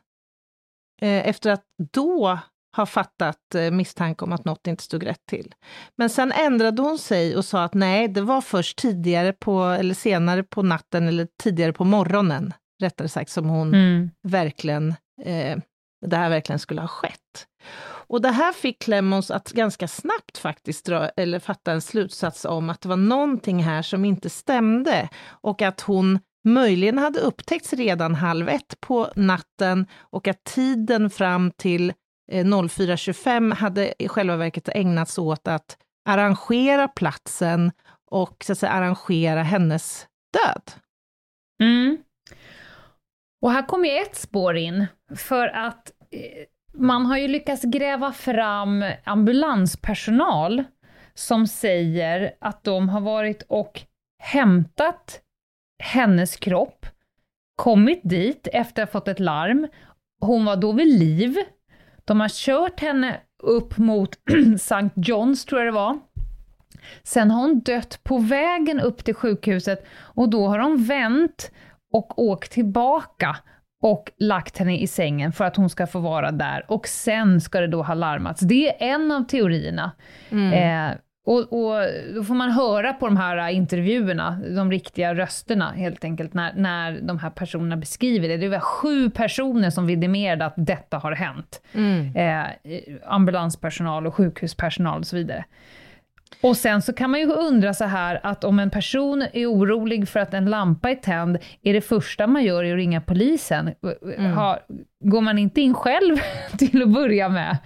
Eh, 1.01 1.27
efter 1.27 1.51
att 1.51 1.63
då 1.93 2.39
har 2.73 2.85
fattat 2.85 3.55
eh, 3.55 3.71
misstanke 3.71 4.25
om 4.25 4.31
att 4.31 4.45
något 4.45 4.67
inte 4.67 4.83
stod 4.83 5.05
rätt 5.05 5.25
till. 5.29 5.53
Men 5.97 6.09
sen 6.09 6.31
ändrade 6.31 6.81
hon 6.81 6.97
sig 6.97 7.37
och 7.37 7.45
sa 7.45 7.63
att 7.63 7.73
nej, 7.73 8.07
det 8.07 8.21
var 8.21 8.41
först 8.41 8.77
tidigare 8.77 9.33
på, 9.33 9.63
eller 9.63 9.93
senare 9.93 10.43
på 10.43 10.63
natten, 10.63 11.07
eller 11.07 11.27
tidigare 11.43 11.73
på 11.73 11.83
morgonen, 11.83 12.53
rättare 12.81 13.07
sagt, 13.07 13.31
som 13.31 13.49
hon 13.49 13.67
mm. 13.67 14.09
verkligen, 14.27 14.89
eh, 15.23 15.57
det 16.05 16.17
här 16.17 16.29
verkligen 16.29 16.59
skulle 16.59 16.81
ha 16.81 16.87
skett. 16.87 17.47
Och 17.83 18.21
det 18.21 18.29
här 18.29 18.53
fick 18.53 18.81
Clemons 18.81 19.31
att 19.31 19.51
ganska 19.51 19.87
snabbt 19.87 20.37
faktiskt 20.37 20.85
dra, 20.85 21.09
eller 21.09 21.39
fatta 21.39 21.71
en 21.71 21.81
slutsats 21.81 22.45
om 22.45 22.69
att 22.69 22.81
det 22.81 22.89
var 22.89 22.97
någonting 22.97 23.63
här 23.63 23.81
som 23.81 24.05
inte 24.05 24.29
stämde 24.29 25.09
och 25.27 25.61
att 25.61 25.81
hon 25.81 26.19
möjligen 26.43 26.97
hade 26.97 27.19
upptäckts 27.19 27.73
redan 27.73 28.15
halv 28.15 28.49
ett 28.49 28.79
på 28.79 29.11
natten 29.15 29.85
och 29.99 30.27
att 30.27 30.43
tiden 30.43 31.09
fram 31.09 31.51
till 31.51 31.93
eh, 32.31 32.45
04.25 32.45 33.53
hade 33.53 34.03
i 34.03 34.07
själva 34.07 34.35
verket 34.35 34.69
ägnats 34.69 35.17
åt 35.17 35.47
att 35.47 35.77
arrangera 36.05 36.87
platsen 36.87 37.71
och 38.11 38.43
så 38.43 38.51
att 38.51 38.57
säga, 38.57 38.71
arrangera 38.71 39.43
hennes 39.43 40.07
död. 40.33 40.71
Mm. 41.61 41.97
Och 43.41 43.51
här 43.51 43.67
kommer 43.67 43.89
ju 43.89 43.95
ett 43.95 44.15
spår 44.15 44.57
in, 44.57 44.87
för 45.15 45.47
att 45.47 45.91
eh, 46.11 46.45
man 46.73 47.05
har 47.05 47.17
ju 47.17 47.27
lyckats 47.27 47.63
gräva 47.63 48.11
fram 48.11 48.85
ambulanspersonal 49.03 50.63
som 51.13 51.47
säger 51.47 52.31
att 52.41 52.63
de 52.63 52.89
har 52.89 53.01
varit 53.01 53.41
och 53.41 53.81
hämtat 54.23 55.21
hennes 55.81 56.35
kropp, 56.35 56.85
kommit 57.55 58.01
dit 58.03 58.47
efter 58.53 58.83
att 58.83 58.89
ha 58.89 58.99
fått 58.99 59.07
ett 59.07 59.19
larm. 59.19 59.67
Hon 60.19 60.45
var 60.45 60.55
då 60.55 60.71
vid 60.71 60.99
liv, 60.99 61.35
de 62.05 62.19
har 62.19 62.29
kört 62.29 62.79
henne 62.79 63.19
upp 63.43 63.77
mot 63.77 64.09
St. 64.55 64.89
John's, 64.95 65.47
tror 65.47 65.61
jag 65.61 65.67
det 65.67 65.75
var. 65.75 65.99
Sen 67.03 67.31
har 67.31 67.41
hon 67.41 67.59
dött 67.59 67.99
på 68.03 68.17
vägen 68.17 68.79
upp 68.79 69.03
till 69.03 69.13
sjukhuset 69.13 69.85
och 69.97 70.29
då 70.29 70.47
har 70.47 70.59
de 70.59 70.83
vänt 70.83 71.51
och 71.93 72.19
åkt 72.19 72.51
tillbaka 72.51 73.37
och 73.81 74.11
lagt 74.17 74.57
henne 74.57 74.77
i 74.77 74.87
sängen 74.87 75.31
för 75.31 75.45
att 75.45 75.55
hon 75.55 75.69
ska 75.69 75.87
få 75.87 75.99
vara 75.99 76.31
där 76.31 76.65
och 76.67 76.87
sen 76.87 77.41
ska 77.41 77.59
det 77.59 77.67
då 77.67 77.83
ha 77.83 77.93
larmats. 77.93 78.41
Det 78.41 78.83
är 78.83 78.93
en 78.93 79.11
av 79.11 79.23
teorierna. 79.23 79.91
Mm. 80.29 80.53
Eh, 80.53 80.97
och, 81.25 81.39
och, 81.39 81.85
då 82.15 82.23
får 82.23 82.33
man 82.33 82.51
höra 82.51 82.93
på 82.93 83.05
de 83.05 83.17
här 83.17 83.49
intervjuerna, 83.49 84.39
de 84.55 84.71
riktiga 84.71 85.15
rösterna 85.15 85.71
helt 85.71 86.03
enkelt, 86.03 86.33
när, 86.33 86.53
när 86.53 87.01
de 87.01 87.19
här 87.19 87.29
personerna 87.29 87.77
beskriver 87.77 88.27
det. 88.27 88.37
Det 88.37 88.49
var 88.49 88.59
sju 88.59 89.09
personer 89.09 89.69
som 89.69 89.87
vidimerade 89.87 90.45
att 90.45 90.53
detta 90.57 90.97
har 90.97 91.11
hänt. 91.11 91.61
Mm. 91.73 92.15
Eh, 92.15 92.45
ambulanspersonal 93.05 94.07
och 94.07 94.15
sjukhuspersonal 94.15 94.99
och 94.99 95.07
så 95.07 95.15
vidare. 95.15 95.45
Och 96.41 96.57
sen 96.57 96.81
så 96.81 96.93
kan 96.93 97.09
man 97.11 97.19
ju 97.19 97.25
undra 97.25 97.73
så 97.73 97.85
här 97.85 98.19
att 98.23 98.43
om 98.43 98.59
en 98.59 98.69
person 98.69 99.21
är 99.33 99.51
orolig 99.51 100.09
för 100.09 100.19
att 100.19 100.33
en 100.33 100.45
lampa 100.45 100.91
är 100.91 100.95
tänd, 100.95 101.37
är 101.61 101.73
det 101.73 101.81
första 101.81 102.27
man 102.27 102.43
gör 102.43 102.63
är 102.63 102.71
att 102.71 102.77
ringa 102.77 103.01
polisen? 103.01 103.73
Mm. 104.17 104.33
Har, 104.33 104.59
går 105.03 105.21
man 105.21 105.37
inte 105.37 105.61
in 105.61 105.73
själv 105.73 106.17
till 106.57 106.81
att 106.81 106.89
börja 106.89 107.29
med? 107.29 107.57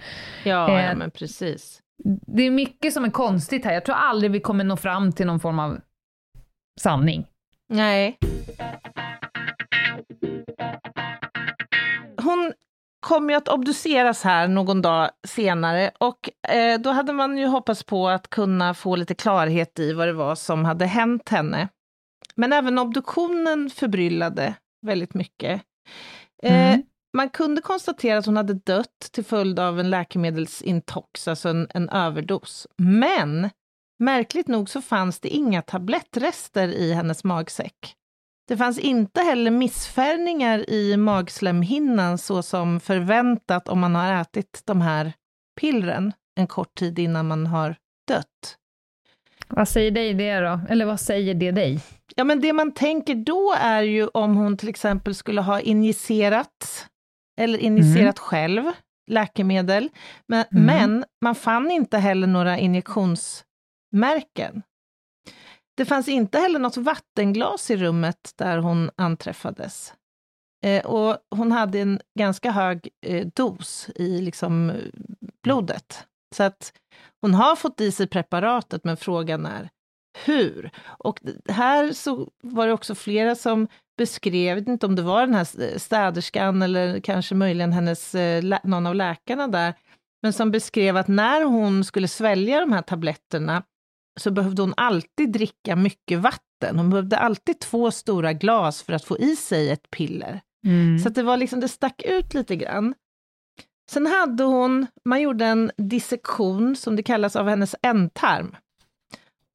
Ja, 0.44 0.70
ja 0.70 0.80
Eh, 0.80 0.96
men 0.96 1.10
precis. 1.10 1.82
Det 2.04 2.42
är 2.42 2.50
mycket 2.50 2.92
som 2.92 3.04
är 3.04 3.10
konstigt 3.10 3.64
här. 3.64 3.72
Jag 3.72 3.84
tror 3.84 3.96
aldrig 3.96 4.30
vi 4.30 4.40
kommer 4.40 4.64
nå 4.64 4.76
fram 4.76 5.12
till 5.12 5.26
någon 5.26 5.40
form 5.40 5.58
av 5.58 5.80
sanning. 6.80 7.26
Nej. 7.68 8.18
Hon 12.22 12.52
kom 13.06 13.30
ju 13.30 13.36
att 13.36 13.48
obduceras 13.48 14.24
här 14.24 14.48
någon 14.48 14.82
dag 14.82 15.10
senare 15.26 15.90
och 16.00 16.30
eh, 16.48 16.80
då 16.80 16.90
hade 16.90 17.12
man 17.12 17.38
ju 17.38 17.46
hoppats 17.46 17.82
på 17.84 18.08
att 18.08 18.30
kunna 18.30 18.74
få 18.74 18.96
lite 18.96 19.14
klarhet 19.14 19.78
i 19.78 19.92
vad 19.92 20.08
det 20.08 20.12
var 20.12 20.34
som 20.34 20.64
hade 20.64 20.86
hänt 20.86 21.28
henne. 21.28 21.68
Men 22.34 22.52
även 22.52 22.78
obduktionen 22.78 23.70
förbryllade 23.70 24.54
väldigt 24.86 25.14
mycket. 25.14 25.62
Eh, 26.42 26.68
Mm. 26.72 26.82
Man 27.16 27.30
kunde 27.30 27.62
konstatera 27.62 28.18
att 28.18 28.26
hon 28.26 28.36
hade 28.36 28.54
dött 28.54 29.08
till 29.12 29.24
följd 29.24 29.58
av 29.58 29.80
en 29.80 29.90
läkemedelsintox, 29.90 31.28
alltså 31.28 31.48
en, 31.48 31.66
en 31.74 31.88
överdos. 31.88 32.66
Men 32.76 33.50
märkligt 33.98 34.48
nog 34.48 34.70
så 34.70 34.82
fanns 34.82 35.20
det 35.20 35.28
inga 35.28 35.62
tablettrester 35.62 36.68
i 36.68 36.92
hennes 36.92 37.24
magsäck. 37.24 37.94
Det 38.48 38.56
fanns 38.56 38.78
inte 38.78 39.20
heller 39.20 39.50
missfärgningar 39.50 40.70
i 40.70 40.96
magslemhinnan 40.96 42.18
så 42.18 42.42
som 42.42 42.80
förväntat 42.80 43.68
om 43.68 43.80
man 43.80 43.94
har 43.94 44.20
ätit 44.20 44.62
de 44.64 44.80
här 44.80 45.12
pillren 45.60 46.12
en 46.34 46.46
kort 46.46 46.74
tid 46.74 46.98
innan 46.98 47.28
man 47.28 47.46
har 47.46 47.76
dött. 48.08 48.56
Vad 49.48 49.68
säger 49.68 49.90
dig 49.90 50.14
det 50.14 50.40
då? 50.40 50.60
Eller 50.68 50.84
vad 50.84 51.00
säger 51.00 51.34
det 51.34 51.50
dig? 51.50 51.80
Ja, 52.16 52.24
men 52.24 52.40
det 52.40 52.52
man 52.52 52.72
tänker 52.72 53.14
då 53.14 53.54
är 53.58 53.82
ju 53.82 54.06
om 54.06 54.36
hon 54.36 54.56
till 54.56 54.68
exempel 54.68 55.14
skulle 55.14 55.40
ha 55.40 55.60
injicerat 55.60 56.86
eller 57.36 57.58
injicerat 57.58 58.18
själv 58.18 58.64
läkemedel. 59.10 59.88
Men, 60.28 60.44
Mm. 60.52 60.64
men 60.66 61.04
man 61.22 61.34
fann 61.34 61.70
inte 61.70 61.98
heller 61.98 62.26
några 62.26 62.58
injektionsmärken. 62.58 64.62
Det 65.76 65.84
fanns 65.84 66.08
inte 66.08 66.38
heller 66.38 66.58
något 66.58 66.76
vattenglas 66.76 67.70
i 67.70 67.76
rummet 67.76 68.32
där 68.36 68.58
hon 68.58 68.90
anträffades. 68.96 69.94
Eh, 70.64 70.84
och 70.86 71.16
hon 71.30 71.52
hade 71.52 71.80
en 71.80 72.00
ganska 72.18 72.50
hög 72.50 72.88
eh, 73.06 73.26
dos 73.34 73.88
i 73.94 74.20
liksom, 74.20 74.70
eh, 74.70 74.76
blodet. 75.42 76.06
Så 76.36 76.42
att 76.42 76.72
hon 77.20 77.34
har 77.34 77.56
fått 77.56 77.80
i 77.80 77.92
sig 77.92 78.06
preparatet, 78.06 78.84
men 78.84 78.96
frågan 78.96 79.46
är 79.46 79.70
hur? 80.24 80.70
Och 80.86 81.20
här 81.48 81.92
så 81.92 82.28
var 82.42 82.66
det 82.66 82.72
också 82.72 82.94
flera 82.94 83.34
som 83.34 83.68
beskrev, 83.98 84.68
inte 84.68 84.86
om 84.86 84.96
det 84.96 85.02
var 85.02 85.20
den 85.20 85.34
här 85.34 85.78
städerskan 85.78 86.62
eller 86.62 87.00
kanske 87.00 87.34
möjligen 87.34 87.72
hennes, 87.72 88.14
eh, 88.14 88.58
någon 88.64 88.86
av 88.86 88.94
läkarna 88.94 89.48
där, 89.48 89.74
men 90.22 90.32
som 90.32 90.50
beskrev 90.50 90.96
att 90.96 91.08
när 91.08 91.44
hon 91.44 91.84
skulle 91.84 92.08
svälja 92.08 92.60
de 92.60 92.72
här 92.72 92.82
tabletterna 92.82 93.62
så 94.20 94.30
behövde 94.30 94.62
hon 94.62 94.74
alltid 94.76 95.32
dricka 95.32 95.76
mycket 95.76 96.18
vatten. 96.18 96.78
Hon 96.78 96.90
behövde 96.90 97.18
alltid 97.18 97.60
två 97.60 97.90
stora 97.90 98.32
glas 98.32 98.82
för 98.82 98.92
att 98.92 99.04
få 99.04 99.18
i 99.18 99.36
sig 99.36 99.70
ett 99.70 99.90
piller. 99.90 100.40
Så 101.02 101.08
att 101.08 101.14
det 101.14 101.22
var 101.22 101.36
liksom, 101.36 101.60
det 101.60 101.68
stack 101.68 102.02
ut 102.04 102.34
lite 102.34 102.56
grann. 102.56 102.94
Sen 103.90 104.06
hade 104.06 104.44
hon, 104.44 104.86
man 105.04 105.20
gjorde 105.20 105.44
en 105.44 105.70
dissektion 105.76 106.76
som 106.76 106.96
det 106.96 107.02
kallas 107.02 107.36
av 107.36 107.48
hennes 107.48 107.74
ändtarm. 107.82 108.56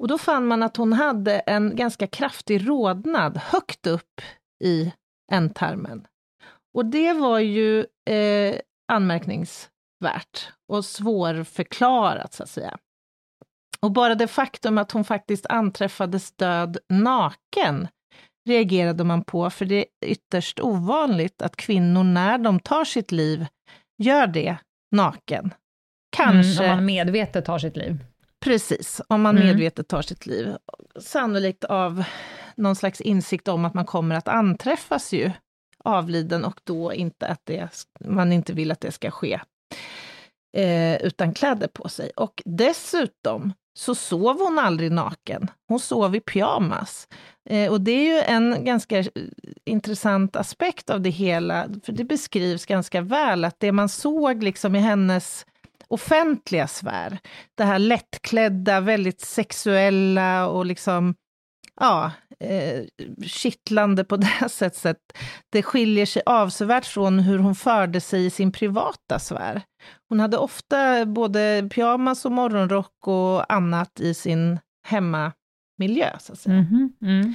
Och 0.01 0.07
då 0.07 0.17
fann 0.17 0.47
man 0.47 0.63
att 0.63 0.77
hon 0.77 0.93
hade 0.93 1.39
en 1.39 1.75
ganska 1.75 2.07
kraftig 2.07 2.67
rodnad 2.67 3.37
högt 3.37 3.87
upp 3.87 4.21
i 4.63 4.91
ändtarmen. 5.31 6.07
Och 6.73 6.85
det 6.85 7.13
var 7.13 7.39
ju 7.39 7.85
eh, 8.09 8.55
anmärkningsvärt 8.91 10.51
och 10.73 10.85
svårförklarat 10.85 12.33
så 12.33 12.43
att 12.43 12.49
säga. 12.49 12.77
Och 13.79 13.91
bara 13.91 14.15
det 14.15 14.27
faktum 14.27 14.77
att 14.77 14.91
hon 14.91 15.03
faktiskt 15.03 15.45
anträffades 15.45 16.31
död 16.31 16.77
naken 16.89 17.87
reagerade 18.49 19.03
man 19.03 19.23
på, 19.23 19.49
för 19.49 19.65
det 19.65 19.75
är 19.75 19.85
ytterst 20.05 20.59
ovanligt 20.59 21.41
att 21.41 21.55
kvinnor 21.55 22.03
när 22.03 22.37
de 22.37 22.59
tar 22.59 22.85
sitt 22.85 23.11
liv 23.11 23.45
gör 23.97 24.27
det 24.27 24.57
naken. 24.91 25.53
Kanske, 26.15 26.63
Mm, 26.63 26.71
om 26.71 26.77
man 26.77 26.85
medvetet 26.85 27.45
tar 27.45 27.59
sitt 27.59 27.77
liv. 27.77 27.97
Precis, 28.41 29.01
om 29.07 29.21
man 29.21 29.35
Mm. 29.37 29.47
medvetet 29.47 29.87
tar 29.87 30.01
sitt 30.01 30.25
liv. 30.25 30.55
Sannolikt 30.99 31.63
av 31.63 32.03
någon 32.55 32.75
slags 32.75 33.01
insikt 33.01 33.47
om 33.47 33.65
att 33.65 33.73
man 33.73 33.85
kommer 33.85 34.15
att 34.15 34.27
anträffas 34.27 35.13
ju 35.13 35.31
avliden 35.83 36.45
och 36.45 36.59
då 36.63 36.93
inte 36.93 37.27
att 37.27 37.41
det, 37.43 37.85
man 38.05 38.31
inte 38.33 38.53
vill 38.53 38.71
att 38.71 38.81
det 38.81 38.91
ska 38.91 39.11
ske 39.11 39.39
eh, 40.57 40.95
utan 41.01 41.33
kläder 41.33 41.67
på 41.67 41.89
sig. 41.89 42.11
Och 42.15 42.41
dessutom 42.45 43.53
så 43.79 43.95
sov 43.95 44.39
hon 44.39 44.59
aldrig 44.59 44.91
naken. 44.91 45.47
Hon 45.67 45.79
sov 45.79 46.15
i 46.15 46.19
pyjamas. 46.19 47.07
Eh, 47.49 47.71
och 47.71 47.81
det 47.81 47.91
är 47.91 48.15
ju 48.15 48.21
en 48.21 48.65
ganska 48.65 48.99
eh, 48.99 49.05
intressant 49.65 50.35
aspekt 50.35 50.89
av 50.89 51.01
det 51.01 51.09
hela, 51.09 51.67
för 51.83 51.91
det 51.91 52.03
beskrivs 52.03 52.65
ganska 52.65 53.01
väl 53.01 53.45
att 53.45 53.59
det 53.59 53.71
man 53.71 53.89
såg 53.89 54.43
liksom 54.43 54.75
i 54.75 54.79
hennes 54.79 55.45
offentliga 55.91 56.67
sfär, 56.67 57.19
det 57.55 57.63
här 57.63 57.79
lättklädda, 57.79 58.79
väldigt 58.79 59.21
sexuella 59.21 60.47
och 60.47 60.65
liksom 60.65 61.15
ja, 61.79 62.11
eh, 62.39 62.83
kittlande 63.25 64.03
på 64.03 64.17
det 64.41 64.49
sättet. 64.49 64.97
Det 65.49 65.63
skiljer 65.63 66.05
sig 66.05 66.21
avsevärt 66.25 66.85
från 66.85 67.19
hur 67.19 67.39
hon 67.39 67.55
förde 67.55 68.01
sig 68.01 68.25
i 68.25 68.29
sin 68.29 68.51
privata 68.51 69.19
sfär. 69.19 69.61
Hon 70.09 70.19
hade 70.19 70.37
ofta 70.37 71.05
både 71.05 71.69
pyjamas 71.73 72.25
och 72.25 72.31
morgonrock 72.31 73.07
och 73.07 73.53
annat 73.53 73.99
i 73.99 74.13
sin 74.13 74.59
hemmamiljö, 74.87 76.19
så 76.19 76.33
att 76.33 76.39
säga. 76.39 76.55
Mhm, 76.55 76.93
mm. 77.01 77.33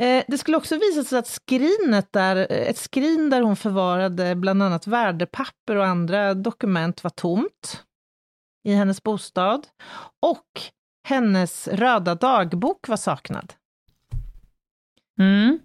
Eh, 0.00 0.24
det 0.28 0.38
skulle 0.38 0.56
också 0.56 0.76
visa 0.78 1.04
sig 1.04 1.18
att 1.18 1.26
skrinet 1.26 2.12
där, 2.12 2.36
eh, 2.36 2.68
ett 2.68 2.78
skrin 2.78 3.30
där 3.30 3.42
hon 3.42 3.56
förvarade 3.56 4.34
bland 4.34 4.62
annat 4.62 4.86
värdepapper 4.86 5.76
och 5.76 5.86
andra 5.86 6.34
dokument 6.34 7.04
var 7.04 7.10
tomt 7.10 7.84
i 8.64 8.72
hennes 8.72 9.02
bostad. 9.02 9.66
Och 10.26 10.60
hennes 11.08 11.68
röda 11.68 12.14
dagbok 12.14 12.88
var 12.88 12.96
saknad. 12.96 13.54
Mm. 15.18 15.58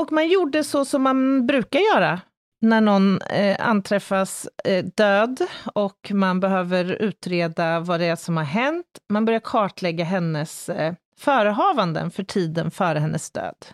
Och 0.00 0.12
man 0.12 0.28
gjorde 0.28 0.64
så 0.64 0.84
som 0.84 1.02
man 1.02 1.46
brukar 1.46 1.80
göra 1.80 2.20
när 2.60 2.80
någon 2.80 3.22
eh, 3.22 3.56
anträffas 3.68 4.48
eh, 4.64 4.84
död 4.84 5.40
och 5.74 6.10
man 6.14 6.40
behöver 6.40 6.84
utreda 6.84 7.80
vad 7.80 8.00
det 8.00 8.06
är 8.06 8.16
som 8.16 8.36
har 8.36 8.44
hänt. 8.44 8.86
Man 9.08 9.24
börjar 9.24 9.40
kartlägga 9.40 10.04
hennes 10.04 10.68
eh, 10.68 10.94
förehavanden 11.18 12.10
för 12.10 12.24
tiden 12.24 12.70
före 12.70 12.98
hennes 12.98 13.30
död. 13.30 13.66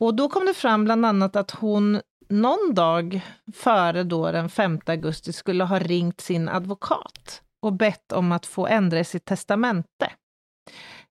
Och 0.00 0.14
då 0.14 0.28
kom 0.28 0.46
det 0.46 0.54
fram 0.54 0.84
bland 0.84 1.06
annat 1.06 1.36
att 1.36 1.50
hon 1.50 2.00
någon 2.28 2.74
dag 2.74 3.20
före 3.54 4.04
då 4.04 4.32
den 4.32 4.48
5 4.48 4.80
augusti 4.86 5.32
skulle 5.32 5.64
ha 5.64 5.78
ringt 5.78 6.20
sin 6.20 6.48
advokat 6.48 7.42
och 7.62 7.72
bett 7.72 8.12
om 8.12 8.32
att 8.32 8.46
få 8.46 8.66
ändra 8.66 9.00
i 9.00 9.04
sitt 9.04 9.24
testamente. 9.24 10.12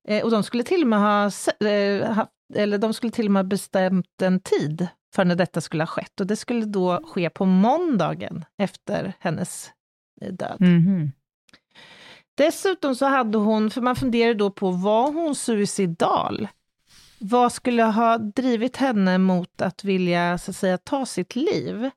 Eh, 0.07 0.23
och 0.23 0.31
de 0.31 0.43
skulle 0.43 0.63
till 0.63 0.81
och 0.81 0.87
med 0.87 0.99
ha, 0.99 1.23
eh, 1.67 2.11
haft 2.11 2.31
eller 2.53 2.77
de 2.77 2.93
skulle 2.93 3.11
till 3.11 3.25
och 3.25 3.31
med 3.31 3.39
ha 3.39 3.49
bestämt 3.49 4.21
en 4.21 4.39
tid 4.39 4.87
för 5.15 5.25
när 5.25 5.35
detta 5.35 5.61
skulle 5.61 5.83
ha 5.83 5.87
skett. 5.87 6.19
Och 6.19 6.27
det 6.27 6.35
skulle 6.35 6.65
då 6.65 7.01
ske 7.05 7.29
på 7.29 7.45
måndagen 7.45 8.45
efter 8.57 9.13
hennes 9.19 9.71
eh, 10.21 10.33
död. 10.33 10.57
Mhm. 10.59 11.11
Dessutom 12.37 12.95
så 12.95 13.05
hade 13.05 13.37
hon, 13.37 13.69
för 13.69 13.81
man 13.81 13.95
funderade 13.95 14.33
då 14.33 14.51
på, 14.51 14.71
var 14.71 15.11
hon 15.11 15.35
suicidal? 15.35 16.47
Vad 17.19 17.53
skulle 17.53 17.83
ha 17.83 18.17
drivit 18.17 18.77
henne 18.77 19.17
mot 19.17 19.61
att 19.61 19.83
vilja, 19.83 20.37
så 20.37 20.51
att 20.51 20.57
säga, 20.57 20.77
ta 20.77 21.05
sitt 21.05 21.35
liv? 21.35 21.89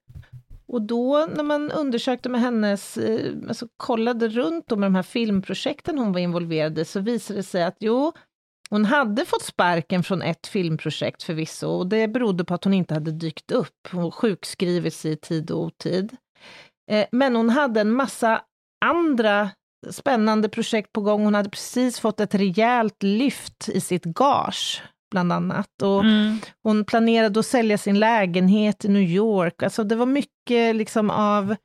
Och 0.66 0.82
då 0.82 1.28
när 1.36 1.44
man 1.44 1.70
undersökte 1.70 2.28
med 2.28 2.40
hennes, 2.40 2.96
eh, 2.96 3.34
alltså 3.48 3.68
kollade 3.76 4.28
runt 4.28 4.70
med 4.70 4.80
de 4.80 4.94
här 4.94 5.02
filmprojekten 5.02 5.98
hon 5.98 6.12
var 6.12 6.20
involverad 6.20 6.78
i, 6.78 6.84
så 6.84 7.00
visade 7.00 7.38
det 7.38 7.42
sig 7.42 7.64
att 7.64 7.76
jo, 7.80 8.12
hon 8.70 8.84
hade 8.84 9.24
fått 9.24 9.42
sparken 9.42 10.02
från 10.02 10.22
ett 10.22 10.46
filmprojekt 10.46 11.22
förvisso, 11.22 11.68
och 11.68 11.86
det 11.86 12.08
berodde 12.08 12.44
på 12.44 12.54
att 12.54 12.64
hon 12.64 12.74
inte 12.74 12.94
hade 12.94 13.12
dykt 13.12 13.50
upp. 13.50 13.88
Hon 13.92 14.10
sjukskrivit 14.10 14.94
sig 14.94 15.12
i 15.12 15.16
tid 15.16 15.50
och 15.50 15.60
otid. 15.60 16.16
Eh, 16.90 17.06
Men 17.12 17.36
hon 17.36 17.50
hade 17.50 17.80
en 17.80 17.92
massa 17.92 18.42
andra 18.84 19.50
spännande 19.90 20.48
projekt 20.48 20.92
på 20.92 21.00
gång. 21.00 21.24
Hon 21.24 21.34
hade 21.34 21.50
precis 21.50 22.00
fått 22.00 22.20
ett 22.20 22.34
rejält 22.34 23.02
lyft 23.02 23.68
i 23.68 23.80
sitt 23.80 24.04
gage 24.04 24.82
bland 25.10 25.32
annat. 25.32 25.82
Och 25.82 26.00
mm. 26.00 26.38
Hon 26.62 26.84
planerade 26.84 27.40
att 27.40 27.46
sälja 27.46 27.78
sin 27.78 27.98
lägenhet 27.98 28.84
i 28.84 28.88
New 28.88 29.02
York. 29.02 29.62
Alltså 29.62 29.84
det 29.84 29.96
var 29.96 30.06
mycket 30.06 30.76
liksom 30.76 31.10
av 31.10 31.56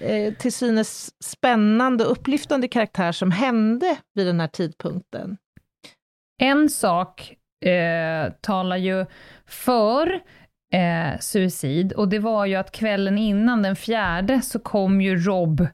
eh, 0.00 0.34
till 0.34 0.52
synes 0.52 1.10
spännande 1.24 2.04
och 2.04 2.12
upplyftande 2.12 2.68
karaktär 2.68 3.12
som 3.12 3.30
hände 3.30 3.96
vid 4.14 4.26
den 4.26 4.40
här 4.40 4.48
tidpunkten. 4.48 5.36
En 6.42 6.68
sak 6.68 7.34
eh, 7.64 8.32
talar 8.40 8.76
ju 8.76 9.06
för 9.46 10.20
eh, 10.72 11.18
suicid, 11.20 11.92
och 11.92 12.08
det 12.08 12.18
var 12.18 12.46
ju 12.46 12.54
att 12.54 12.72
kvällen 12.72 13.18
innan, 13.18 13.62
den 13.62 13.76
fjärde, 13.76 14.42
så 14.42 14.58
kom 14.58 15.00
ju 15.00 15.16
Rob, 15.16 15.66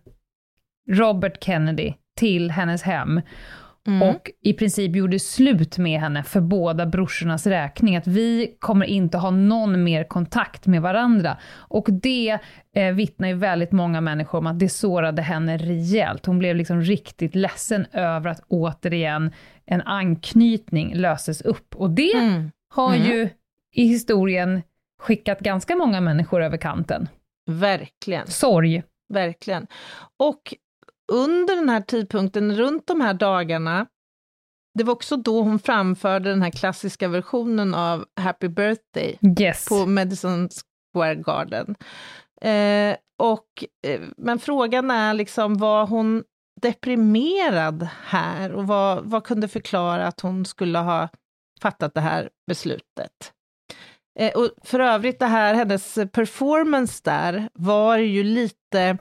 Robert 0.90 1.44
Kennedy 1.44 1.94
till 2.16 2.50
hennes 2.50 2.82
hem. 2.82 3.20
Mm. 3.86 4.02
och 4.02 4.30
i 4.42 4.52
princip 4.52 4.96
gjorde 4.96 5.18
slut 5.18 5.78
med 5.78 6.00
henne 6.00 6.22
för 6.22 6.40
båda 6.40 6.86
brorsornas 6.86 7.46
räkning. 7.46 7.96
Att 7.96 8.06
vi 8.06 8.56
kommer 8.58 8.86
inte 8.86 9.18
ha 9.18 9.30
någon 9.30 9.84
mer 9.84 10.04
kontakt 10.04 10.66
med 10.66 10.82
varandra. 10.82 11.36
Och 11.54 11.88
det 11.90 12.38
eh, 12.74 12.92
vittnar 12.94 13.28
ju 13.28 13.34
väldigt 13.34 13.72
många 13.72 14.00
människor 14.00 14.38
om 14.38 14.46
att 14.46 14.58
det 14.58 14.68
sårade 14.68 15.22
henne 15.22 15.56
rejält. 15.56 16.26
Hon 16.26 16.38
blev 16.38 16.56
liksom 16.56 16.82
riktigt 16.82 17.34
ledsen 17.34 17.86
över 17.92 18.30
att 18.30 18.40
återigen 18.48 19.32
en 19.66 19.82
anknytning 19.82 20.94
löses 20.94 21.40
upp. 21.40 21.74
Och 21.74 21.90
det 21.90 22.14
mm. 22.14 22.50
har 22.68 22.94
mm. 22.94 23.08
ju 23.08 23.28
i 23.72 23.86
historien 23.86 24.62
skickat 25.00 25.40
ganska 25.40 25.76
många 25.76 26.00
människor 26.00 26.42
över 26.42 26.56
kanten. 26.56 27.08
Verkligen. 27.46 28.26
Sorg. 28.26 28.82
Verkligen. 29.08 29.66
Och 30.16 30.54
under 31.12 31.56
den 31.56 31.68
här 31.68 31.80
tidpunkten, 31.80 32.56
runt 32.56 32.86
de 32.86 33.00
här 33.00 33.14
dagarna, 33.14 33.86
det 34.78 34.84
var 34.84 34.92
också 34.92 35.16
då 35.16 35.42
hon 35.42 35.58
framförde 35.58 36.30
den 36.30 36.42
här 36.42 36.50
klassiska 36.50 37.08
versionen 37.08 37.74
av 37.74 38.04
Happy 38.20 38.48
birthday 38.48 39.18
yes. 39.40 39.68
på 39.68 39.86
Madison 39.86 40.48
Square 40.92 41.14
Garden. 41.14 41.74
Eh, 42.42 42.96
och, 43.18 43.64
eh, 43.86 44.00
men 44.16 44.38
frågan 44.38 44.90
är 44.90 45.14
liksom, 45.14 45.58
var 45.58 45.86
hon 45.86 46.24
deprimerad 46.60 47.88
här 48.04 48.52
och 48.52 48.66
vad, 48.66 49.04
vad 49.04 49.24
kunde 49.24 49.48
förklara 49.48 50.06
att 50.06 50.20
hon 50.20 50.44
skulle 50.44 50.78
ha 50.78 51.08
fattat 51.62 51.94
det 51.94 52.00
här 52.00 52.30
beslutet? 52.46 53.32
Eh, 54.18 54.32
och 54.32 54.50
för 54.62 54.80
övrigt, 54.80 55.18
det 55.18 55.26
här, 55.26 55.54
hennes 55.54 55.94
performance 55.94 57.00
där 57.04 57.48
var 57.52 57.98
ju 57.98 58.22
lite 58.22 58.98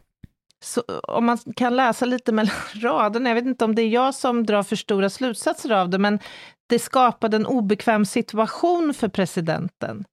så, 0.66 0.84
om 1.04 1.26
man 1.26 1.38
kan 1.56 1.76
läsa 1.76 2.06
lite 2.06 2.32
mellan 2.32 2.56
raderna, 2.74 3.30
jag 3.30 3.36
vet 3.36 3.46
inte 3.46 3.66
om 3.66 3.76
det 3.76 3.82
är 3.82 3.90
jag 3.90 4.16
som 4.16 4.46
drar 4.46 4.64
för 4.64 4.76
stora 4.76 5.10
slutsatser 5.10 5.72
av 5.72 5.90
det, 5.90 5.98
men 5.98 6.20
det 6.68 6.80
skapade 6.80 7.38
en 7.38 7.46
obekväm 7.46 8.06
situation 8.06 8.94
för 8.94 9.08
presidenten. 9.08 10.06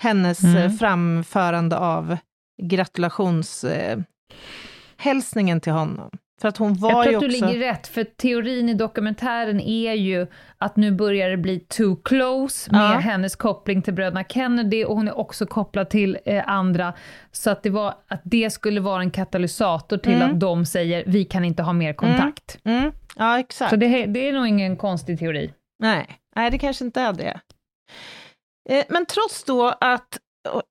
Hennes 0.00 0.44
mm. 0.44 0.56
Eh, 0.56 0.72
framförande 0.72 1.78
av 1.78 2.16
gratulationshälsningen 2.62 5.58
eh, 5.58 5.62
till 5.62 5.72
honom. 5.72 6.10
För 6.40 6.48
att 6.48 6.56
hon 6.56 6.74
var 6.74 6.90
Jag 6.90 7.04
tror 7.04 7.14
att 7.14 7.20
du 7.20 7.26
också... 7.26 7.46
ligger 7.46 7.58
rätt, 7.58 7.86
för 7.86 8.04
teorin 8.04 8.68
i 8.68 8.74
dokumentären 8.74 9.60
är 9.60 9.92
ju 9.92 10.26
att 10.58 10.76
nu 10.76 10.92
börjar 10.92 11.30
det 11.30 11.36
bli 11.36 11.60
too 11.60 11.96
close 11.96 12.72
med 12.72 12.80
ja. 12.80 12.98
hennes 12.98 13.36
koppling 13.36 13.82
till 13.82 13.94
bröderna 13.94 14.24
Kennedy 14.24 14.84
och 14.84 14.96
hon 14.96 15.08
är 15.08 15.18
också 15.18 15.46
kopplad 15.46 15.90
till 15.90 16.18
eh, 16.24 16.48
andra. 16.48 16.94
Så 17.32 17.50
att 17.50 17.62
det, 17.62 17.70
var, 17.70 17.94
att 18.08 18.20
det 18.24 18.50
skulle 18.50 18.80
vara 18.80 19.02
en 19.02 19.10
katalysator 19.10 19.98
till 19.98 20.14
mm. 20.14 20.30
att 20.30 20.40
de 20.40 20.66
säger 20.66 21.04
vi 21.06 21.24
kan 21.24 21.44
inte 21.44 21.62
ha 21.62 21.72
mer 21.72 21.92
kontakt. 21.92 22.58
Mm. 22.64 22.78
Mm. 22.78 22.92
Ja, 23.16 23.38
exakt. 23.38 23.70
Så 23.70 23.76
det, 23.76 24.06
det 24.06 24.28
är 24.28 24.32
nog 24.32 24.46
ingen 24.46 24.76
konstig 24.76 25.18
teori. 25.18 25.52
Nej, 25.78 26.06
Nej 26.36 26.50
det 26.50 26.58
kanske 26.58 26.84
inte 26.84 27.00
är 27.00 27.12
det. 27.12 27.40
Eh, 28.70 28.84
men 28.88 29.06
trots 29.06 29.44
då 29.44 29.74
att 29.80 30.18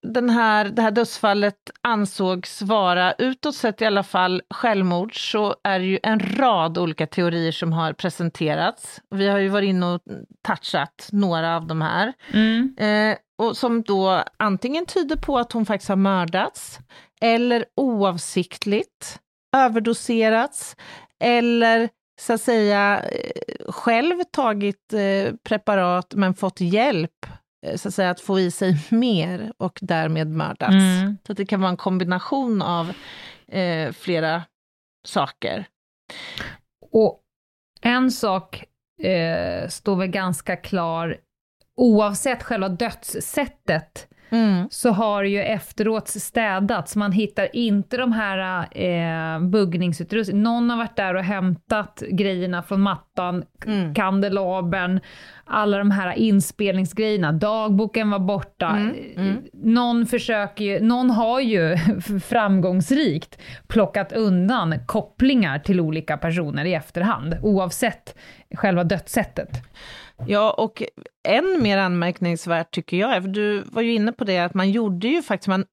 den 0.01 0.29
här, 0.29 0.65
det 0.65 0.81
här 0.81 0.91
dödsfallet 0.91 1.71
ansågs 1.81 2.61
vara, 2.61 3.13
utåt 3.13 3.55
sett 3.55 3.81
i 3.81 3.85
alla 3.85 4.03
fall, 4.03 4.41
självmord, 4.49 5.31
så 5.31 5.55
är 5.63 5.79
det 5.79 5.85
ju 5.85 5.99
en 6.03 6.19
rad 6.19 6.77
olika 6.77 7.07
teorier 7.07 7.51
som 7.51 7.73
har 7.73 7.93
presenterats. 7.93 9.01
Vi 9.09 9.27
har 9.27 9.39
ju 9.39 9.49
varit 9.49 9.67
inne 9.67 9.85
och 9.85 10.01
touchat 10.47 11.09
några 11.11 11.55
av 11.55 11.67
de 11.67 11.81
här. 11.81 12.13
Mm. 12.33 12.75
Eh, 12.77 13.17
och 13.37 13.57
som 13.57 13.81
då 13.81 14.23
antingen 14.37 14.85
tyder 14.85 15.15
på 15.15 15.37
att 15.37 15.51
hon 15.51 15.65
faktiskt 15.65 15.89
har 15.89 15.95
mördats, 15.95 16.79
eller 17.21 17.65
oavsiktligt 17.75 19.19
överdoserats, 19.55 20.75
eller 21.23 21.89
så 22.21 22.33
att 22.33 22.41
säga 22.41 23.03
eh, 23.11 23.71
själv 23.71 24.23
tagit 24.31 24.93
eh, 24.93 25.33
preparat 25.43 26.13
men 26.15 26.33
fått 26.33 26.61
hjälp 26.61 27.11
så 27.75 27.87
att, 27.87 27.93
säga, 27.93 28.09
att 28.09 28.21
få 28.21 28.39
i 28.39 28.51
sig 28.51 28.77
mer 28.91 29.53
och 29.57 29.79
därmed 29.81 30.27
mördats. 30.27 30.73
Mm. 30.73 31.17
Så 31.27 31.33
det 31.33 31.45
kan 31.45 31.61
vara 31.61 31.71
en 31.71 31.77
kombination 31.77 32.61
av 32.61 32.93
eh, 33.47 33.91
flera 33.91 34.43
saker. 35.07 35.65
Och 36.91 37.21
en 37.81 38.11
sak 38.11 38.65
eh, 39.01 39.67
står 39.67 39.95
väl 39.95 40.07
ganska 40.07 40.55
klar, 40.55 41.17
oavsett 41.75 42.43
själva 42.43 42.69
dödssättet, 42.69 44.07
Mm. 44.29 44.67
så 44.71 44.91
har 44.91 45.23
ju 45.23 45.41
efteråt 45.41 46.07
städats. 46.07 46.95
Man 46.95 47.11
hittar 47.11 47.55
inte 47.55 47.97
de 47.97 48.11
här 48.11 48.67
eh, 48.71 49.39
buggningsutrustningarna. 49.39 50.49
Någon 50.49 50.69
har 50.69 50.77
varit 50.77 50.95
där 50.95 51.15
och 51.15 51.23
hämtat 51.23 52.03
grejerna 52.11 52.63
från 52.63 52.81
mattan, 52.81 53.43
mm. 53.65 53.93
kandelabern, 53.93 54.99
alla 55.45 55.77
de 55.77 55.91
här 55.91 56.13
inspelningsgrejerna. 56.13 57.31
Dagboken 57.31 58.09
var 58.09 58.19
borta. 58.19 58.69
Mm. 58.69 58.95
Mm. 59.15 59.37
Någon, 59.53 60.05
försöker 60.05 60.65
ju, 60.65 60.79
någon 60.79 61.09
har 61.09 61.39
ju 61.39 61.77
framgångsrikt 62.23 63.37
plockat 63.67 64.11
undan 64.11 64.75
kopplingar 64.85 65.59
till 65.59 65.79
olika 65.79 66.17
personer 66.17 66.65
i 66.65 66.73
efterhand, 66.73 67.37
oavsett 67.41 68.15
själva 68.55 68.83
dödssättet. 68.83 69.49
Ja, 70.25 70.51
och 70.51 70.83
än 71.27 71.63
mer 71.63 71.77
anmärkningsvärt 71.77 72.71
tycker 72.71 72.97
jag, 72.97 73.21
för 73.21 73.29
du 73.29 73.61
var 73.61 73.81
ju 73.81 73.93
inne 73.93 74.11
på 74.11 74.23
det, 74.23 74.39
att 74.39 74.53
man 74.53 74.71
gjorde 74.71 75.07
ju 75.07 75.21
faktiskt, 75.21 75.47
man, 75.47 75.65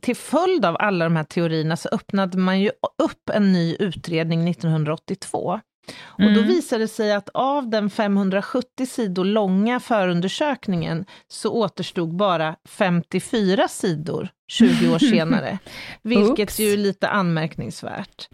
till 0.00 0.16
följd 0.16 0.64
av 0.64 0.76
alla 0.80 1.04
de 1.04 1.16
här 1.16 1.24
teorierna 1.24 1.76
så 1.76 1.88
öppnade 1.92 2.38
man 2.38 2.60
ju 2.60 2.70
upp 3.02 3.30
en 3.30 3.52
ny 3.52 3.76
utredning 3.78 4.48
1982. 4.48 5.60
Och 6.04 6.22
då 6.22 6.40
mm. 6.40 6.46
visade 6.46 6.84
det 6.84 6.88
sig 6.88 7.12
att 7.12 7.28
av 7.34 7.70
den 7.70 7.90
570 7.90 8.86
sidor 8.86 9.24
långa 9.24 9.80
förundersökningen 9.80 11.04
så 11.28 11.52
återstod 11.52 12.16
bara 12.16 12.56
54 12.68 13.68
sidor 13.68 14.28
20 14.48 14.94
år 14.94 14.98
senare, 15.10 15.58
vilket 16.02 16.58
ju 16.58 16.72
är 16.72 16.76
lite 16.76 17.08
anmärkningsvärt. 17.08 18.28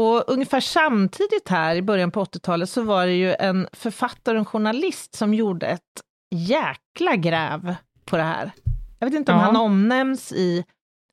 Och 0.00 0.24
ungefär 0.26 0.60
samtidigt 0.60 1.48
här 1.48 1.76
i 1.76 1.82
början 1.82 2.10
på 2.10 2.24
80-talet 2.24 2.70
så 2.70 2.82
var 2.82 3.06
det 3.06 3.12
ju 3.12 3.34
en 3.34 3.68
författare 3.72 4.34
och 4.34 4.38
en 4.38 4.44
journalist 4.44 5.14
som 5.14 5.34
gjorde 5.34 5.66
ett 5.66 5.82
jäkla 6.30 7.16
gräv 7.16 7.74
på 8.04 8.16
det 8.16 8.22
här. 8.22 8.50
Jag 8.98 9.06
vet 9.06 9.14
inte 9.14 9.32
om 9.32 9.38
ja. 9.38 9.44
han 9.44 9.56
omnämns 9.56 10.32
i 10.32 10.64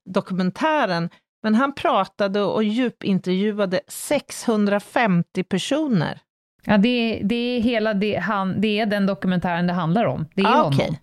dokumentären, 0.09 1.09
men 1.43 1.55
han 1.55 1.75
pratade 1.75 2.41
och 2.41 2.63
djupintervjuade 2.63 3.81
650 3.87 5.43
personer. 5.43 6.21
Ja, 6.63 6.77
det 6.77 6.89
är, 6.89 7.23
det 7.23 7.35
är 7.35 7.61
hela 7.61 7.93
det, 7.93 8.15
han, 8.15 8.61
det 8.61 8.79
är 8.79 8.85
den 8.85 9.05
dokumentären 9.05 9.67
det 9.67 9.73
handlar 9.73 10.05
om. 10.05 10.27
Det 10.33 10.41
är 10.41 10.47
ah, 10.47 10.63
honom. 10.63 10.73
Okay. 10.73 10.95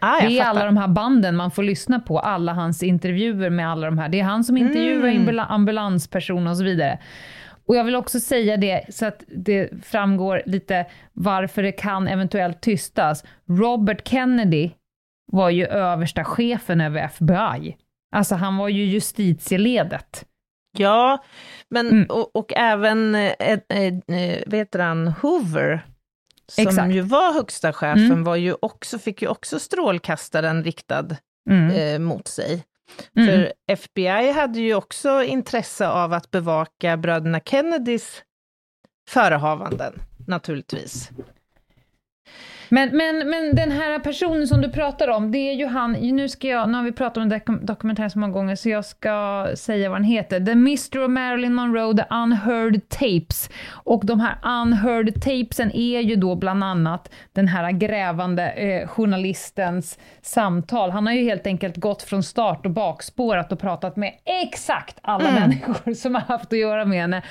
Ah, 0.00 0.20
det 0.20 0.26
är 0.26 0.38
fattar. 0.38 0.50
alla 0.50 0.64
de 0.64 0.76
här 0.76 0.88
banden 0.88 1.36
man 1.36 1.50
får 1.50 1.62
lyssna 1.62 2.00
på, 2.00 2.18
alla 2.18 2.52
hans 2.52 2.82
intervjuer 2.82 3.50
med 3.50 3.70
alla 3.70 3.86
de 3.86 3.98
här. 3.98 4.08
Det 4.08 4.20
är 4.20 4.24
han 4.24 4.44
som 4.44 4.56
intervjuar 4.56 5.08
mm. 5.08 5.38
ambulanspersoner 5.48 6.50
och 6.50 6.56
så 6.56 6.64
vidare. 6.64 6.98
Och 7.66 7.76
jag 7.76 7.84
vill 7.84 7.96
också 7.96 8.20
säga 8.20 8.56
det 8.56 8.84
så 8.88 9.06
att 9.06 9.24
det 9.26 9.84
framgår 9.84 10.42
lite 10.46 10.86
varför 11.12 11.62
det 11.62 11.72
kan 11.72 12.08
eventuellt 12.08 12.60
tystas. 12.60 13.24
Robert 13.48 14.08
Kennedy 14.08 14.70
var 15.32 15.50
ju 15.50 15.66
översta 15.66 16.24
chefen 16.24 16.80
över 16.80 17.04
FBI. 17.04 17.76
Alltså 18.16 18.34
han 18.34 18.56
var 18.56 18.68
ju 18.68 18.84
justitieledet. 18.84 20.24
Ja, 20.78 21.24
men 21.68 21.88
mm. 21.88 22.06
och, 22.10 22.36
och, 22.36 22.52
även, 22.56 23.14
eh, 23.14 23.32
eh, 23.38 23.58
eh 23.68 24.42
vad 24.46 24.54
heter 24.54 24.78
han, 24.78 25.08
Hoover, 25.08 25.84
som 26.50 26.66
Exakt. 26.66 26.94
ju 26.94 27.00
var 27.00 27.32
högsta 27.32 27.72
chefen, 27.72 28.04
mm. 28.04 28.24
var 28.24 28.36
ju 28.36 28.56
också, 28.62 28.98
fick 28.98 29.22
ju 29.22 29.28
också 29.28 29.58
strålkastaren 29.58 30.64
riktad 30.64 31.06
mm. 31.50 31.70
eh, 31.70 31.98
mot 31.98 32.28
sig. 32.28 32.64
Mm. 33.16 33.28
För 33.28 33.52
FBI 33.66 34.30
hade 34.30 34.60
ju 34.60 34.74
också 34.74 35.22
intresse 35.22 35.88
av 35.88 36.12
att 36.12 36.30
bevaka 36.30 36.96
bröderna 36.96 37.40
Kennedys 37.40 38.22
förehavanden, 39.08 40.02
naturligtvis. 40.26 41.10
Men, 42.72 42.96
men, 42.96 43.30
men 43.30 43.54
den 43.54 43.70
här 43.70 43.98
personen 43.98 44.46
som 44.46 44.60
du 44.60 44.70
pratar 44.70 45.08
om, 45.08 45.32
det 45.32 45.38
är 45.38 45.52
ju 45.52 45.66
han, 45.66 45.92
nu 45.92 46.28
ska 46.28 46.48
jag, 46.48 46.68
nu 46.68 46.76
har 46.76 46.84
vi 46.84 46.92
pratat 46.92 47.16
om 47.16 47.28
dok 47.28 47.42
dokumentären 47.62 48.10
så 48.10 48.18
många 48.18 48.32
gånger, 48.32 48.56
så 48.56 48.68
jag 48.68 48.84
ska 48.84 49.46
säga 49.54 49.90
vad 49.90 49.98
den 49.98 50.04
heter. 50.04 50.40
The 50.40 50.54
Mystery 50.54 51.04
of 51.04 51.10
Marilyn 51.10 51.54
Monroe, 51.54 51.96
The 51.96 52.04
Unheard 52.14 52.80
Tapes. 52.88 53.50
Och 53.70 54.06
de 54.06 54.20
här 54.20 54.62
Unheard 54.62 55.14
Tapesen 55.14 55.72
är 55.72 56.00
ju 56.00 56.16
då 56.16 56.34
bland 56.34 56.64
annat 56.64 57.12
den 57.32 57.48
här 57.48 57.70
grävande 57.70 58.50
eh, 58.50 58.88
journalistens 58.88 59.98
samtal. 60.22 60.90
Han 60.90 61.06
har 61.06 61.14
ju 61.14 61.22
helt 61.22 61.46
enkelt 61.46 61.76
gått 61.76 62.02
från 62.02 62.22
start 62.22 62.66
och 62.66 62.72
bakspårat 62.72 63.52
och 63.52 63.60
pratat 63.60 63.96
med 63.96 64.12
exakt 64.42 64.98
alla 65.02 65.28
mm. 65.28 65.40
människor 65.40 65.94
som 65.94 66.14
har 66.14 66.22
haft 66.22 66.52
att 66.52 66.58
göra 66.58 66.84
med 66.84 67.00
henne. 67.00 67.22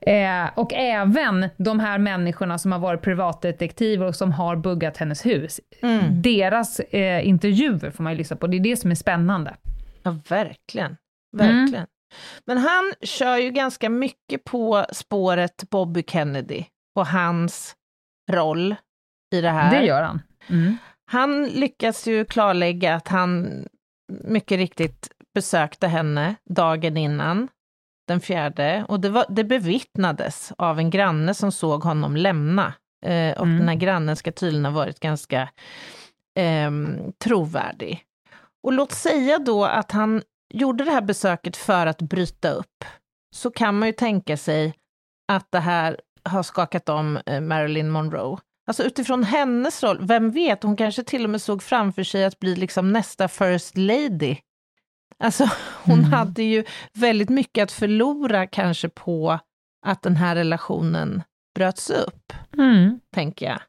Eh, 0.00 0.50
och 0.54 0.72
även 0.74 1.48
de 1.56 1.80
här 1.80 1.98
människorna 1.98 2.58
som 2.58 2.72
har 2.72 2.78
varit 2.78 3.02
privatdetektiver 3.02 4.06
och 4.06 4.14
som 4.14 4.32
har 4.32 4.56
buggat 4.56 4.77
hennes 4.96 5.26
hus. 5.26 5.60
Mm. 5.82 6.22
Deras 6.22 6.80
eh, 6.80 7.28
intervjuer 7.28 7.90
får 7.90 8.04
man 8.04 8.12
ju 8.12 8.18
lyssna 8.18 8.36
på, 8.36 8.46
det 8.46 8.56
är 8.56 8.60
det 8.60 8.76
som 8.76 8.90
är 8.90 8.94
spännande. 8.94 9.56
Ja, 10.02 10.16
verkligen. 10.28 10.96
Verkligen. 11.36 11.74
Mm. 11.74 11.86
Men 12.46 12.58
han 12.58 12.92
kör 13.02 13.36
ju 13.36 13.50
ganska 13.50 13.90
mycket 13.90 14.44
på 14.44 14.86
spåret 14.92 15.70
Bobby 15.70 16.04
Kennedy 16.06 16.64
och 16.94 17.06
hans 17.06 17.76
roll 18.30 18.74
i 19.34 19.40
det 19.40 19.50
här. 19.50 19.80
Det 19.80 19.86
gör 19.86 20.02
han. 20.02 20.22
Mm. 20.48 20.76
Han 21.10 21.46
lyckas 21.46 22.06
ju 22.06 22.24
klarlägga 22.24 22.94
att 22.94 23.08
han 23.08 23.64
mycket 24.24 24.58
riktigt 24.58 25.08
besökte 25.34 25.86
henne 25.86 26.34
dagen 26.50 26.96
innan, 26.96 27.48
den 28.08 28.20
fjärde, 28.20 28.84
och 28.88 29.00
det, 29.00 29.08
var, 29.08 29.26
det 29.28 29.44
bevittnades 29.44 30.52
av 30.58 30.78
en 30.78 30.90
granne 30.90 31.34
som 31.34 31.52
såg 31.52 31.82
honom 31.82 32.16
lämna. 32.16 32.74
Eh, 33.06 33.32
och 33.32 33.46
mm. 33.46 33.58
den 33.58 33.68
här 33.68 33.74
grannen 33.74 34.16
ska 34.16 34.32
tydligen 34.32 34.64
ha 34.64 34.72
varit 34.72 35.00
ganska 35.00 35.48
eh, 36.38 36.70
trovärdig. 37.24 38.04
Och 38.62 38.72
låt 38.72 38.92
säga 38.92 39.38
då 39.38 39.64
att 39.64 39.92
han 39.92 40.22
gjorde 40.54 40.84
det 40.84 40.90
här 40.90 41.02
besöket 41.02 41.56
för 41.56 41.86
att 41.86 42.02
bryta 42.02 42.50
upp, 42.50 42.84
så 43.34 43.50
kan 43.50 43.78
man 43.78 43.88
ju 43.88 43.92
tänka 43.92 44.36
sig 44.36 44.74
att 45.32 45.46
det 45.50 45.60
här 45.60 46.00
har 46.22 46.42
skakat 46.42 46.88
om 46.88 47.18
eh, 47.26 47.40
Marilyn 47.40 47.90
Monroe. 47.90 48.38
Alltså 48.66 48.82
utifrån 48.82 49.24
hennes 49.24 49.82
roll, 49.82 49.98
vem 50.00 50.30
vet, 50.30 50.62
hon 50.62 50.76
kanske 50.76 51.02
till 51.02 51.24
och 51.24 51.30
med 51.30 51.42
såg 51.42 51.62
framför 51.62 52.02
sig 52.02 52.24
att 52.24 52.38
bli 52.38 52.56
liksom 52.56 52.92
nästa 52.92 53.28
first 53.28 53.76
lady. 53.76 54.36
Alltså 55.18 55.50
hon 55.84 55.98
mm. 55.98 56.12
hade 56.12 56.42
ju 56.42 56.64
väldigt 56.92 57.28
mycket 57.28 57.62
att 57.62 57.72
förlora 57.72 58.46
kanske 58.46 58.88
på 58.88 59.38
att 59.86 60.02
den 60.02 60.16
här 60.16 60.34
relationen 60.34 61.22
bröts 61.58 61.90
upp, 61.90 62.32
mm. 62.58 63.00
tänker 63.14 63.46
jag. 63.46 63.60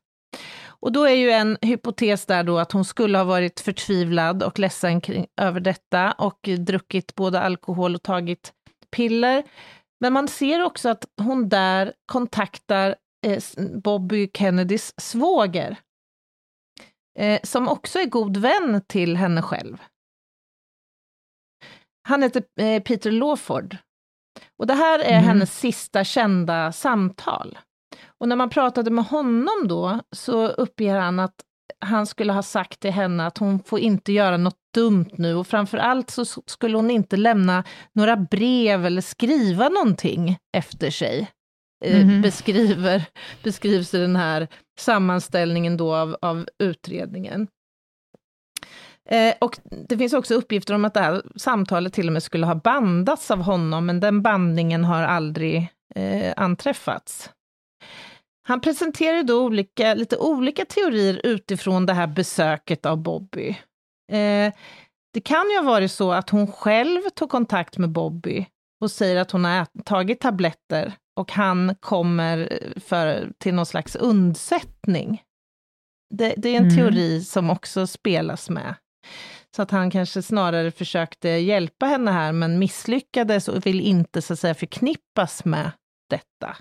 Och 0.82 0.92
då 0.92 1.04
är 1.04 1.14
ju 1.14 1.32
en 1.32 1.58
hypotes 1.62 2.26
där 2.26 2.44
då 2.44 2.60
att 2.60 2.72
hon 2.72 2.86
skulle 2.86 3.18
ha 3.18 3.26
varit 3.26 3.60
förtvivlad 3.60 4.44
och 4.44 4.60
ledsen 4.60 5.02
kring, 5.02 5.28
över 5.42 5.60
detta 5.60 6.12
och 6.12 6.40
druckit 6.58 7.16
både 7.16 7.40
alkohol 7.40 7.96
och 7.96 8.04
tagit 8.04 8.54
piller. 8.92 9.44
Men 10.00 10.14
man 10.14 10.28
ser 10.28 10.64
också 10.64 10.90
att 10.90 11.06
hon 11.22 11.50
där 11.50 11.94
kontaktar 12.06 12.96
eh, 13.26 13.44
Bobby 13.84 14.30
Kennedys 14.34 14.94
svåger, 15.02 15.78
eh, 17.20 17.40
som 17.44 17.68
också 17.68 18.00
är 18.00 18.06
god 18.06 18.38
vän 18.38 18.82
till 18.88 19.18
henne 19.18 19.42
själv. 19.42 19.82
Han 22.08 22.24
heter 22.24 22.44
eh, 22.60 22.84
Peter 22.84 23.12
Lawford. 23.12 23.78
Och 24.58 24.68
det 24.68 24.74
här 24.74 25.00
är 25.00 25.14
mm. 25.14 25.24
hennes 25.24 25.60
sista 25.60 26.04
kända 26.04 26.72
samtal. 26.72 27.58
Och 28.06 28.28
när 28.28 28.36
man 28.36 28.50
pratade 28.50 28.92
med 28.92 29.06
honom 29.06 29.68
då, 29.68 30.00
så 30.12 30.48
uppger 30.48 30.96
han 30.96 31.20
att 31.20 31.36
han 31.80 32.06
skulle 32.06 32.34
ha 32.34 32.44
sagt 32.44 32.80
till 32.80 32.92
henne 32.92 33.26
att 33.26 33.38
hon 33.38 33.60
får 33.64 33.80
inte 33.80 34.12
göra 34.12 34.38
något 34.38 34.60
dumt 34.74 35.10
nu 35.12 35.36
och 35.36 35.48
framför 35.48 35.78
allt 35.78 36.10
så 36.10 36.26
skulle 36.26 36.78
hon 36.78 36.92
inte 36.92 37.18
lämna 37.18 37.64
några 37.94 38.18
brev 38.18 38.86
eller 38.86 39.02
skriva 39.02 39.70
någonting 39.70 40.38
efter 40.58 40.90
sig. 40.90 41.32
Mm. 41.86 42.22
beskriver, 42.22 43.06
beskrivs 43.44 43.94
i 43.94 43.98
den 43.98 44.16
här 44.16 44.48
sammanställningen 44.80 45.78
då 45.78 45.96
av, 45.96 46.18
av 46.22 46.48
utredningen. 46.60 47.48
Eh, 49.10 49.34
och 49.42 49.60
det 49.88 49.98
finns 49.98 50.14
också 50.14 50.34
uppgifter 50.34 50.74
om 50.74 50.86
att 50.86 50.94
det 50.94 51.00
här 51.00 51.22
samtalet 51.36 51.94
till 51.94 52.08
och 52.08 52.14
med 52.14 52.24
skulle 52.24 52.46
ha 52.46 52.56
bandats 52.56 53.32
av 53.32 53.42
honom, 53.42 53.86
men 53.86 54.00
den 54.00 54.22
bandningen 54.22 54.86
har 54.86 55.04
aldrig 55.04 55.68
eh, 55.96 56.34
anträffats. 56.38 57.30
Han 58.48 58.62
presenterar 58.62 59.24
då 59.24 59.46
olika, 59.46 59.94
lite 59.94 60.18
olika 60.18 60.66
teorier 60.66 61.22
utifrån 61.24 61.86
det 61.86 61.94
här 61.94 62.08
besöket 62.08 62.86
av 62.86 62.98
Bobby. 62.98 63.50
Eh, 64.12 64.54
det 65.14 65.22
kan 65.24 65.50
ju 65.50 65.58
ha 65.58 65.64
varit 65.64 65.92
så 65.92 66.12
att 66.12 66.30
hon 66.30 66.52
själv 66.52 67.02
tog 67.16 67.30
kontakt 67.30 67.78
med 67.78 67.90
Bobby 67.90 68.46
och 68.82 68.92
säger 68.92 69.16
att 69.16 69.32
hon 69.32 69.46
har 69.46 69.68
tagit 69.86 70.20
tabletter 70.20 70.94
och 71.16 71.32
han 71.32 71.76
kommer 71.80 72.64
för, 72.80 73.32
till 73.38 73.54
någon 73.54 73.66
slags 73.66 73.96
undsättning. 73.96 75.24
Det, 76.16 76.34
det 76.38 76.50
är 76.50 76.58
en 76.58 76.64
mm. 76.64 76.76
teori 76.76 77.22
som 77.22 77.50
också 77.50 77.88
spelas 77.88 78.50
med. 78.50 78.76
Så 79.56 79.62
att 79.62 79.72
han 79.72 79.92
kanske 79.92 80.22
snarare 80.22 80.72
försökte 80.72 81.30
hjälpa 81.30 81.86
henne 81.86 82.12
här, 82.12 82.32
men 82.32 82.60
misslyckades 82.60 83.48
och 83.48 83.66
vill 83.66 83.82
inte 83.82 84.22
så 84.22 84.34
att 84.34 84.40
säga 84.40 84.56
förknippas 84.56 85.46
med 85.46 85.72
detta. 86.10 86.58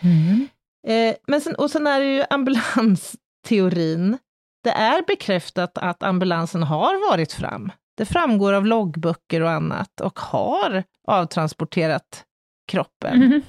Mm. 0.00 0.48
Eh, 0.86 1.16
men 1.26 1.40
sen, 1.40 1.54
och 1.54 1.70
sen 1.70 1.86
är 1.86 2.00
det 2.00 2.14
ju 2.14 2.24
ambulansteorin. 2.30 4.18
Det 4.64 4.70
är 4.70 5.02
bekräftat 5.06 5.78
att 5.78 6.02
ambulansen 6.02 6.62
har 6.62 7.10
varit 7.10 7.32
fram. 7.32 7.72
Det 7.96 8.04
framgår 8.04 8.52
av 8.52 8.66
loggböcker 8.66 9.40
och 9.40 9.50
annat 9.50 10.00
och 10.00 10.18
har 10.18 10.84
avtransporterat 11.08 12.24
kroppen. 12.68 13.22
Mm. 13.22 13.42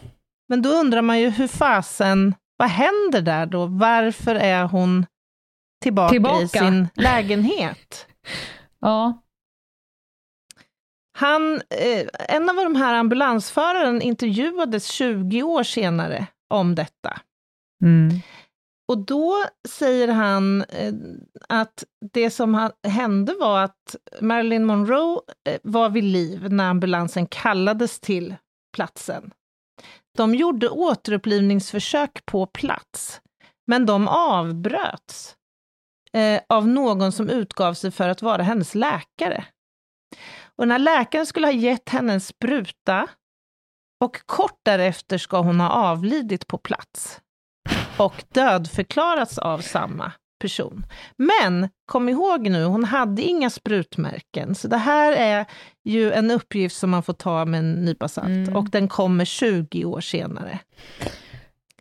Men 0.47 0.61
då 0.61 0.69
undrar 0.69 1.01
man 1.01 1.19
ju 1.19 1.29
hur 1.29 1.47
fasen, 1.47 2.35
vad 2.57 2.69
händer 2.69 3.21
där 3.21 3.45
då? 3.45 3.65
Varför 3.65 4.35
är 4.35 4.63
hon 4.63 5.05
tillbaka, 5.81 6.11
tillbaka. 6.11 6.43
i 6.43 6.47
sin 6.47 6.87
lägenhet? 6.95 8.07
ja. 8.79 9.23
Han, 11.17 11.55
eh, 11.55 12.07
en 12.29 12.49
av 12.49 12.55
de 12.55 12.75
här 12.75 12.93
ambulansföraren 12.93 14.01
intervjuades 14.01 14.87
20 14.87 15.43
år 15.43 15.63
senare 15.63 16.27
om 16.47 16.75
detta. 16.75 17.21
Mm. 17.83 18.09
Och 18.87 18.97
då 18.97 19.45
säger 19.69 20.07
han 20.07 20.61
eh, 20.61 20.93
att 21.49 21.83
det 22.11 22.29
som 22.29 22.71
hände 22.87 23.33
var 23.33 23.63
att 23.63 23.95
Marilyn 24.21 24.65
Monroe 24.65 25.19
eh, 25.49 25.59
var 25.63 25.89
vid 25.89 26.03
liv 26.03 26.53
när 26.53 26.69
ambulansen 26.69 27.27
kallades 27.27 27.99
till 27.99 28.35
platsen. 28.75 29.31
De 30.17 30.35
gjorde 30.35 30.69
återupplivningsförsök 30.69 32.25
på 32.25 32.45
plats, 32.45 33.21
men 33.67 33.85
de 33.85 34.07
avbröts 34.07 35.35
eh, 36.13 36.41
av 36.49 36.67
någon 36.67 37.11
som 37.11 37.29
utgav 37.29 37.73
sig 37.73 37.91
för 37.91 38.09
att 38.09 38.21
vara 38.21 38.43
hennes 38.43 38.75
läkare. 38.75 39.45
Och 40.55 40.63
den 40.63 40.71
här 40.71 40.79
läkaren 40.79 41.25
skulle 41.25 41.47
ha 41.47 41.51
gett 41.51 41.89
henne 41.89 42.13
en 42.13 42.21
spruta 42.21 43.07
och 43.99 44.21
kort 44.25 44.59
därefter 44.63 45.17
ska 45.17 45.41
hon 45.41 45.59
ha 45.59 45.69
avlidit 45.69 46.47
på 46.47 46.57
plats 46.57 47.21
och 47.97 48.23
dödförklarats 48.33 49.37
av 49.37 49.59
samma 49.59 50.11
person. 50.41 50.85
Men 51.17 51.69
kom 51.85 52.09
ihåg 52.09 52.49
nu, 52.49 52.63
hon 52.63 52.83
hade 52.83 53.21
inga 53.21 53.49
sprutmärken, 53.49 54.55
så 54.55 54.67
det 54.67 54.77
här 54.77 55.13
är 55.13 55.45
ju 55.83 56.11
en 56.11 56.31
uppgift 56.31 56.75
som 56.75 56.89
man 56.89 57.03
får 57.03 57.13
ta 57.13 57.45
med 57.45 57.59
en 57.59 57.73
nypa 57.73 58.07
salt, 58.07 58.27
mm. 58.27 58.55
och 58.55 58.69
den 58.69 58.87
kommer 58.87 59.25
20 59.25 59.85
år 59.85 60.01
senare. 60.01 60.59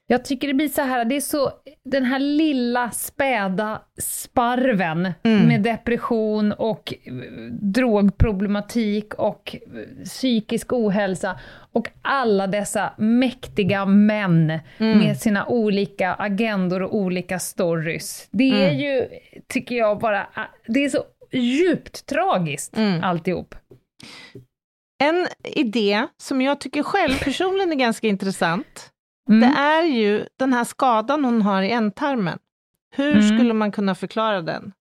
Jag 0.09 0.25
tycker 0.25 0.49
det 0.49 0.55
blir 0.55 0.69
så 0.69 0.83
här, 0.83 1.05
det 1.05 1.17
är 1.17 1.21
så, 1.21 1.53
den 1.85 2.05
här 2.05 2.19
lilla 2.19 2.91
späda 2.91 3.83
sparven 3.99 5.13
mm. 5.23 5.47
med 5.49 5.63
depression 5.63 6.53
och 6.53 6.95
eh, 7.05 7.13
drogproblematik 7.51 9.15
och 9.15 9.57
eh, 9.57 10.05
psykisk 10.05 10.73
ohälsa 10.73 11.41
och 11.73 11.89
alla 12.03 12.47
dessa 12.47 12.93
mäktiga 12.99 13.87
män 13.87 14.51
mm. 14.79 14.99
med 14.99 15.17
sina 15.17 15.47
olika 15.47 16.15
agendor 16.15 16.83
och 16.83 16.97
olika 16.97 17.39
stories. 17.39 18.29
Det 18.31 18.51
är 18.51 18.71
mm. 18.71 18.81
ju, 18.81 19.09
tycker 19.49 19.75
jag 19.75 19.99
bara, 19.99 20.27
det 20.67 20.85
är 20.85 20.89
så 20.89 21.05
djupt 21.33 22.07
tragiskt 22.07 22.77
mm. 22.77 23.05
alltihop. 23.05 23.55
En 25.05 25.27
idé 25.45 26.07
som 26.17 26.43
jag 26.43 26.61
tycker 26.61 26.83
själv 26.83 27.19
personligen 27.25 27.73
är 27.73 27.77
ganska 27.77 28.07
intressant, 28.07 28.93
Mm. 29.29 29.41
Det 29.41 29.57
är 29.59 29.83
ju 29.83 30.27
den 30.37 30.53
här 30.53 30.64
skadan 30.64 31.24
hon 31.24 31.43
har 31.43 31.62
i 31.62 31.70
ändtarmen. 31.70 32.39
Hur 32.91 33.16
mm. 33.16 33.39
skulle 33.39 33.55
man 33.55 33.72
kunna 33.72 33.95
förklara 33.95 34.43
den? 34.43 34.72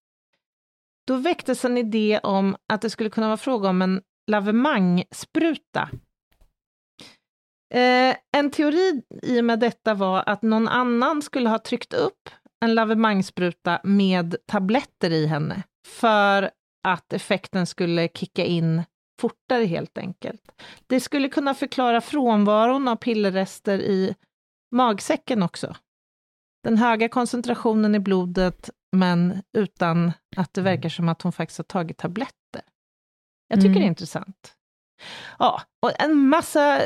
Då 1.08 1.16
väcktes 1.16 1.66
en 1.66 1.78
idé 1.78 2.20
om 2.24 2.56
att 2.70 2.82
det 2.82 2.90
skulle 2.90 3.10
kunna 3.10 3.28
vara 3.28 3.38
fråga 3.38 3.70
om 3.70 3.82
en 3.82 4.02
lavemangspruta. 4.28 5.90
Eh, 7.74 8.16
en 8.38 8.52
teori 8.52 9.02
i 9.22 9.40
och 9.42 9.46
med 9.46 9.60
detta 9.60 9.94
var 9.94 10.24
att 10.26 10.42
någon 10.42 10.68
annan 10.68 11.22
skulle 11.22 11.50
ha 11.50 11.60
tryckt 11.60 11.94
upp 11.94 12.30
en 12.66 12.74
lavemangsspruta 12.74 13.80
med 13.84 14.36
tabletter 14.46 15.12
i 15.12 15.26
henne 15.26 15.64
för 15.88 16.50
att 16.84 17.14
effekten 17.14 17.66
skulle 17.66 18.08
kicka 18.08 18.46
in 18.46 18.84
fortare 19.22 19.66
helt 19.66 19.98
enkelt. 19.98 20.42
Det 20.88 21.00
skulle 21.00 21.30
kunna 21.30 21.54
förklara 21.54 22.02
frånvaron 22.02 22.88
av 22.88 22.96
pillerrester 22.96 23.80
i 23.80 24.16
magsäcken 24.76 25.44
också. 25.44 25.76
Den 26.64 26.78
höga 26.78 27.10
koncentrationen 27.10 27.96
i 27.96 28.00
blodet, 28.00 28.70
men 28.96 29.42
utan 29.58 30.12
att 30.36 30.54
det 30.54 30.62
verkar 30.62 30.90
som 30.90 31.10
att 31.10 31.22
hon 31.22 31.32
faktiskt 31.32 31.58
har 31.58 31.64
tagit 31.64 31.98
tabletter. 31.98 32.62
Jag 33.48 33.60
tycker 33.60 33.70
Mm. 33.70 33.80
det 33.80 33.86
är 33.86 33.88
intressant. 33.88 34.54
Ja, 35.40 35.62
och 35.86 36.02
en 36.02 36.18
massa 36.18 36.82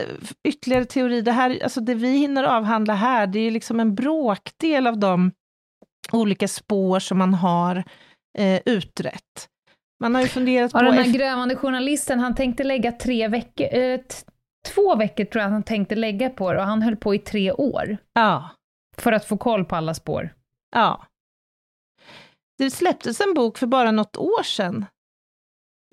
ytterligare 0.48 0.86
teorier. 0.86 1.22
Det, 1.22 1.32
här, 1.32 1.64
alltså 1.64 1.82
det 1.82 1.94
vi 1.94 2.18
hinner 2.18 2.44
avhandla 2.44 2.94
här, 2.94 3.28
det 3.28 3.40
är 3.40 3.52
liksom 3.52 3.80
en 3.80 3.96
bråkdel 3.96 4.88
av 4.88 4.98
de 4.98 5.32
olika 6.12 6.48
spår 6.48 7.00
som 7.00 7.18
man 7.18 7.34
har 7.34 7.84
eh, 8.38 8.62
utrett. 8.66 9.50
Man 10.04 10.16
har 10.16 10.22
ju 10.22 10.28
funderat 10.28 10.72
Ja, 10.74 10.80
på... 10.80 10.86
den 10.86 10.94
här 10.94 11.14
grävande 11.14 11.56
journalisten, 11.56 12.20
han 12.20 12.36
tänkte 12.36 12.64
lägga 12.64 12.92
tre 12.92 13.28
veckor, 13.28 13.68
eh, 13.74 14.00
två 14.68 14.96
veckor 14.96 15.26
tror 15.26 15.44
jag 15.44 15.50
han 15.50 15.64
tänkte 15.64 15.96
lägga 15.96 16.30
på 16.30 16.54
det, 16.54 16.60
och 16.60 16.66
han 16.66 16.82
höll 16.82 16.96
på 16.96 17.16
i 17.16 17.20
tre 17.20 17.52
år, 17.52 17.98
ja, 18.14 18.50
för 18.98 19.12
att 19.12 19.26
få 19.26 19.38
koll 19.38 19.66
på 19.66 19.76
alla 19.76 19.94
spår. 19.94 20.34
ja. 20.76 21.06
Det 22.58 22.72
släpptes 22.72 23.22
en 23.22 23.34
bok 23.34 23.58
för 23.58 23.68
bara 23.68 23.92
något 23.92 24.18
år 24.18 24.44
sedan, 24.44 24.86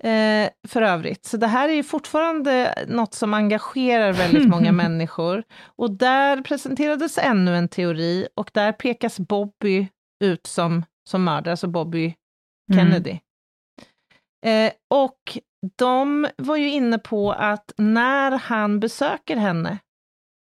eh, 0.03 0.49
för 0.67 0.81
övrigt. 0.81 1.25
Så 1.25 1.37
det 1.37 1.47
här 1.47 1.69
är 1.69 1.73
ju 1.73 1.83
fortfarande 1.83 2.85
något 2.87 3.13
som 3.13 3.33
engagerar 3.33 4.13
väldigt 4.13 4.47
många 4.49 4.71
människor. 4.71 5.43
Och 5.65 5.91
där 5.91 6.41
presenterades 6.41 7.17
ännu 7.17 7.55
en 7.55 7.69
teori, 7.69 8.27
och 8.35 8.49
där 8.53 8.71
pekas 8.71 9.19
Bobby 9.19 9.87
ut 10.23 10.45
som, 10.47 10.85
som 11.09 11.23
mördare, 11.23 11.51
alltså 11.51 11.67
Bobby 11.67 12.15
Kennedy. 12.73 13.19
Eh, 14.45 14.71
och 14.89 15.37
de 15.75 16.27
var 16.37 16.55
ju 16.55 16.69
inne 16.69 16.99
på 16.99 17.31
att 17.31 17.71
när 17.77 18.31
han 18.31 18.79
besöker 18.79 19.35
henne, 19.37 19.77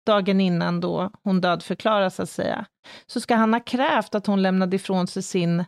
dagen 0.06 0.40
innan 0.40 0.80
då 0.80 1.10
hon 1.22 1.40
dödförklaras, 1.40 2.14
så 2.16 2.22
att 2.22 2.30
säga, 2.30 2.66
så 3.06 3.20
ska 3.20 3.34
han 3.36 3.52
ha 3.52 3.60
krävt 3.60 4.14
att 4.14 4.26
hon 4.26 4.42
lämnade 4.42 4.76
ifrån 4.76 5.06
sig 5.06 5.22
sin 5.22 5.64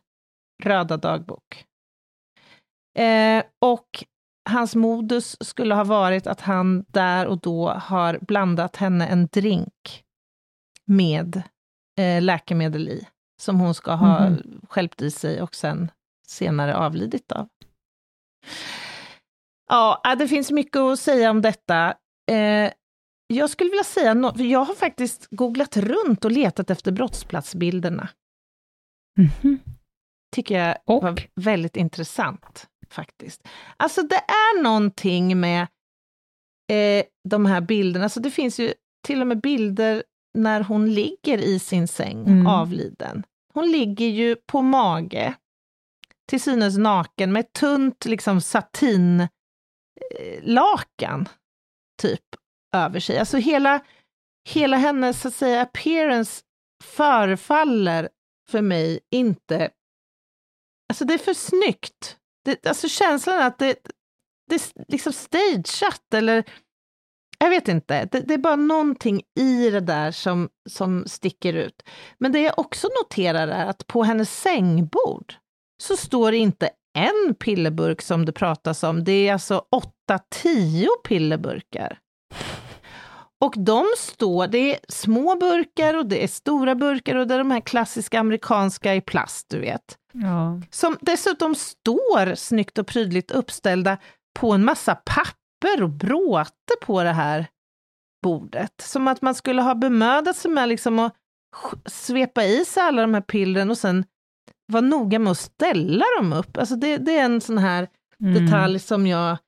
röda 0.62 0.96
dagbok. 0.96 1.64
Eh, 2.98 3.44
och 3.60 4.04
hans 4.48 4.74
modus 4.74 5.36
skulle 5.40 5.74
ha 5.74 5.84
varit 5.84 6.26
att 6.26 6.40
han 6.40 6.84
där 6.88 7.26
och 7.26 7.40
då 7.40 7.68
har 7.70 8.18
blandat 8.22 8.76
henne 8.76 9.06
en 9.06 9.26
drink 9.26 10.04
med 10.84 11.42
eh, 11.98 12.22
läkemedel 12.22 12.88
i, 12.88 13.06
som 13.42 13.60
hon 13.60 13.74
ska 13.74 13.92
ha 13.92 14.28
Mhm. 14.28 14.60
skälpt 14.68 15.02
i 15.02 15.10
sig 15.10 15.42
och 15.42 15.54
sen 15.54 15.90
senare 16.26 16.76
avlidit 16.76 17.32
av. 17.32 17.48
Ja, 19.68 20.02
äh, 20.06 20.18
det 20.18 20.28
finns 20.28 20.50
mycket 20.50 20.76
att 20.76 21.00
säga 21.00 21.30
om 21.30 21.42
detta. 21.42 21.94
Eh, 22.30 22.72
jag 23.26 23.50
skulle 23.50 23.70
vilja 23.70 23.84
säga 23.84 24.14
något, 24.14 24.36
för 24.36 24.44
jag 24.44 24.64
har 24.64 24.74
faktiskt 24.74 25.26
googlat 25.30 25.76
runt 25.76 26.24
och 26.24 26.30
letat 26.30 26.70
efter 26.70 26.92
brottsplatsbilderna. 26.92 28.08
Mhm. 29.18 29.58
Tycker 30.34 30.58
jag 30.58 30.76
Och? 30.84 31.02
var 31.02 31.20
väldigt 31.40 31.76
intressant, 31.76 32.66
faktiskt. 32.90 33.48
Alltså 33.76 34.02
det 34.02 34.16
är 34.28 34.62
någonting 34.62 35.40
med 35.40 35.62
eh, 36.72 37.04
de 37.28 37.46
här 37.46 37.60
bilderna, 37.60 38.04
alltså 38.04 38.20
det 38.20 38.30
finns 38.30 38.60
ju 38.60 38.74
till 39.06 39.20
och 39.20 39.26
med 39.26 39.40
bilder 39.40 40.02
när 40.38 40.60
hon 40.60 40.94
ligger 40.94 41.38
i 41.38 41.58
sin 41.58 41.88
säng, 41.88 42.26
Mm. 42.26 42.46
avliden. 42.46 43.22
Hon 43.54 43.70
ligger 43.72 44.06
ju 44.06 44.36
på 44.36 44.62
mage, 44.62 45.34
till 46.28 46.40
synes 46.40 46.78
naken, 46.78 47.32
med 47.32 47.40
ett 47.40 47.52
tunt 47.52 48.04
liksom 48.04 48.40
satin 48.40 49.28
Eh, 50.18 50.38
lakan 50.42 51.28
typ 52.02 52.24
över 52.74 53.00
sig. 53.00 53.18
Alltså 53.18 53.36
hela, 53.36 53.84
hela 54.48 54.76
hennes 54.76 55.20
så 55.20 55.28
att 55.28 55.34
säga, 55.34 55.62
appearance 55.62 56.42
förefaller 56.84 58.08
för 58.50 58.62
mig 58.62 59.00
inte... 59.10 59.70
Alltså 60.88 61.04
det 61.04 61.14
är 61.14 61.18
för 61.18 61.34
snyggt. 61.34 62.16
Det, 62.44 62.66
alltså 62.66 62.88
känslan 62.88 63.42
att 63.42 63.58
det, 63.58 63.76
det 64.50 64.54
är 64.54 64.92
liksom 64.92 65.12
stageat 65.12 66.14
eller 66.14 66.44
jag 67.38 67.50
vet 67.50 67.68
inte, 67.68 68.04
det, 68.04 68.20
det 68.20 68.34
är 68.34 68.38
bara 68.38 68.56
någonting 68.56 69.22
i 69.38 69.70
det 69.70 69.80
där 69.80 70.10
som, 70.10 70.48
som 70.68 71.04
sticker 71.06 71.52
ut. 71.52 71.82
Men 72.18 72.32
det 72.32 72.40
jag 72.40 72.58
också 72.58 72.88
noterar 73.02 73.48
är 73.48 73.66
att 73.66 73.86
på 73.86 74.02
hennes 74.02 74.40
sängbord 74.40 75.34
så 75.82 75.96
står 75.96 76.30
det 76.30 76.38
inte 76.38 76.70
en 76.96 77.34
pillerburk 77.34 78.02
som 78.02 78.24
det 78.24 78.32
pratas 78.32 78.82
om, 78.82 79.04
det 79.04 79.28
är 79.28 79.32
alltså 79.32 79.64
åtta, 79.70 80.18
tio 80.42 80.88
pillerburkar. 81.08 81.98
Och 83.40 83.54
de 83.56 83.86
står, 83.98 84.46
det 84.46 84.74
är 84.74 84.78
små 84.88 85.36
burkar 85.36 85.96
och 85.96 86.06
det 86.06 86.24
är 86.24 86.28
stora 86.28 86.74
burkar 86.74 87.16
och 87.16 87.26
det 87.26 87.34
är 87.34 87.38
de 87.38 87.50
här 87.50 87.60
klassiska 87.60 88.20
amerikanska 88.20 88.94
i 88.94 89.00
plast, 89.00 89.46
du 89.48 89.60
vet. 89.60 89.98
Ja. 90.12 90.60
Som 90.70 90.96
dessutom 91.00 91.54
står 91.54 92.34
snyggt 92.34 92.78
och 92.78 92.86
prydligt 92.86 93.30
uppställda 93.30 93.98
på 94.38 94.52
en 94.52 94.64
massa 94.64 94.94
papper 94.94 95.82
och 95.82 95.90
bråte 95.90 96.74
på 96.82 97.02
det 97.02 97.12
här 97.12 97.46
bordet. 98.22 98.72
Som 98.82 99.08
att 99.08 99.22
man 99.22 99.34
skulle 99.34 99.62
ha 99.62 99.74
bemödat 99.74 100.36
sig 100.36 100.50
med 100.50 100.68
liksom 100.68 100.98
att 100.98 101.14
svepa 101.86 102.44
i 102.44 102.64
sig 102.64 102.82
alla 102.82 103.02
de 103.02 103.14
här 103.14 103.20
pillren 103.20 103.70
och 103.70 103.78
sen 103.78 104.04
vara 104.66 104.80
noga 104.82 105.18
med 105.18 105.30
att 105.30 105.38
ställa 105.38 106.04
dem 106.18 106.32
upp. 106.32 106.56
Alltså 106.56 106.76
det, 106.76 106.96
det 106.96 107.18
är 107.18 107.24
en 107.24 107.40
sån 107.40 107.58
här 107.58 107.88
Mm. 108.20 108.44
detalj 108.44 108.78
som 108.78 109.06
jag 109.06 109.38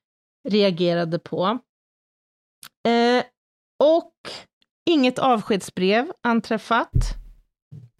reagerade 0.49 1.19
på. 1.19 1.59
Eh, 2.87 3.23
och 3.83 4.13
inget 4.89 5.19
avskedsbrev 5.19 6.11
anträffat. 6.23 6.91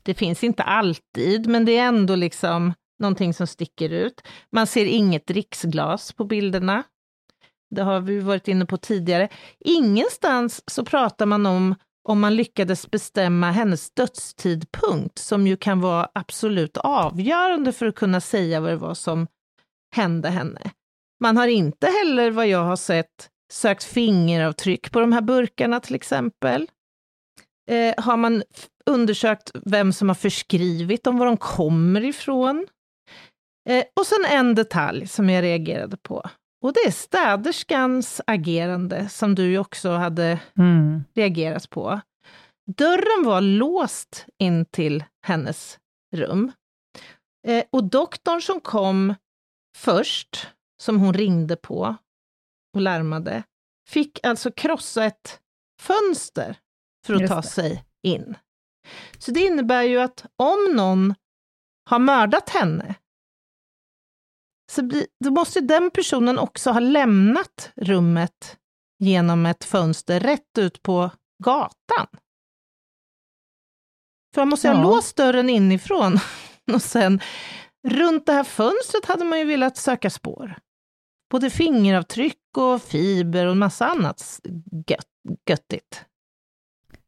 Det 0.03 0.13
finns 0.13 0.43
inte 0.43 0.63
alltid, 0.63 1.47
men 1.47 1.65
det 1.65 1.77
är 1.77 1.87
ändå 1.87 2.15
liksom 2.15 2.73
någonting 2.99 3.33
som 3.33 3.47
sticker 3.47 3.89
ut. 3.89 4.21
Man 4.51 4.67
ser 4.67 4.85
inget 4.85 5.27
dricksglas 5.27 6.13
på 6.13 6.23
bilderna. 6.23 6.83
Det 7.75 7.81
har 7.83 7.99
vi 7.99 8.19
varit 8.19 8.47
inne 8.47 8.65
på 8.65 8.77
tidigare. 8.77 9.29
Ingenstans 9.59 10.63
så 10.71 10.85
pratar 10.85 11.25
man 11.25 11.45
om 11.45 11.75
om 12.09 12.19
man 12.19 12.35
lyckades 12.35 12.91
bestämma 12.91 13.51
hennes 13.51 13.91
dödstidpunkt, 13.91 15.17
som 15.19 15.47
ju 15.47 15.57
kan 15.57 15.81
vara 15.81 16.09
absolut 16.13 16.77
avgörande 16.77 17.71
för 17.71 17.85
att 17.85 17.95
kunna 17.95 18.21
säga 18.21 18.59
vad 18.59 18.71
det 18.71 18.75
var 18.75 18.93
som 18.93 19.27
hände 19.95 20.29
henne. 20.29 20.71
Man 21.19 21.37
har 21.37 21.47
inte 21.47 21.87
heller, 21.87 22.31
vad 22.31 22.47
jag 22.47 22.63
har 22.63 22.75
sett, 22.75 23.29
sökt 23.51 23.83
fingeravtryck 23.83 24.91
på 24.91 24.99
de 24.99 25.13
här 25.13 25.21
burkarna 25.21 25.79
till 25.79 25.95
exempel. 25.95 26.69
Eh, 27.71 28.03
har 28.03 28.17
man 28.17 28.43
undersökt 28.85 29.51
vem 29.65 29.93
som 29.93 30.09
har 30.09 30.15
förskrivit 30.15 31.03
dem, 31.03 31.17
var 31.17 31.25
de 31.25 31.37
kommer 31.37 32.05
ifrån? 32.05 32.67
Eh, 33.69 33.83
och 33.95 34.05
sen 34.05 34.25
en 34.29 34.55
detalj 34.55 35.07
som 35.07 35.29
jag 35.29 35.43
reagerade 35.43 35.97
på. 35.97 36.29
Och 36.61 36.73
det 36.73 36.79
är 36.79 36.91
städerskans 36.91 38.21
agerande, 38.27 39.09
som 39.09 39.35
du 39.35 39.57
också 39.57 39.91
hade 39.91 40.39
Mm. 40.57 41.03
reagerat 41.15 41.69
på. 41.69 42.01
Dörren 42.77 43.25
var 43.25 43.41
låst 43.41 44.25
in 44.37 44.65
till 44.65 45.03
hennes 45.25 45.79
rum. 46.15 46.51
Eh, 47.47 47.63
och 47.69 47.83
doktorn 47.83 48.41
som 48.41 48.61
kom 48.61 49.15
först, 49.77 50.47
som 50.81 50.99
hon 50.99 51.13
ringde 51.13 51.55
på 51.55 51.95
och 52.75 52.81
larmade, 52.81 53.43
fick 53.89 54.25
alltså 54.25 54.51
krossa 54.51 55.05
ett 55.05 55.39
fönster 55.81 56.55
för 57.05 57.13
att 57.13 57.21
Just 57.21 57.33
ta 57.33 57.41
det. 57.41 57.47
sig 57.47 57.83
in. 58.03 58.37
Så 59.17 59.31
det 59.31 59.39
innebär 59.39 59.81
ju 59.83 59.99
att 59.99 60.25
om 60.37 60.73
någon 60.75 61.15
har 61.89 61.99
mördat 61.99 62.49
henne, 62.49 62.95
så 64.69 64.83
blir, 64.83 65.05
då 65.23 65.31
måste 65.31 65.61
den 65.61 65.91
personen 65.91 66.39
också 66.39 66.71
ha 66.71 66.79
lämnat 66.79 67.71
rummet 67.75 68.57
genom 68.99 69.45
ett 69.45 69.63
fönster 69.63 70.19
rätt 70.19 70.57
ut 70.57 70.81
på 70.83 71.11
gatan. 71.43 72.07
För 74.35 74.41
man 74.41 74.49
måste 74.49 74.67
ju 74.67 74.73
ha 74.73 74.81
Ja. 74.81 74.87
låst 74.89 75.15
dörren 75.15 75.49
inifrån. 75.49 76.19
Och 76.73 76.81
sen 76.81 77.19
runt 77.87 78.25
det 78.25 78.33
här 78.33 78.43
fönstret 78.43 79.05
hade 79.05 79.25
man 79.25 79.39
ju 79.39 79.45
velat 79.45 79.77
söka 79.77 80.09
spår. 80.09 80.57
Både 81.31 81.49
fingeravtryck 81.49 82.57
och 82.57 82.81
fiber 82.81 83.45
och 83.45 83.51
en 83.51 83.59
massa 83.59 83.87
annat 83.87 84.39
gött, 84.87 85.07
göttigt. 85.49 86.05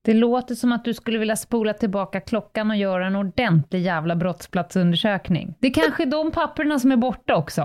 Det 0.04 0.14
låter 0.14 0.56
som 0.56 0.72
att 0.72 0.86
du 0.86 0.93
skulle 0.93 1.20
vilja 1.20 1.36
spola 1.36 1.74
tillbaka 1.74 2.22
klockan 2.22 2.72
och 2.72 2.78
göra 2.78 3.08
en 3.08 3.16
ordentlig 3.16 3.82
jävla 3.82 4.16
brottsplatsundersökning. 4.16 5.56
Det 5.60 5.68
är 5.68 5.74
kanske 5.74 6.04
är 6.04 6.08
de 6.08 6.32
papperna 6.32 6.80
som 6.80 6.91
är 6.91 6.97
borta 6.97 7.36
också. 7.36 7.62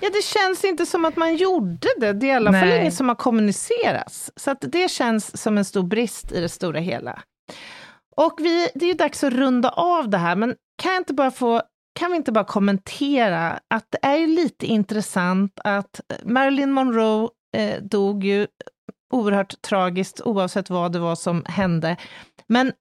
Ja, 0.00 0.08
det 0.12 0.24
känns 0.24 0.64
inte 0.64 0.86
som 0.86 1.04
att 1.04 1.16
man 1.16 1.36
gjorde 1.36 1.88
det. 2.00 2.12
Det 2.12 2.26
är 2.26 2.32
i 2.32 2.34
alla 2.34 2.52
fall 2.52 2.68
inget 2.68 2.94
som 2.94 3.08
har 3.08 3.16
kommunicerats. 3.16 4.32
Så 4.36 4.54
det 4.60 4.90
känns 4.90 5.42
som 5.42 5.58
en 5.58 5.64
stor 5.64 5.82
brist 5.82 6.32
i 6.32 6.40
det 6.40 6.48
stora 6.48 6.80
hela. 6.80 7.22
Och 8.16 8.34
vi, 8.38 8.68
det 8.74 8.84
är 8.84 8.88
ju 8.88 8.94
dags 8.94 9.24
att 9.24 9.32
runda 9.32 9.68
av 9.68 10.10
det 10.10 10.18
här, 10.18 10.36
men 10.36 10.54
kan, 10.82 10.94
inte 10.94 11.14
bara 11.14 11.30
få, 11.30 11.62
kan 11.98 12.10
vi 12.10 12.16
inte 12.16 12.32
bara 12.32 12.44
kommentera 12.44 13.60
att 13.74 13.86
det 13.90 13.98
är 14.02 14.16
ju 14.16 14.26
lite 14.26 14.66
intressant 14.66 15.60
att 15.64 16.00
Marilyn 16.24 16.72
Monroe 16.72 17.28
eh, 17.56 17.82
dog 17.82 18.24
ju 18.24 18.46
oerhört 19.10 19.62
tragiskt 19.62 20.20
oavsett 20.20 20.70
vad 20.70 20.92
det 20.92 20.98
var 20.98 21.16
som 21.16 21.44
hände. 21.46 21.96
Men 22.46 22.72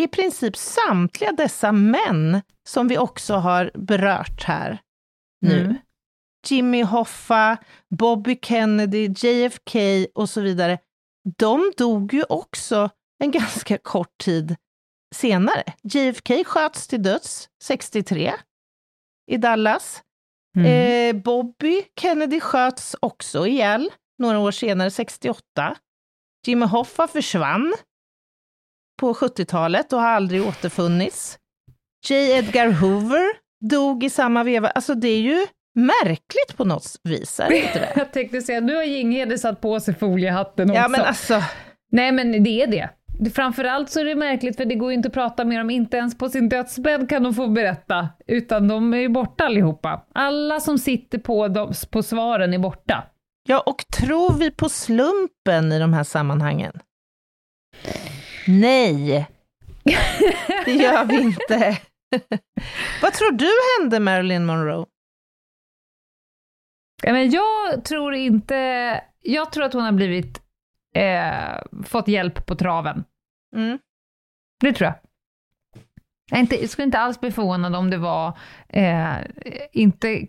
i 0.00 0.08
princip 0.08 0.56
samtliga 0.56 1.32
dessa 1.32 1.72
män 1.72 2.42
som 2.68 2.88
vi 2.88 2.98
också 2.98 3.34
har 3.34 3.70
berört 3.74 4.44
här 4.44 4.80
nu, 5.40 5.60
mm. 5.60 5.76
Jimmy 6.46 6.82
Hoffa, 6.82 7.56
Bobby 7.90 8.38
Kennedy, 8.42 9.08
JFK 9.16 10.06
och 10.14 10.30
så 10.30 10.40
vidare, 10.40 10.78
de 11.38 11.72
dog 11.76 12.14
ju 12.14 12.24
också 12.28 12.90
en 13.24 13.30
ganska 13.30 13.78
kort 13.78 14.18
tid 14.18 14.56
senare. 15.14 15.62
JFK 15.82 16.44
sköts 16.44 16.88
till 16.88 17.02
döds 17.02 17.48
63 17.62 18.34
i 19.30 19.36
Dallas. 19.36 20.02
Mm. 20.56 21.16
Eh, 21.16 21.22
Bobby 21.22 21.84
Kennedy 22.00 22.40
sköts 22.40 22.96
också 23.00 23.46
ihjäl 23.46 23.90
några 24.18 24.38
år 24.38 24.50
senare, 24.50 24.90
68. 24.90 25.76
Jimmy 26.46 26.66
Hoffa 26.66 27.08
försvann 27.08 27.74
på 29.00 29.14
70-talet 29.14 29.92
och 29.92 30.00
har 30.00 30.08
aldrig 30.08 30.46
återfunnits. 30.46 31.38
J. 32.08 32.30
Edgar 32.30 32.70
Hoover 32.70 33.26
dog 33.60 34.04
i 34.04 34.10
samma 34.10 34.44
veva. 34.44 34.68
Alltså 34.68 34.94
det 34.94 35.08
är 35.08 35.20
ju 35.20 35.46
märkligt 35.74 36.56
på 36.56 36.64
något 36.64 37.00
vis, 37.02 37.40
är 37.40 37.48
det 37.48 37.58
inte 37.58 37.78
det? 37.78 37.92
Jag 37.96 38.12
tänkte 38.12 38.40
säga, 38.40 38.60
nu 38.60 38.74
har 38.74 38.82
Jinghede 38.82 39.38
satt 39.38 39.60
på 39.60 39.80
sig 39.80 39.94
foliehatten 39.94 40.70
också. 40.70 40.82
Ja, 40.82 40.88
men 40.88 41.00
alltså. 41.00 41.42
Nej, 41.92 42.12
men 42.12 42.44
det 42.44 42.62
är 42.62 42.66
det. 42.66 42.90
Framförallt 43.34 43.90
så 43.90 44.00
är 44.00 44.04
det 44.04 44.14
märkligt 44.14 44.56
för 44.56 44.64
det 44.64 44.74
går 44.74 44.90
ju 44.90 44.96
inte 44.96 45.08
att 45.08 45.14
prata 45.14 45.44
med 45.44 45.60
dem, 45.60 45.70
inte 45.70 45.96
ens 45.96 46.18
på 46.18 46.28
sin 46.28 46.48
dödsbädd 46.48 47.08
kan 47.08 47.22
de 47.22 47.34
få 47.34 47.46
berätta, 47.46 48.08
utan 48.26 48.68
de 48.68 48.94
är 48.94 48.98
ju 48.98 49.08
borta 49.08 49.44
allihopa. 49.44 50.06
Alla 50.14 50.60
som 50.60 50.78
sitter 50.78 51.18
på, 51.18 51.48
dem, 51.48 51.72
på 51.90 52.02
svaren 52.02 52.54
är 52.54 52.58
borta. 52.58 53.04
Ja, 53.50 53.60
och 53.60 53.84
tror 53.88 54.38
vi 54.38 54.50
på 54.50 54.68
slumpen 54.68 55.72
i 55.72 55.78
de 55.78 55.92
här 55.92 56.04
sammanhangen? 56.04 56.72
Nej, 58.46 59.28
det 60.64 60.72
gör 60.72 61.04
vi 61.04 61.20
inte. 61.20 61.78
Vad 63.02 63.12
tror 63.12 63.32
du 63.32 63.50
hände 63.78 64.00
Marilyn 64.00 64.46
Monroe? 64.46 64.86
Men 67.02 67.30
jag 67.30 67.84
tror 67.84 68.14
inte... 68.14 68.54
Jag 69.20 69.52
tror 69.52 69.64
att 69.64 69.72
hon 69.72 69.84
har 69.84 69.92
blivit... 69.92 70.42
Eh, 70.94 71.82
fått 71.84 72.08
hjälp 72.08 72.46
på 72.46 72.54
traven. 72.54 73.04
Mm. 73.56 73.78
Det 74.60 74.72
tror 74.72 74.86
jag. 74.86 74.94
Jag, 76.30 76.40
inte, 76.40 76.60
jag 76.60 76.70
skulle 76.70 76.86
inte 76.86 76.98
alls 76.98 77.20
bli 77.20 77.32
förvånad 77.32 77.76
om 77.76 77.90
det 77.90 77.98
var... 77.98 78.38
Eh, 78.68 79.16
inte, 79.72 80.26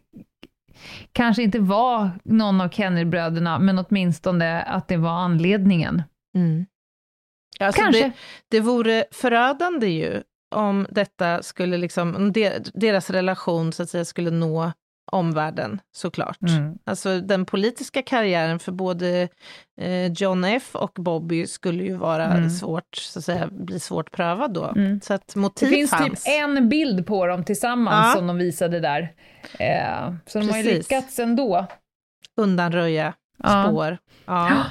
kanske 1.12 1.44
inte 1.44 1.60
var 1.60 2.12
någon 2.24 2.62
av 2.62 2.70
Kennedybröderna, 2.70 3.60
men 3.60 3.80
åtminstone 3.80 4.62
att 4.62 4.88
det 4.88 4.98
var 4.98 5.12
anledningen. 5.12 6.04
Mm. 6.36 6.66
Alltså 7.60 7.82
kanske. 7.82 8.04
Det, 8.04 8.12
det 8.48 8.60
vore 8.60 9.06
förödande 9.12 9.88
ju 9.88 10.24
om 10.56 10.88
detta 10.90 11.44
skulle 11.44 11.78
liksom, 11.78 12.16
om 12.16 12.34
deras 12.74 13.10
relation 13.10 13.74
så 13.74 13.84
att 13.84 13.90
säga 13.90 14.06
skulle 14.06 14.32
nå 14.32 14.72
omvärlden 15.12 15.82
såklart. 15.92 16.42
Mm. 16.42 16.78
Alltså 16.86 17.20
den 17.20 17.46
politiska 17.46 18.02
karriären 18.02 18.60
för 18.60 18.72
både 18.72 19.30
eh, 19.82 20.12
John 20.12 20.44
F 20.44 20.70
och 20.74 20.92
Bobby 20.96 21.48
skulle 21.48 21.84
ju 21.84 21.96
vara 21.96 22.26
mm. 22.26 22.50
svårt, 22.50 22.96
så 22.96 23.20
att 23.20 23.26
säga, 23.26 23.48
bli 23.52 23.80
svårt 23.80 24.12
prövad 24.12 24.54
då. 24.54 24.66
Mm. 24.66 25.02
Så 25.02 25.14
att 25.14 25.36
motiv 25.36 25.70
Det 25.70 25.76
finns 25.76 25.92
typ 25.92 26.00
fanns. 26.00 26.24
typ 26.24 26.34
en 26.34 26.70
bild 26.70 27.08
på 27.08 27.26
dem 27.26 27.44
tillsammans 27.44 28.06
ja. 28.08 28.14
som 28.16 28.28
de 28.28 28.38
visade 28.38 28.80
där. 28.80 29.14
Eh, 29.60 30.14
så 30.26 30.40
Precis. 30.40 30.50
de 30.50 30.54
har 30.54 30.58
ju 30.58 30.64
lyckats 30.64 31.20
ändå. 31.20 31.66
Undanröja 32.38 33.14
ja. 33.44 33.66
spår. 33.68 33.98
Ja. 34.26 34.50
ja. 34.50 34.66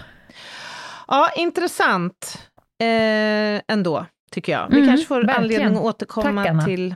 ja, 1.08 1.30
intressant 1.36 2.48
eh, 2.80 3.62
ändå, 3.68 4.06
tycker 4.30 4.52
jag. 4.52 4.68
Vi 4.70 4.76
mm, 4.76 4.88
kanske 4.88 5.06
får 5.06 5.16
verkligen. 5.16 5.42
anledning 5.42 5.76
att 5.76 5.84
återkomma 5.84 6.44
Tack, 6.44 6.64
till 6.64 6.94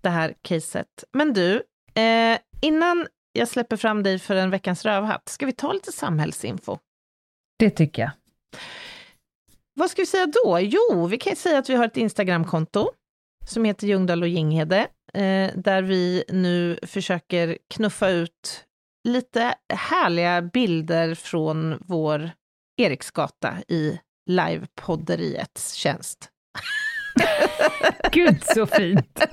det 0.00 0.10
här 0.10 0.34
caset. 0.42 1.04
Men 1.12 1.32
du, 1.32 1.54
eh, 1.94 2.38
Innan 2.64 3.06
jag 3.32 3.48
släpper 3.48 3.76
fram 3.76 4.02
dig 4.02 4.18
för 4.18 4.36
en 4.36 4.50
veckans 4.50 4.84
rövhatt, 4.84 5.28
ska 5.28 5.46
vi 5.46 5.52
ta 5.52 5.72
lite 5.72 5.92
samhällsinfo? 5.92 6.78
Det 7.58 7.70
tycker 7.70 8.02
jag. 8.02 8.10
Vad 9.74 9.90
ska 9.90 10.02
vi 10.02 10.06
säga 10.06 10.26
då? 10.26 10.58
Jo, 10.60 11.06
vi 11.06 11.18
kan 11.18 11.36
säga 11.36 11.58
att 11.58 11.70
vi 11.70 11.74
har 11.74 11.84
ett 11.84 11.96
Instagramkonto 11.96 12.90
som 13.46 13.64
heter 13.64 13.86
Ljungdahl 13.86 14.22
och 14.22 14.28
Ginghede, 14.28 14.80
eh, 15.14 15.50
där 15.54 15.82
vi 15.82 16.24
nu 16.28 16.78
försöker 16.82 17.58
knuffa 17.74 18.08
ut 18.08 18.64
lite 19.08 19.54
härliga 19.74 20.42
bilder 20.42 21.14
från 21.14 21.78
vår 21.80 22.30
Eriksgata 22.76 23.56
i 23.68 24.00
livepodderiets 24.30 25.74
tjänst. 25.74 26.30
Gud 28.12 28.42
så 28.42 28.66
fint! 28.66 29.26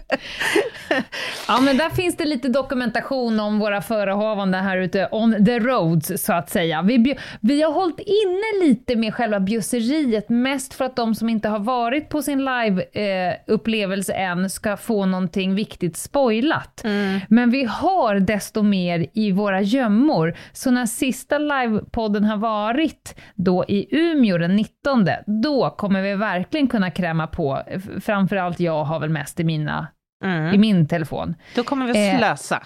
Ja 1.48 1.62
men 1.62 1.78
där 1.78 1.90
finns 1.90 2.18
det 2.18 2.26
lite 2.26 2.48
dokumentation 2.48 3.40
om 3.40 3.60
våra 3.60 3.82
förehavande 3.82 4.58
här 4.58 4.78
ute 4.78 5.08
on 5.12 5.46
the 5.46 5.60
roads 5.60 6.12
så 6.24 6.34
att 6.34 6.50
säga. 6.50 6.82
Vi, 6.82 7.18
vi 7.42 7.62
har 7.62 7.72
hållit 7.72 8.00
inne 8.00 8.68
lite 8.68 8.96
med 8.96 9.14
själva 9.14 9.40
bjusseriet, 9.40 10.30
mest 10.30 10.74
för 10.74 10.86
att 10.86 10.96
de 10.96 11.16
som 11.16 11.30
inte 11.30 11.50
har 11.50 11.60
varit 11.60 12.10
på 12.10 12.22
sin 12.22 12.46
live-upplevelse 12.46 14.14
eh, 14.14 14.30
än 14.30 14.50
ska 14.50 14.78
få 14.78 15.06
någonting 15.06 15.56
viktigt 15.56 15.98
spoilat. 15.98 16.84
Mm. 16.84 17.20
Men 17.30 17.50
vi 17.50 17.64
har 17.64 18.16
desto 18.16 18.64
mer 18.64 19.08
i 19.14 19.32
våra 19.32 19.62
gömmor, 19.62 20.36
så 20.54 20.72
när 20.72 20.86
sista 20.86 21.38
livepodden 21.38 22.24
har 22.24 22.38
varit 22.38 23.16
då 23.36 23.66
i 23.68 23.88
Umeå 23.92 24.38
den 24.38 24.56
19, 24.56 25.08
då 25.42 25.70
kommer 25.70 26.02
vi 26.02 26.16
verkligen 26.16 26.68
kunna 26.68 26.92
kräma 26.92 27.28
på 27.28 27.62
framförallt 28.02 28.60
jag 28.60 28.84
har 28.84 29.00
väl 29.00 29.10
mest 29.10 29.40
i, 29.40 29.44
mina, 29.44 29.88
mm. 30.24 30.56
i 30.56 30.58
min 30.58 30.88
telefon. 30.88 31.36
Då 31.56 31.64
kommer 31.64 31.94
vi 31.94 32.10
eh, 32.10 32.18
slösa. 32.18 32.56
Eh, 32.56 32.62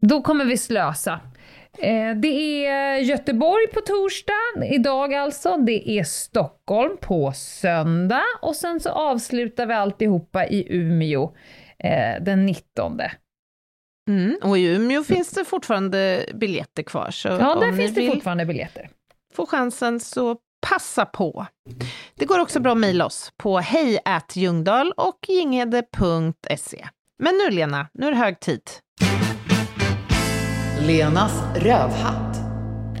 då 0.00 0.22
kommer 0.22 0.44
vi 0.44 0.56
slösa. 0.56 1.20
Eh, 1.78 2.14
det 2.16 2.66
är 2.66 2.96
Göteborg 2.96 3.66
på 3.66 3.80
torsdag, 3.80 4.66
idag 4.74 5.14
alltså. 5.14 5.56
Det 5.56 5.90
är 5.90 6.04
Stockholm 6.04 6.96
på 7.00 7.32
söndag 7.32 8.24
och 8.42 8.56
sen 8.56 8.80
så 8.80 8.90
avslutar 8.90 9.66
vi 9.66 9.74
alltihopa 9.74 10.46
i 10.46 10.66
Umeå 10.70 11.34
eh, 11.78 12.22
den 12.22 12.46
19. 12.46 13.00
Mm, 14.08 14.38
och 14.42 14.58
i 14.58 14.66
Umeå 14.66 15.04
finns 15.04 15.30
det 15.30 15.44
fortfarande 15.44 16.24
biljetter 16.34 16.82
kvar. 16.82 17.14
Ja, 17.24 17.54
där 17.60 17.72
finns 17.72 17.94
det 17.94 18.10
fortfarande 18.10 18.46
biljetter. 18.46 18.90
Får 19.34 19.46
chansen 19.46 20.00
så 20.00 20.36
passa 20.60 21.06
på. 21.06 21.46
Det 22.14 22.24
går 22.24 22.38
också 22.38 22.60
bra 22.60 22.72
att 22.72 22.78
mejla 22.78 23.06
oss 23.06 23.32
på 23.36 23.58
hejjungdahl 23.58 24.92
och 24.96 25.18
ginghede.se. 25.28 26.88
Men 27.18 27.34
nu 27.34 27.50
Lena, 27.50 27.88
nu 27.94 28.06
är 28.06 28.10
det 28.10 28.16
hög 28.16 28.40
tid. 28.40 28.62
Lenas 30.86 31.42
rövhatt. 31.56 32.36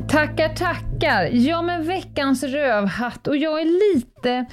Tackar, 0.08 0.48
tackar. 0.48 1.28
Ja, 1.32 1.62
men 1.62 1.86
veckans 1.86 2.42
rövhatt 2.42 3.26
och 3.26 3.36
jag 3.36 3.60
är 3.60 3.94
lite 3.94 4.46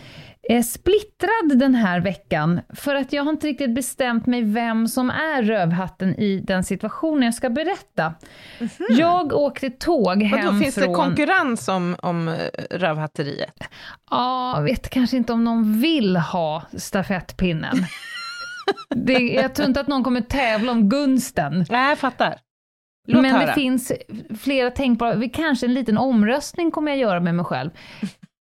splittrad 0.64 1.60
den 1.60 1.76
här 1.76 2.00
veckan, 2.00 2.62
för 2.70 2.96
att 2.96 3.14
jag 3.14 3.24
har 3.24 3.32
inte 3.32 3.48
riktigt 3.48 3.76
bestämt 3.76 4.26
mig 4.26 4.44
vem 4.44 4.88
som 4.88 5.10
är 5.10 5.44
rövhatten 5.44 6.16
i 6.16 6.40
den 6.40 6.64
situationen 6.64 7.24
jag 7.24 7.34
ska 7.34 7.50
berätta. 7.50 8.04
Mm 8.04 8.70
-hmm. 8.70 8.86
Jag 8.90 9.34
åkte 9.34 9.70
tåg 9.70 10.24
hem 10.24 10.46
Vadå, 10.46 10.60
finns 10.60 10.76
från... 10.76 10.88
det 10.88 10.94
konkurrens 10.96 11.68
om, 11.68 11.96
om 12.00 12.28
eh, 12.28 12.36
rövhatteriet? 12.72 13.64
Ja, 14.10 14.58
jag 14.58 14.64
vet 14.64 14.90
kanske 14.90 15.18
inte 15.18 15.34
om 15.34 15.44
någon 15.44 15.82
vill 15.82 16.18
ha 16.18 16.64
stafettpinnen. 16.78 17.78
det, 18.96 19.14
jag 19.14 19.56
tror 19.56 19.68
inte 19.68 19.80
att 19.80 19.88
någon 19.88 20.04
kommer 20.04 20.22
tävla 20.22 20.72
om 20.72 20.90
gunsten. 20.90 21.66
Nej, 21.70 21.90
jag 21.90 21.98
fattar. 21.98 22.40
Låt 23.08 23.22
Men 23.22 23.32
höra. 23.32 23.46
det 23.46 23.54
finns 23.54 23.92
flera 24.40 24.72
tänkbara, 24.72 25.30
kanske 25.30 25.66
en 25.66 25.74
liten 25.74 25.98
omröstning 25.98 26.72
kommer 26.72 26.92
jag 26.92 27.00
göra 27.00 27.20
med 27.20 27.36
mig 27.36 27.46
själv. 27.46 27.70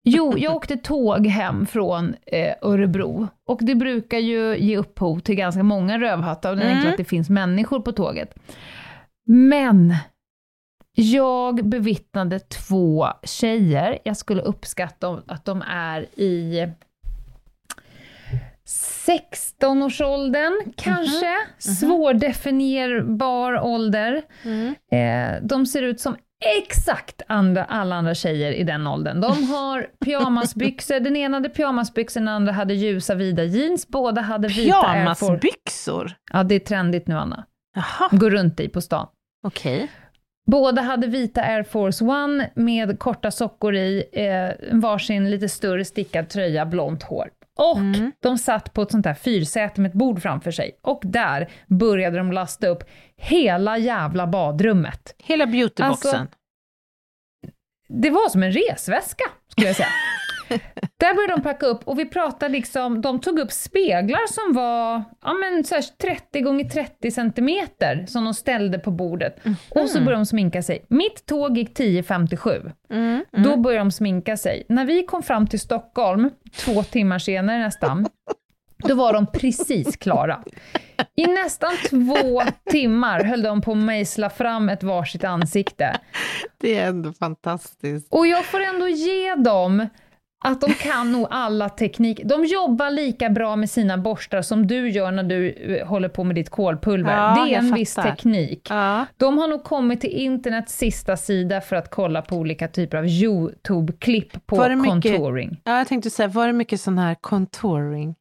Jo, 0.04 0.38
jag 0.38 0.56
åkte 0.56 0.76
tåg 0.76 1.26
hem 1.26 1.66
från 1.66 2.14
eh, 2.26 2.54
Örebro 2.62 3.28
och 3.46 3.58
det 3.62 3.74
brukar 3.74 4.18
ju 4.18 4.56
ge 4.56 4.76
upphov 4.76 5.18
till 5.18 5.34
ganska 5.34 5.62
många 5.62 5.98
rövhattar 5.98 6.50
av 6.50 6.56
den 6.56 6.66
mm. 6.66 6.76
enkla 6.76 6.90
att 6.90 6.96
det 6.96 7.04
finns 7.04 7.30
människor 7.30 7.80
på 7.80 7.92
tåget. 7.92 8.34
Men 9.26 9.94
jag 10.94 11.68
bevittnade 11.68 12.40
två 12.40 13.06
tjejer, 13.22 13.98
jag 14.04 14.16
skulle 14.16 14.42
uppskatta 14.42 15.22
att 15.26 15.44
de 15.44 15.62
är 15.68 16.02
i 16.20 16.68
16-årsåldern 19.06 20.72
kanske, 20.76 21.26
mm 21.26 21.40
-hmm. 21.58 21.74
svårdefinierbar 21.74 23.60
ålder. 23.60 24.22
Mm. 24.44 24.74
Eh, 24.92 25.42
de 25.42 25.66
ser 25.66 25.82
ut 25.82 26.00
som 26.00 26.16
exakt 26.58 27.22
andra, 27.26 27.64
alla 27.64 27.96
andra 27.96 28.14
tjejer 28.14 28.52
i 28.52 28.62
den 28.64 28.86
åldern. 28.86 29.20
De 29.20 29.44
har 29.44 29.86
pyjamasbyxor, 30.04 31.00
den 31.00 31.16
ena 31.16 31.36
hade 31.36 31.48
pyjamasbyxor, 31.48 32.20
den 32.20 32.28
andra 32.28 32.52
hade 32.52 32.74
ljusa 32.74 33.14
vida 33.14 33.44
jeans, 33.44 33.88
båda 33.88 34.20
hade 34.20 34.48
vita. 34.48 34.82
Pyjamasbyxor? 34.82 36.12
Ja, 36.32 36.42
det 36.42 36.54
är 36.54 36.58
trendigt 36.58 37.06
nu, 37.06 37.14
Anna. 37.14 37.44
Jaha. 37.74 38.08
Gå 38.10 38.30
runt 38.30 38.60
i 38.60 38.68
på 38.68 38.80
stan. 38.80 39.06
Okej. 39.46 39.76
Okay. 39.76 39.88
Båda 40.46 40.82
hade 40.82 41.06
vita 41.06 41.42
Air 41.42 41.62
Force 41.62 42.04
One 42.04 42.50
med 42.54 42.98
korta 42.98 43.30
sockor 43.30 43.74
i, 43.74 44.04
eh, 44.12 44.78
varsin 44.78 45.30
lite 45.30 45.48
större 45.48 45.84
stickad 45.84 46.28
tröja, 46.28 46.66
blont 46.66 47.02
hår. 47.02 47.28
Och 47.58 47.78
mm. 47.78 48.12
de 48.20 48.38
satt 48.38 48.72
på 48.72 48.82
ett 48.82 48.90
sånt 48.90 49.04
där 49.04 49.14
fyrsäte 49.14 49.80
med 49.80 49.88
ett 49.88 49.94
bord 49.94 50.22
framför 50.22 50.50
sig. 50.50 50.78
Och 50.82 51.02
där 51.04 51.50
började 51.66 52.18
de 52.18 52.32
lasta 52.32 52.66
upp 52.66 52.84
hela 53.16 53.78
jävla 53.78 54.26
badrummet. 54.26 55.14
Hela 55.18 55.46
beautyboxen? 55.46 56.20
Alltså, 56.20 56.26
det 57.88 58.10
var 58.10 58.28
som 58.28 58.42
en 58.42 58.52
resväska, 58.52 59.24
skulle 59.48 59.66
jag 59.66 59.76
säga. 59.76 59.88
Där 60.96 61.14
började 61.14 61.32
de 61.32 61.42
packa 61.42 61.66
upp 61.66 61.80
och 61.84 61.98
vi 61.98 62.06
pratade 62.06 62.52
liksom, 62.52 63.00
de 63.00 63.20
tog 63.20 63.38
upp 63.38 63.52
speglar 63.52 64.26
som 64.28 64.54
var 64.54 65.04
ja, 65.22 65.32
men 65.32 65.64
så 65.64 65.76
30 66.02 66.40
gånger 66.40 66.64
30 66.64 67.10
centimeter 67.10 68.06
som 68.08 68.24
de 68.24 68.34
ställde 68.34 68.78
på 68.78 68.90
bordet. 68.90 69.44
Mm. 69.44 69.56
Och 69.68 69.90
så 69.90 69.98
började 69.98 70.16
de 70.16 70.26
sminka 70.26 70.62
sig. 70.62 70.84
Mitt 70.88 71.26
tåg 71.26 71.58
gick 71.58 71.78
10.57. 71.78 72.72
Mm. 72.90 73.24
Mm. 73.32 73.50
Då 73.50 73.56
började 73.56 73.84
de 73.84 73.90
sminka 73.90 74.36
sig. 74.36 74.66
När 74.68 74.84
vi 74.84 75.02
kom 75.02 75.22
fram 75.22 75.46
till 75.46 75.60
Stockholm, 75.60 76.30
två 76.56 76.82
timmar 76.82 77.18
senare 77.18 77.58
nästan, 77.58 78.06
då 78.88 78.94
var 78.94 79.12
de 79.12 79.26
precis 79.26 79.96
klara. 79.96 80.42
I 81.16 81.26
nästan 81.26 81.72
två 81.90 82.42
timmar 82.70 83.24
höll 83.24 83.42
de 83.42 83.60
på 83.60 83.72
att 83.72 83.78
mejsla 83.78 84.30
fram 84.30 84.68
ett 84.68 84.82
varsitt 84.82 85.24
ansikte. 85.24 86.00
Det 86.60 86.78
är 86.78 86.88
ändå 86.88 87.12
fantastiskt. 87.12 88.06
Och 88.10 88.26
jag 88.26 88.44
får 88.44 88.60
ändå 88.60 88.88
ge 88.88 89.34
dem 89.34 89.88
att 90.42 90.60
de 90.60 90.74
kan 90.74 91.12
nog 91.12 91.26
alla 91.30 91.68
tekniker. 91.68 92.24
De 92.24 92.44
jobbar 92.44 92.90
lika 92.90 93.30
bra 93.30 93.56
med 93.56 93.70
sina 93.70 93.98
borstar 93.98 94.42
som 94.42 94.66
du 94.66 94.90
gör 94.90 95.10
när 95.10 95.22
du 95.22 95.50
eh, 95.50 95.86
håller 95.86 96.08
på 96.08 96.24
med 96.24 96.36
ditt 96.36 96.50
kolpulver. 96.50 97.16
Ja, 97.16 97.44
det 97.44 97.54
är 97.54 97.58
en 97.58 97.74
viss 97.74 97.94
teknik. 97.94 98.66
Ja. 98.70 99.06
De 99.16 99.38
har 99.38 99.48
nog 99.48 99.64
kommit 99.64 100.00
till 100.00 100.10
internets 100.10 100.76
sista 100.76 101.16
sida 101.16 101.60
för 101.60 101.76
att 101.76 101.90
kolla 101.90 102.22
på 102.22 102.36
olika 102.36 102.68
typer 102.68 102.98
av 102.98 103.06
YouTube-klipp 103.06 104.46
på 104.46 104.56
contouring. 104.56 105.48
Mycket, 105.48 105.60
ja, 105.64 105.78
jag 105.78 105.88
tänkte 105.88 106.10
säga, 106.10 106.28
var 106.28 106.46
det 106.46 106.52
mycket 106.52 106.80
sån 106.80 106.98
här 106.98 107.16
contouring? 107.20 108.14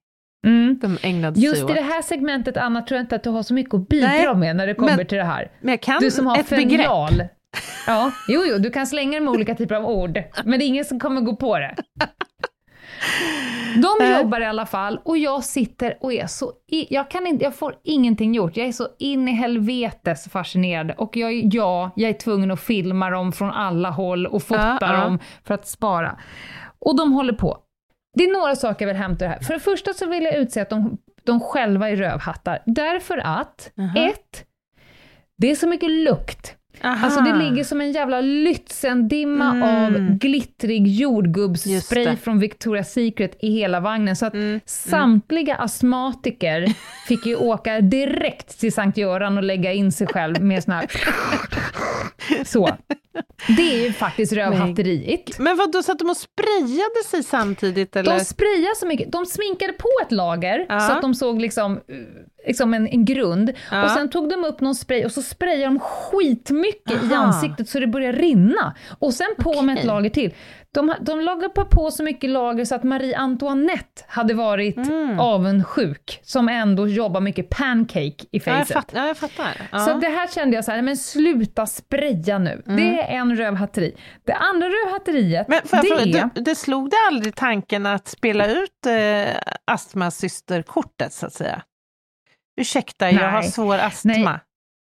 Mm. 0.47 0.79
De 0.81 0.97
ägnade 1.01 1.35
sig 1.35 1.43
Just 1.43 1.63
åt. 1.63 1.71
i 1.71 1.73
det 1.73 1.81
här 1.81 2.01
segmentet, 2.01 2.57
Anna, 2.57 2.81
tror 2.81 2.95
jag 2.97 3.03
inte 3.03 3.15
att 3.15 3.23
du 3.23 3.29
har 3.29 3.43
så 3.43 3.53
mycket 3.53 3.73
att 3.73 3.87
bidra 3.87 4.07
Nej, 4.07 4.35
med 4.35 4.55
när 4.55 4.67
det 4.67 4.73
kommer 4.73 4.97
men, 4.97 5.05
till 5.05 5.17
det 5.17 5.23
här. 5.23 5.51
Men 5.61 5.71
jag 5.71 5.81
kan 5.81 6.01
du 6.01 6.11
som 6.11 6.25
har 6.25 6.39
ett 6.39 6.47
fenial. 6.47 7.09
begrepp. 7.13 7.31
Ja, 7.87 8.11
jo, 8.27 8.43
jo, 8.45 8.57
du 8.57 8.69
kan 8.69 8.87
slänga 8.87 9.19
det 9.19 9.25
med 9.25 9.33
olika 9.33 9.55
typer 9.55 9.75
av 9.75 9.85
ord, 9.85 10.23
men 10.45 10.59
det 10.59 10.65
är 10.65 10.67
ingen 10.67 10.85
som 10.85 10.99
kommer 10.99 11.21
gå 11.21 11.35
på 11.35 11.59
det. 11.59 11.75
De 13.75 14.17
jobbar 14.19 14.41
i 14.41 14.45
alla 14.45 14.65
fall 14.65 14.99
och 15.03 15.17
jag 15.17 15.43
sitter 15.43 15.97
och 16.01 16.13
är 16.13 16.27
så, 16.27 16.53
jag 16.67 17.11
kan 17.11 17.27
inte, 17.27 17.43
jag 17.43 17.55
får 17.55 17.75
ingenting 17.83 18.33
gjort. 18.33 18.57
Jag 18.57 18.67
är 18.67 18.71
så 18.71 18.87
in 18.99 19.27
i 19.27 19.31
helvetes 19.31 20.29
fascinerad 20.29 20.91
och 20.97 21.17
jag, 21.17 21.33
ja, 21.53 21.91
jag 21.95 22.09
är 22.09 22.13
tvungen 22.13 22.51
att 22.51 22.61
filma 22.61 23.09
dem 23.09 23.31
från 23.31 23.49
alla 23.49 23.89
håll 23.89 24.25
och 24.25 24.43
fota 24.43 24.77
ja, 24.81 24.91
dem 24.91 25.19
för 25.43 25.53
att 25.53 25.67
spara. 25.67 26.19
Och 26.79 26.97
de 26.97 27.13
håller 27.13 27.33
på. 27.33 27.57
Det 28.13 28.23
är 28.23 28.33
några 28.33 28.55
saker 28.55 28.85
jag 28.85 28.93
vill 28.93 29.01
hämta 29.01 29.27
här. 29.27 29.39
För 29.39 29.53
det 29.53 29.59
första 29.59 29.93
så 29.93 30.05
vill 30.05 30.23
jag 30.23 30.35
utse 30.35 30.61
att 30.61 30.69
de, 30.69 30.97
de 31.23 31.39
själva 31.39 31.89
är 31.89 31.95
rövhattar, 31.95 32.63
därför 32.65 33.17
att, 33.17 33.71
uh 33.79 33.85
-huh. 33.85 34.09
ett, 34.09 34.45
det 35.37 35.51
är 35.51 35.55
så 35.55 35.67
mycket 35.67 35.91
lukt. 35.91 36.55
Aha. 36.83 37.05
Alltså 37.05 37.21
det 37.21 37.35
ligger 37.35 37.63
som 37.63 37.81
en 37.81 37.91
jävla 37.91 38.21
Lützendimma 38.21 39.51
mm. 39.51 39.63
av 39.63 40.17
glittrig 40.17 40.87
jordgubbsspray 40.87 42.15
från 42.15 42.43
Victoria's 42.43 42.83
Secret 42.83 43.37
i 43.39 43.51
hela 43.51 43.79
vagnen. 43.79 44.15
Så 44.15 44.25
att 44.25 44.33
mm. 44.33 44.59
samtliga 44.65 45.55
astmatiker 45.55 46.73
fick 47.07 47.25
ju 47.25 47.35
åka 47.35 47.81
direkt 47.81 48.59
till 48.59 48.73
Sankt 48.73 48.97
Göran 48.97 49.37
och 49.37 49.43
lägga 49.43 49.73
in 49.73 49.91
sig 49.91 50.07
själv 50.07 50.43
med 50.43 50.63
sån 50.63 50.73
här... 50.73 50.91
Så. 52.45 52.77
Det 53.57 53.61
är 53.61 53.83
ju 53.83 53.93
faktiskt 53.93 54.33
rövhatteriet. 54.33 55.39
Men 55.39 55.57
vad 55.57 55.71
då 55.71 55.83
satt 55.83 55.99
de 55.99 56.09
och 56.09 56.17
sprayade 56.17 57.03
sig 57.05 57.23
samtidigt? 57.23 57.95
Eller? 57.95 58.17
De 58.17 58.25
sprayade 58.25 58.75
så 58.75 58.87
mycket. 58.87 59.11
De 59.11 59.25
sminkade 59.25 59.73
på 59.73 59.89
ett 60.05 60.11
lager 60.11 60.65
ja. 60.69 60.79
så 60.79 60.91
att 60.91 61.01
de 61.01 61.15
såg 61.15 61.41
liksom, 61.41 61.79
liksom 62.47 62.73
en, 62.73 62.87
en 62.87 63.05
grund. 63.05 63.51
Ja. 63.71 63.83
Och 63.83 63.91
sen 63.91 64.09
tog 64.09 64.29
de 64.29 64.45
upp 64.45 64.61
någon 64.61 64.75
spray 64.75 65.05
och 65.05 65.11
så 65.11 65.21
sprayade 65.21 65.63
de 65.63 65.79
skitmycket 65.79 67.03
Aha. 67.03 67.11
i 67.11 67.13
ansiktet 67.13 67.69
så 67.69 67.79
det 67.79 67.87
började 67.87 68.17
rinna. 68.17 68.75
Och 68.99 69.13
sen 69.13 69.27
på 69.37 69.49
okay. 69.49 69.61
med 69.61 69.77
ett 69.77 69.85
lager 69.85 70.09
till. 70.09 70.33
De, 70.73 70.95
de 71.01 71.19
lagade 71.21 71.49
på 71.49 71.91
så 71.91 72.03
mycket 72.03 72.29
lager 72.29 72.65
så 72.65 72.75
att 72.75 72.83
Marie 72.83 73.17
Antoinette 73.17 74.03
hade 74.07 74.33
varit 74.33 74.77
mm. 74.77 75.19
avundsjuk, 75.19 76.19
som 76.23 76.49
ändå 76.49 76.87
jobbar 76.87 77.21
mycket 77.21 77.49
pancake 77.49 78.25
i 78.31 78.39
facet. 78.39 78.53
Ja, 78.53 78.57
jag, 78.57 78.67
fatt, 78.67 78.91
ja, 78.93 79.07
jag 79.07 79.17
fattar. 79.17 79.61
Ja. 79.71 79.79
Så 79.79 79.93
det 79.93 80.07
här 80.07 80.27
kände 80.27 80.55
jag 80.55 80.65
så 80.65 80.71
här, 80.71 80.81
men 80.81 80.97
sluta 80.97 81.65
spraya 81.65 82.37
nu. 82.37 82.63
Mm. 82.67 82.77
Det 82.77 83.01
är 83.01 83.17
en 83.17 83.35
rövhatteri. 83.35 83.95
Det 84.25 84.33
andra 84.33 84.67
rövhatteriet, 84.67 85.47
men 85.47 85.59
det 85.71 85.87
är... 85.87 86.29
Det, 86.35 86.41
det 86.41 86.55
slog 86.55 86.89
dig 86.89 86.99
aldrig 87.07 87.35
tanken 87.35 87.85
att 87.85 88.07
spela 88.07 88.47
ut 88.47 88.85
eh, 88.85 89.35
astmasysterkortet, 89.65 91.13
så 91.13 91.25
att 91.25 91.33
säga? 91.33 91.61
Ursäkta, 92.61 93.05
Nej. 93.05 93.15
jag 93.15 93.31
har 93.31 93.41
svår 93.41 93.77
astma. 93.77 94.13
Nej. 94.13 94.39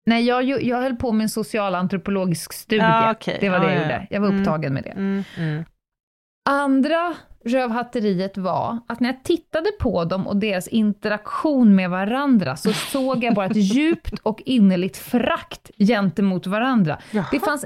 Nej, 0.05 0.25
jag, 0.25 0.63
jag 0.63 0.81
höll 0.81 0.95
på 0.95 1.11
med 1.11 1.23
en 1.23 1.29
socialantropologisk 1.29 2.53
studie. 2.53 2.81
Ja, 2.81 3.11
okay. 3.11 3.37
Det 3.39 3.49
var 3.49 3.59
det 3.59 3.65
ja, 3.65 3.71
jag 3.71 3.81
gjorde. 3.81 4.07
Jag 4.09 4.21
var 4.21 4.27
mm. 4.27 4.39
upptagen 4.39 4.73
med 4.73 4.83
det. 4.83 4.89
Mm, 4.89 5.23
mm. 5.37 5.65
Andra 6.49 7.15
rövhatteriet 7.45 8.37
var 8.37 8.79
att 8.87 8.99
när 8.99 9.09
jag 9.09 9.23
tittade 9.23 9.71
på 9.79 10.05
dem 10.05 10.27
och 10.27 10.37
deras 10.37 10.67
interaktion 10.67 11.75
med 11.75 11.89
varandra 11.89 12.55
så 12.55 12.73
såg 12.91 13.23
jag 13.23 13.33
bara 13.33 13.45
ett 13.45 13.55
djupt 13.55 14.19
och 14.23 14.41
innerligt 14.45 14.97
frakt 14.97 15.71
gentemot 15.77 16.47
varandra. 16.47 16.97
Jaha. 17.11 17.25
Det 17.31 17.39
fanns 17.39 17.65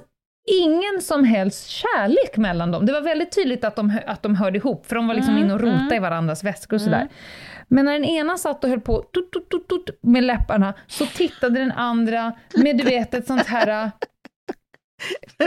ingen 0.61 1.01
som 1.01 1.23
helst 1.23 1.67
kärlek 1.67 2.37
mellan 2.37 2.71
dem. 2.71 2.85
Det 2.85 2.93
var 2.93 3.01
väldigt 3.01 3.35
tydligt 3.35 3.63
att 3.63 3.75
de, 3.75 3.99
att 4.07 4.23
de 4.23 4.35
hörde 4.35 4.57
ihop, 4.57 4.85
för 4.85 4.95
de 4.95 5.07
var 5.07 5.15
liksom 5.15 5.33
mm, 5.33 5.43
inne 5.45 5.53
och 5.53 5.61
rotade 5.61 5.81
mm. 5.81 5.93
i 5.93 5.99
varandras 5.99 6.43
väskor 6.43 6.77
och 6.77 6.81
sådär. 6.81 7.07
Men 7.67 7.85
när 7.85 7.93
den 7.93 8.05
ena 8.05 8.37
satt 8.37 8.63
och 8.63 8.69
höll 8.69 8.81
på 8.81 9.01
tut, 9.01 9.31
tut, 9.31 9.49
tut, 9.49 9.67
tut, 9.67 9.99
med 10.01 10.23
läpparna, 10.23 10.73
så 10.87 11.05
tittade 11.05 11.59
den 11.59 11.71
andra 11.71 12.33
med, 12.55 12.77
du 12.77 12.83
vet, 12.83 13.13
ett 13.13 13.27
sånt 13.27 13.47
här... 13.47 13.85
Uh, 13.85 13.91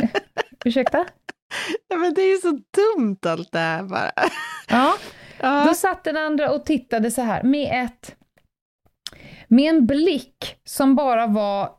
ursäkta? 0.64 1.06
Ja, 1.88 1.96
men 1.96 2.14
det 2.14 2.22
är 2.22 2.30
ju 2.30 2.38
så 2.38 2.50
dumt 2.50 3.18
allt 3.26 3.52
det 3.52 3.58
här 3.58 3.82
bara. 3.82 4.10
Ja, 4.68 4.96
ja. 5.40 5.64
då 5.68 5.74
satt 5.74 6.04
den 6.04 6.16
andra 6.16 6.50
och 6.50 6.64
tittade 6.64 7.10
så 7.10 7.22
här 7.22 7.42
med 7.42 7.84
ett... 7.84 8.16
Med 9.48 9.70
en 9.70 9.86
blick 9.86 10.56
som 10.64 10.94
bara 10.94 11.26
var 11.26 11.70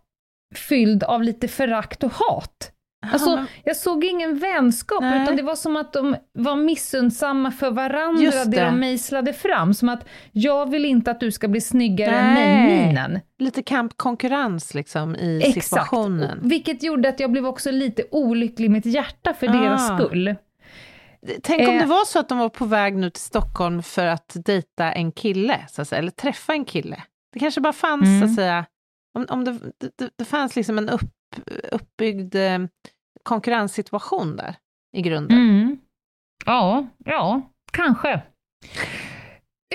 fylld 0.56 1.04
av 1.04 1.24
lite 1.24 1.48
förakt 1.48 2.04
och 2.04 2.12
hat. 2.12 2.72
Alltså, 3.02 3.46
jag 3.64 3.76
såg 3.76 4.04
ingen 4.04 4.40
vänskap, 4.40 5.02
Nej. 5.02 5.24
utan 5.24 5.36
det 5.36 5.44
var 5.44 5.56
som 5.56 5.78
att 5.78 5.94
de 5.94 6.16
var 6.34 6.56
missundsamma 6.56 7.52
för 7.52 7.72
varandra, 7.72 8.32
det. 8.32 8.46
det 8.46 8.64
de 8.64 8.80
mejslade 8.80 9.34
fram. 9.34 9.74
Som 9.74 9.90
att, 9.90 10.06
jag 10.32 10.70
vill 10.70 10.86
inte 10.86 11.12
att 11.12 11.20
du 11.20 11.32
ska 11.32 11.48
bli 11.48 11.62
snyggare 11.62 12.12
Nej. 12.12 12.44
än 12.44 12.66
mig-minen. 12.66 13.20
Lite 13.40 13.64
kampkonkurrens 13.64 14.74
liksom 14.74 15.16
i 15.16 15.42
Exakt. 15.44 15.66
situationen. 15.66 16.40
Vilket 16.42 16.84
gjorde 16.84 17.10
att 17.10 17.20
jag 17.20 17.32
blev 17.32 17.46
också 17.46 17.72
lite 17.72 18.04
olycklig 18.12 18.66
i 18.66 18.70
mitt 18.70 18.86
hjärta 18.86 19.34
för 19.34 19.48
ah. 19.48 19.52
deras 19.52 19.88
skull. 19.88 20.36
Tänk 21.44 21.68
om 21.68 21.76
eh. 21.76 21.82
det 21.82 21.88
var 21.88 22.06
så 22.06 22.20
att 22.20 22.30
de 22.30 22.38
var 22.38 22.50
på 22.50 22.66
väg 22.66 22.96
nu 22.96 23.10
till 23.10 23.22
Stockholm 23.22 23.84
för 23.84 24.06
att 24.06 24.36
dejta 24.46 24.92
en 24.92 25.12
kille, 25.12 25.66
så 25.70 25.82
att 25.82 25.88
säga, 25.88 26.00
eller 26.00 26.12
träffa 26.12 26.54
en 26.54 26.66
kille. 26.66 27.04
Det 27.34 27.40
kanske 27.40 27.62
bara 27.62 27.74
fanns, 27.74 28.04
mm. 28.04 28.20
så 28.20 28.26
att 28.26 28.30
mm. 28.30 28.36
säga, 28.36 28.66
om, 29.14 29.26
om 29.30 29.44
det, 29.44 29.52
det, 29.98 30.10
det 30.16 30.26
fanns 30.26 30.56
liksom 30.56 30.78
en 30.78 30.90
upp 30.90 31.12
uppbyggd 31.72 32.36
eh, 32.36 32.60
konkurrenssituation 33.24 34.36
där 34.36 34.56
i 34.98 35.02
grunden. 35.02 35.38
Mm. 35.38 35.78
Ja, 36.46 36.88
ja, 37.06 37.42
kanske. 37.72 38.22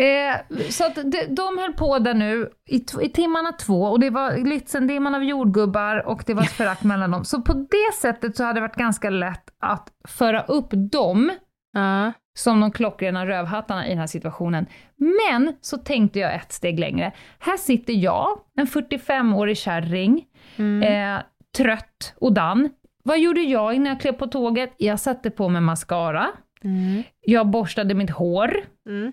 Eh, 0.00 0.56
så 0.70 0.86
att 0.86 0.94
de, 0.94 1.26
de 1.28 1.58
höll 1.58 1.72
på 1.72 1.98
där 1.98 2.14
nu 2.14 2.50
i, 2.70 2.84
i 3.02 3.08
timmarna 3.08 3.52
två 3.52 3.82
och 3.82 4.00
det 4.00 4.10
var 4.10 4.30
Lützendimman 4.30 5.16
av 5.16 5.24
jordgubbar 5.24 6.06
och 6.06 6.22
det 6.26 6.34
var 6.34 6.42
ett 6.42 6.52
förakt 6.52 6.82
mellan 6.82 7.10
dem. 7.10 7.24
Så 7.24 7.42
på 7.42 7.52
det 7.52 7.94
sättet 8.00 8.36
så 8.36 8.44
hade 8.44 8.56
det 8.56 8.60
varit 8.60 8.76
ganska 8.76 9.10
lätt 9.10 9.50
att 9.58 9.88
föra 10.08 10.42
upp 10.42 10.68
dem 10.72 11.30
uh. 11.76 12.10
som 12.38 12.60
de 12.60 12.72
klockrena 12.72 13.26
rövhattarna 13.26 13.86
i 13.86 13.88
den 13.88 13.98
här 13.98 14.06
situationen. 14.06 14.66
Men 14.96 15.56
så 15.60 15.78
tänkte 15.78 16.18
jag 16.18 16.34
ett 16.34 16.52
steg 16.52 16.80
längre. 16.80 17.12
Här 17.38 17.56
sitter 17.56 17.92
jag, 17.92 18.38
en 18.56 18.66
45-årig 18.66 19.56
kärring, 19.56 20.24
mm. 20.56 20.82
eh, 20.82 21.22
trött 21.56 22.14
och 22.16 22.32
dan. 22.32 22.70
Vad 23.04 23.18
gjorde 23.20 23.40
jag 23.40 23.74
innan 23.74 23.86
jag 23.88 24.00
klev 24.00 24.12
på 24.12 24.26
tåget? 24.26 24.74
Jag 24.76 25.00
satte 25.00 25.30
på 25.30 25.48
mig 25.48 25.60
mascara. 25.60 26.28
Mm. 26.64 27.02
Jag 27.20 27.46
borstade 27.46 27.94
mitt 27.94 28.10
hår. 28.10 28.56
Mm. 28.88 29.12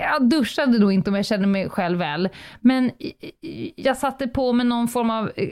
Jag 0.00 0.28
duschade 0.28 0.78
då 0.78 0.92
inte 0.92 1.10
om 1.10 1.16
jag 1.16 1.26
kände 1.26 1.46
mig 1.46 1.68
själv 1.68 1.98
väl, 1.98 2.28
men 2.60 2.90
jag 3.76 3.96
satte 3.96 4.28
på 4.28 4.52
mig 4.52 4.66
någon 4.66 4.88
form 4.88 5.10
av 5.10 5.32
eh, 5.36 5.48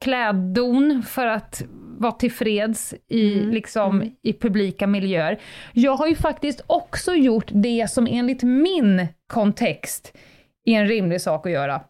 kläddon 0.00 1.02
för 1.06 1.26
att 1.26 1.62
vara 1.98 2.12
tillfreds 2.12 2.94
i, 3.08 3.34
Mm. 3.38 3.50
liksom, 3.50 4.02
i 4.22 4.32
publika 4.32 4.86
miljöer. 4.86 5.40
Jag 5.72 5.96
har 5.96 6.06
ju 6.06 6.14
faktiskt 6.14 6.60
också 6.66 7.14
gjort 7.14 7.50
det 7.52 7.90
som 7.90 8.06
enligt 8.10 8.42
min 8.42 9.06
kontext 9.26 10.16
är 10.64 10.72
en 10.80 10.88
rimlig 10.88 11.20
sak 11.20 11.46
att 11.46 11.52
göra. 11.52 11.80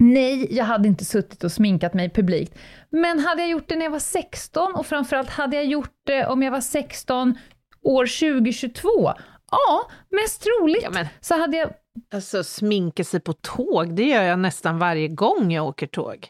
Nej, 0.00 0.54
jag 0.56 0.64
hade 0.64 0.88
inte 0.88 1.04
suttit 1.04 1.44
och 1.44 1.52
sminkat 1.52 1.94
mig 1.94 2.10
publikt. 2.10 2.58
Men 2.90 3.18
hade 3.18 3.42
jag 3.42 3.50
gjort 3.50 3.68
det 3.68 3.76
när 3.76 3.84
jag 3.84 3.90
var 3.90 3.98
16 3.98 4.74
och 4.74 4.86
framförallt 4.86 5.30
hade 5.30 5.56
jag 5.56 5.64
gjort 5.66 5.94
det 6.06 6.26
om 6.26 6.42
jag 6.42 6.50
var 6.50 6.60
16 6.60 7.38
år 7.82 8.06
2022? 8.06 9.12
Ja, 9.50 9.90
mest 10.10 10.42
troligt 10.42 10.82
Ja, 10.82 10.90
men, 10.90 11.06
så 11.20 11.38
hade 11.40 11.56
jag... 11.56 11.70
alltså 12.14 12.44
sminka 12.44 13.04
sig 13.04 13.20
på 13.20 13.32
tåg, 13.32 13.94
det 13.96 14.02
gör 14.04 14.22
jag 14.22 14.38
nästan 14.38 14.78
varje 14.78 15.08
gång 15.08 15.52
jag 15.52 15.66
åker 15.66 15.86
tåg. 15.86 16.28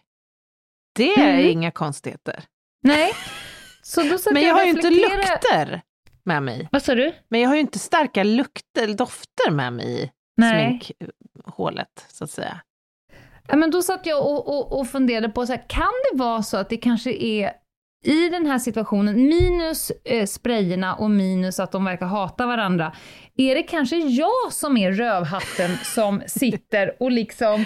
Det 0.96 1.12
är 1.14 1.34
Mm. 1.34 1.46
inga 1.50 1.70
konstigheter. 1.70 2.44
Nej. 2.82 3.12
Så 3.82 4.02
då 4.02 4.18
satt 4.18 4.32
Men 4.32 4.42
jag 4.42 4.52
och 4.52 4.58
har 4.58 4.64
ju 4.64 4.70
inte 4.70 4.90
lukter 4.90 5.82
med 6.24 6.42
mig. 6.42 6.68
Vad 6.72 6.82
sa 6.82 6.94
du? 6.94 7.14
Men 7.28 7.40
jag 7.40 7.48
har 7.48 7.54
ju 7.54 7.60
inte 7.60 7.78
starka 7.78 8.24
lukter, 8.24 8.94
dofter 8.94 9.50
med 9.50 9.72
mig 9.72 10.02
i 10.02 10.10
Nej. 10.36 10.80
sminkhålet, 10.82 12.06
så 12.08 12.24
att 12.24 12.30
säga. 12.30 12.60
Ja, 13.48 13.56
men 13.56 13.70
då 13.70 13.82
satt 13.82 14.06
jag 14.06 14.22
och, 14.26 14.48
och, 14.48 14.80
och 14.80 14.88
funderade 14.88 15.28
på, 15.28 15.46
så 15.46 15.52
här, 15.52 15.64
kan 15.68 15.92
det 16.12 16.18
vara 16.18 16.42
så 16.42 16.56
att 16.56 16.68
det 16.68 16.76
kanske 16.76 17.10
är 17.12 17.52
i 18.04 18.28
den 18.28 18.46
här 18.46 18.58
situationen, 18.58 19.14
minus 19.14 19.92
eh, 20.04 20.26
sprayerna 20.26 20.94
och 20.94 21.10
minus 21.10 21.60
att 21.60 21.72
de 21.72 21.84
verkar 21.84 22.06
hata 22.06 22.46
varandra, 22.46 22.92
är 23.36 23.54
det 23.54 23.62
kanske 23.62 23.96
jag 23.96 24.52
som 24.52 24.76
är 24.76 24.92
rövhatten 24.92 25.70
som 25.84 26.22
sitter 26.26 27.02
och 27.02 27.10
liksom 27.12 27.64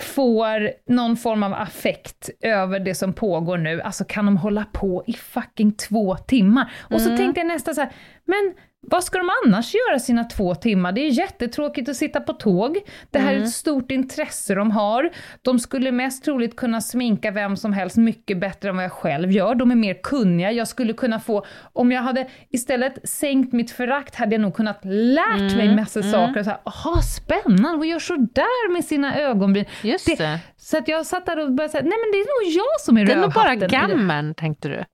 får 0.00 0.70
någon 0.92 1.16
form 1.16 1.42
av 1.42 1.52
affekt 1.54 2.30
över 2.40 2.80
det 2.80 2.94
som 2.94 3.12
pågår 3.12 3.58
nu? 3.58 3.80
Alltså 3.82 4.04
kan 4.04 4.26
de 4.26 4.36
hålla 4.36 4.64
på 4.64 5.04
i 5.06 5.12
fucking 5.12 5.72
två 5.72 6.16
timmar? 6.16 6.72
Och 6.90 7.00
så 7.00 7.06
Mm. 7.08 7.18
tänkte 7.18 7.40
jag 7.40 7.46
nästan 7.46 7.74
så 7.74 7.80
här, 7.80 7.92
men 8.24 8.54
vad 8.86 9.04
ska 9.04 9.18
de 9.18 9.30
annars 9.46 9.74
göra 9.74 9.98
sina 9.98 10.24
två 10.24 10.54
timmar? 10.54 10.92
Det 10.92 11.00
är 11.00 11.10
jättetråkigt 11.10 11.88
att 11.88 11.96
sitta 11.96 12.20
på 12.20 12.32
tåg. 12.32 12.78
Det 13.10 13.18
här 13.18 13.28
är 13.30 13.32
Mm. 13.34 13.42
ett 13.44 13.50
stort 13.50 13.90
intresse 13.90 14.54
de 14.54 14.70
har. 14.70 15.10
De 15.42 15.58
skulle 15.58 15.92
mest 15.92 16.24
troligt 16.24 16.56
kunna 16.56 16.80
sminka 16.80 17.30
vem 17.30 17.56
som 17.56 17.72
helst 17.72 17.96
mycket 17.96 18.40
bättre 18.40 18.68
än 18.68 18.76
vad 18.76 18.84
jag 18.84 18.92
själv 18.92 19.30
gör. 19.32 19.54
De 19.54 19.70
är 19.70 19.74
mer 19.74 19.94
kunniga. 20.02 20.52
Jag 20.52 20.68
skulle 20.68 20.92
kunna 20.92 21.20
få, 21.20 21.46
om 21.72 21.92
jag 21.92 22.02
hade 22.02 22.28
istället 22.50 23.08
sänkt 23.08 23.52
mitt 23.52 23.70
förakt 23.70 24.14
hade 24.14 24.34
jag 24.34 24.40
nog 24.42 24.54
kunnat 24.54 24.80
lärt 24.84 25.56
mig 25.56 25.76
massa 25.76 26.02
saker. 26.02 26.42
Så 26.42 26.50
här, 26.50 26.58
Aha, 26.64 27.00
spännande, 27.02 27.78
och 27.78 27.86
gör 27.86 27.98
så 27.98 28.16
där 28.16 28.72
med 28.72 28.84
sina 28.84 29.18
ögonbryn. 29.20 29.64
Just 29.82 30.06
Det- 30.06 30.14
det. 30.18 30.38
Så 30.56 30.78
att 30.78 30.88
jag 30.88 31.06
satt 31.06 31.26
där 31.26 31.38
och 31.38 31.52
började 31.52 31.72
säga, 31.72 31.82
nej 31.82 31.98
men 32.04 32.12
det 32.12 32.18
är 32.18 32.44
nog 32.46 32.56
jag 32.56 32.80
som 32.80 32.96
är 32.98 33.04
Det 33.04 33.12
är 33.12 33.16
nog 33.16 33.32
bara 33.32 33.54
rövhatten 33.54 33.88
gammern, 33.88 34.34
tänkte 34.34 34.68
du. 34.68 34.84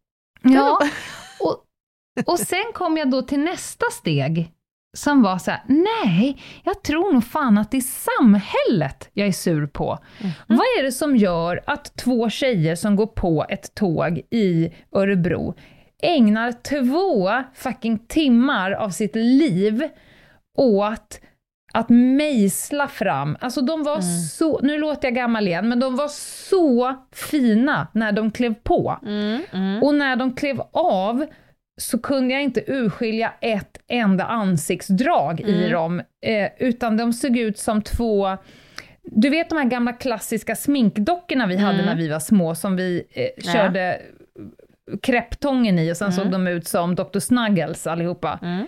Ja, 0.43 0.79
och, 2.27 2.39
sen 2.39 2.65
kom 2.75 2.97
jag 2.97 3.11
då 3.11 3.23
till 3.23 3.41
nästa 3.41 3.87
steg, 3.93 4.53
som 4.97 5.23
var 5.23 5.39
så 5.39 5.51
här, 5.51 5.63
nej, 5.67 6.43
jag 6.65 6.83
tror 6.83 7.13
nog 7.13 7.25
fan 7.25 7.59
att 7.59 7.71
det 7.71 7.77
är 7.77 8.19
samhället 8.21 9.11
jag 9.13 9.29
är 9.29 9.33
sur 9.33 9.67
på. 9.67 9.99
Vad 10.47 10.67
är 10.79 10.83
det 10.83 10.93
som 10.93 11.17
gör 11.17 11.61
att 11.67 11.97
två 11.97 12.31
tjejer 12.31 12.75
som 12.75 12.97
går 12.97 13.07
på 13.07 13.47
ett 13.49 13.75
tåg 13.75 14.23
i 14.31 14.75
Örebro 14.93 15.55
ägnar 16.03 16.53
två 16.53 17.45
fucking 17.55 17.99
timmar 17.99 18.73
av 18.73 18.91
sitt 18.91 19.17
liv 19.17 19.89
åt 20.57 21.21
att 21.73 21.89
mejsla 21.89 22.89
fram, 22.89 23.37
alltså 23.41 23.61
de 23.61 23.83
var 23.83 24.01
så, 24.29 24.61
nu 24.63 24.79
låter 24.79 25.09
jag 25.09 25.15
gammal 25.15 25.49
igen, 25.49 25.69
men 25.69 25.81
de 25.81 25.97
var 25.97 26.09
så 26.49 26.95
fina 27.13 27.87
när 27.93 28.13
de 28.13 28.31
klev 28.31 28.55
på. 28.55 28.99
Mm, 29.03 29.41
mm. 29.53 29.83
Och 29.83 29.95
när 29.95 30.17
de 30.17 30.35
klev 30.35 30.63
av 30.73 31.27
så 31.81 31.99
kunde 31.99 32.35
jag 32.35 32.43
inte 32.43 32.65
urskilja 32.67 33.33
ett 33.41 33.79
enda 33.89 34.25
ansiktsdrag 34.25 35.41
i 35.41 35.59
Mm. 35.59 35.73
dem, 35.73 36.01
eh, 36.27 36.49
utan 36.59 36.97
de 36.97 37.13
såg 37.13 37.37
ut 37.39 37.59
som 37.59 37.83
två 37.83 38.37
du 39.03 39.29
vet 39.31 39.49
de 39.49 39.59
här 39.59 39.65
gamla 39.65 39.93
klassiska 39.93 40.57
sminkdockorna 40.57 41.47
vi 41.47 41.57
hade 41.57 41.75
Mm. 41.75 41.87
när 41.87 41.97
vi 41.97 42.09
var 42.09 42.21
små, 42.21 42.55
som 42.55 42.77
vi 42.77 43.05
eh, 43.15 43.29
Ja. 43.37 43.53
körde 43.53 44.01
kräpptången 45.03 45.79
i 45.79 45.93
och 45.93 45.97
sen 45.97 46.11
Mm. 46.13 46.17
såg 46.25 46.33
de 46.33 46.47
ut 46.47 46.67
som 46.69 46.95
Dr. 46.95 47.19
Snuggles 47.19 47.87
allihopa. 47.87 48.39
Mm. 48.43 48.67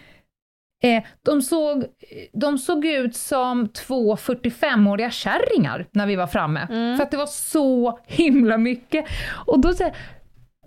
Eh, 0.83 1.03
de, 1.23 1.43
såg, 1.43 1.85
de 2.33 2.59
såg 2.59 2.87
ut 2.87 3.17
som 3.17 3.69
två 3.69 4.17
45-åriga 4.17 5.11
kärringar 5.11 5.87
när 5.91 6.07
vi 6.07 6.17
var 6.17 6.27
framme. 6.27 6.67
Mm. 6.71 6.97
För 6.97 7.05
att 7.05 7.11
det 7.11 7.17
var 7.17 7.27
så 7.27 7.99
himla 8.07 8.59
mycket. 8.59 9.05
Och 9.47 9.61
då 9.61 9.73
säger 9.75 9.95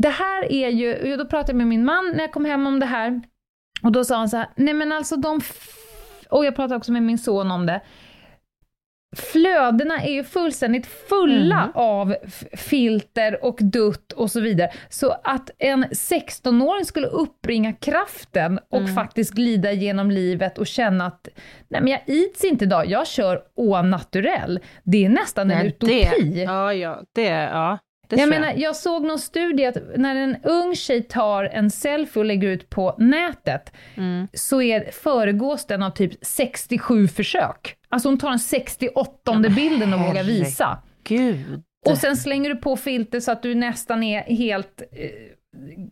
det 0.01 0.09
här 0.09 0.51
är 0.51 0.69
ju, 0.69 1.17
då 1.17 1.25
pratade 1.25 1.51
jag 1.51 1.57
med 1.57 1.67
min 1.67 1.85
man 1.85 2.11
när 2.13 2.19
jag 2.21 2.31
kom 2.31 2.45
hem 2.45 2.67
om 2.67 2.79
det 2.79 2.85
här. 2.85 3.21
Och 3.83 3.91
då 3.91 4.03
sa 4.03 4.17
han 4.17 4.29
så 4.29 4.37
här, 4.37 4.47
nej 4.55 4.73
men 4.73 4.91
alltså 4.91 5.15
de, 5.15 5.41
och 6.29 6.45
jag 6.45 6.55
pratade 6.55 6.75
också 6.75 6.91
med 6.91 7.03
min 7.03 7.17
son 7.17 7.51
om 7.51 7.65
det. 7.65 7.81
Flödena 9.17 10.01
är 10.01 10.11
ju 10.13 10.23
fullständigt 10.23 10.85
fulla 10.87 11.55
Mm. 11.61 11.71
av 11.75 12.15
filter 12.53 13.45
och 13.45 13.57
dutt 13.61 14.11
och 14.11 14.31
så 14.31 14.39
vidare. 14.39 14.71
Så 14.89 15.15
att 15.23 15.49
en 15.59 15.85
16-åring 15.85 16.85
skulle 16.85 17.07
uppbringa 17.07 17.73
kraften 17.73 18.59
och 18.69 18.79
Mm. 18.81 18.95
faktiskt 18.95 19.33
glida 19.33 19.71
genom 19.71 20.11
livet 20.11 20.57
och 20.57 20.67
känna 20.67 21.05
att 21.05 21.27
nej 21.67 21.81
men 21.81 21.87
jag 21.91 22.01
ids 22.07 22.43
inte 22.43 22.65
idag, 22.65 22.85
jag 22.85 23.07
kör 23.07 23.41
au 23.57 23.81
naturell. 23.81 24.59
Det 24.83 25.05
är 25.05 25.09
nästan 25.09 25.51
en 25.51 25.57
Nej, 25.57 25.67
utopi. 25.67 26.03
Det, 26.33 26.41
ja, 26.41 26.73
ja, 26.73 27.01
det, 27.15 27.27
ja, 27.27 27.77
det 28.15 28.21
Jag 28.21 28.29
menar, 28.29 28.53
jag 28.57 28.75
såg 28.75 29.03
någon 29.03 29.19
studie 29.19 29.65
att 29.65 29.77
när 29.95 30.15
en 30.15 30.37
ung 30.43 30.75
tjej 30.75 31.03
tar 31.03 31.43
en 31.43 31.71
selfie 31.71 32.19
och 32.19 32.25
lägger 32.25 32.47
ut 32.47 32.69
på 32.69 32.95
nätet, 32.97 33.73
Mm. 33.95 34.27
så 34.33 34.61
är, 34.61 34.91
föregås 34.91 35.65
den 35.65 35.83
av 35.83 35.89
typ 35.89 36.13
67 36.21 37.07
försök. 37.07 37.75
Alltså 37.89 38.09
hon 38.09 38.17
tar 38.17 38.29
den 38.29 38.39
68 38.39 39.35
bilden 39.55 39.93
och 39.93 39.99
vågar 39.99 40.23
visa. 40.23 40.77
Gud. 41.03 41.61
Och 41.85 41.97
sen 41.97 42.17
slänger 42.17 42.49
du 42.49 42.55
på 42.55 42.77
filter 42.77 43.19
så 43.19 43.31
att 43.31 43.43
du 43.43 43.55
nästan 43.55 44.03
är 44.03 44.21
helt 44.21 44.81
eh, 44.91 45.09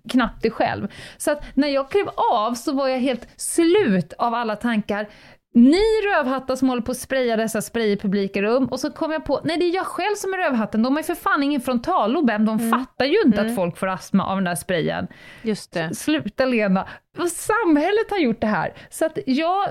knappt 0.10 0.42
dig 0.42 0.52
själv. 0.52 0.88
Så 1.18 1.32
att 1.32 1.44
när 1.54 1.68
jag 1.68 1.92
klev 1.92 2.10
av 2.34 2.54
så 2.54 2.72
var 2.74 2.88
jag 2.88 3.00
helt 3.00 3.28
slut 3.36 4.14
av 4.18 4.34
alla 4.34 4.56
tankar. 4.56 5.08
Ni 5.54 5.82
rövhattar 6.16 6.56
som 6.56 6.70
håller 6.70 6.82
på 6.82 6.91
att 6.91 6.97
spraya 6.97 7.38
dessa 7.38 7.62
spray 7.62 7.91
i 7.91 7.97
publika 7.97 8.41
rum 8.41 8.66
och 8.66 8.80
så 8.80 8.91
kom 8.91 9.12
jag 9.12 9.26
på, 9.26 9.41
nej 9.43 9.58
det 9.58 9.66
är 9.66 9.76
jag 9.76 9.86
själv 9.86 10.16
som 10.16 10.34
är 10.34 10.38
rövhatten, 10.38 10.84
de 10.84 10.93
har 10.93 11.00
ju 11.00 11.04
för 11.04 11.16
fan 11.16 11.43
ingen 11.43 11.62
frontallob 11.62 12.30
än, 12.30 12.45
de 12.45 12.60
fattar 12.72 13.06
ju 13.06 13.18
inte 13.26 13.41
att 13.41 13.56
folk 13.56 13.78
får 13.78 13.88
astma 13.88 14.26
av 14.26 14.38
den 14.38 14.43
där 14.43 14.56
sprayen. 14.56 15.08
Just 15.41 15.72
det. 15.74 15.95
Sluta 15.95 16.45
Lena, 16.45 16.88
samhället 17.32 18.10
har 18.12 18.18
gjort 18.18 18.41
det 18.41 18.47
här. 18.47 18.74
Så 18.89 19.06
att 19.06 19.18
jag 19.26 19.66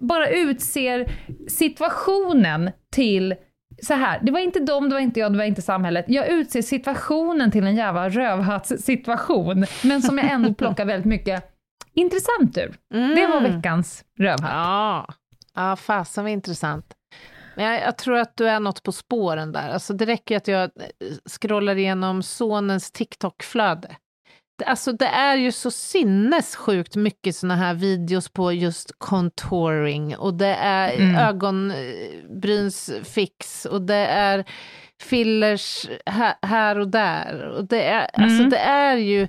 bara 0.00 0.28
utser 0.28 1.12
situationen 1.48 2.70
till 2.92 3.34
så 3.82 3.94
här, 3.94 4.20
det 4.22 4.32
var 4.32 4.40
inte 4.40 4.60
dem, 4.60 4.88
det 4.88 4.94
var 4.94 5.00
inte 5.00 5.20
jag, 5.20 5.32
det 5.32 5.38
var 5.38 5.44
inte 5.44 5.62
samhället. 5.62 6.04
Jag 6.08 6.28
utser 6.28 6.62
situationen 6.62 7.50
till 7.50 7.64
en 7.64 7.76
jävla 7.76 8.08
rövhattssituation, 8.08 9.64
men 9.84 10.02
som 10.02 10.18
jag 10.18 10.30
ändå 10.30 10.54
plockar 10.58 10.84
väldigt 10.84 11.06
mycket 11.06 11.50
intressant 11.94 12.58
ur. 12.58 12.74
Det 13.14 13.26
var 13.26 13.38
Mm. 13.38 13.56
veckans 13.56 14.04
rövhatt. 14.18 14.50
Ja, 14.52 15.06
ja 15.54 15.76
fasen 15.76 16.24
vad 16.24 16.32
intressant. 16.32 16.86
Men 17.56 17.64
jag, 17.66 17.80
jag 17.82 17.98
tror 17.98 18.18
att 18.18 18.36
du 18.36 18.48
är 18.48 18.60
något 18.60 18.82
på 18.82 18.92
spåren 18.92 19.52
där. 19.52 19.68
Alltså 19.68 19.92
det 19.94 20.06
räcker 20.06 20.36
att 20.36 20.48
jag 20.48 20.62
eh, 20.64 20.70
scrollar 21.30 21.76
igenom 21.76 22.22
sonens 22.22 22.90
TikTok-flöde. 22.90 23.96
Alltså 24.66 24.92
det 24.92 25.06
är 25.06 25.36
ju 25.36 25.52
så 25.52 25.70
sinnessjukt 25.70 26.96
mycket 26.96 27.36
såna 27.36 27.56
här 27.56 27.74
videos 27.74 28.28
på 28.28 28.52
just 28.52 28.92
contouring 28.98 30.16
och 30.16 30.34
det 30.34 30.54
är 30.54 30.92
Mm. 30.92 31.16
ögonbrynsfix 31.16 33.64
och 33.64 33.82
det 33.82 33.94
är 34.06 34.44
fillers 35.02 35.86
här, 36.06 36.34
här 36.42 36.78
och 36.78 36.88
där. 36.88 37.48
Och 37.48 37.64
det 37.64 37.82
är, 37.82 38.10
alltså 38.14 38.38
Mm. 38.38 38.50
det 38.50 38.58
är 38.58 38.96
ju 38.96 39.28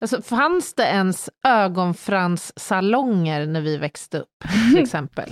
Alltså, 0.00 0.22
fanns 0.22 0.74
det 0.74 0.82
ens 0.82 1.30
ögonfranssalonger 1.48 3.46
när 3.46 3.60
vi 3.60 3.76
växte 3.76 4.18
upp, 4.18 4.44
till 4.74 4.78
exempel? 4.82 5.30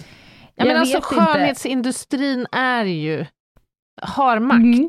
Ja, 0.56 0.64
men 0.64 0.76
alltså, 0.76 0.96
vet 0.96 1.12
inte. 1.12 1.24
skönhetsindustrin 1.24 2.46
är 2.52 2.84
ju, 2.84 3.26
har 4.02 4.38
makt. 4.38 4.58
Mm. 4.62 4.88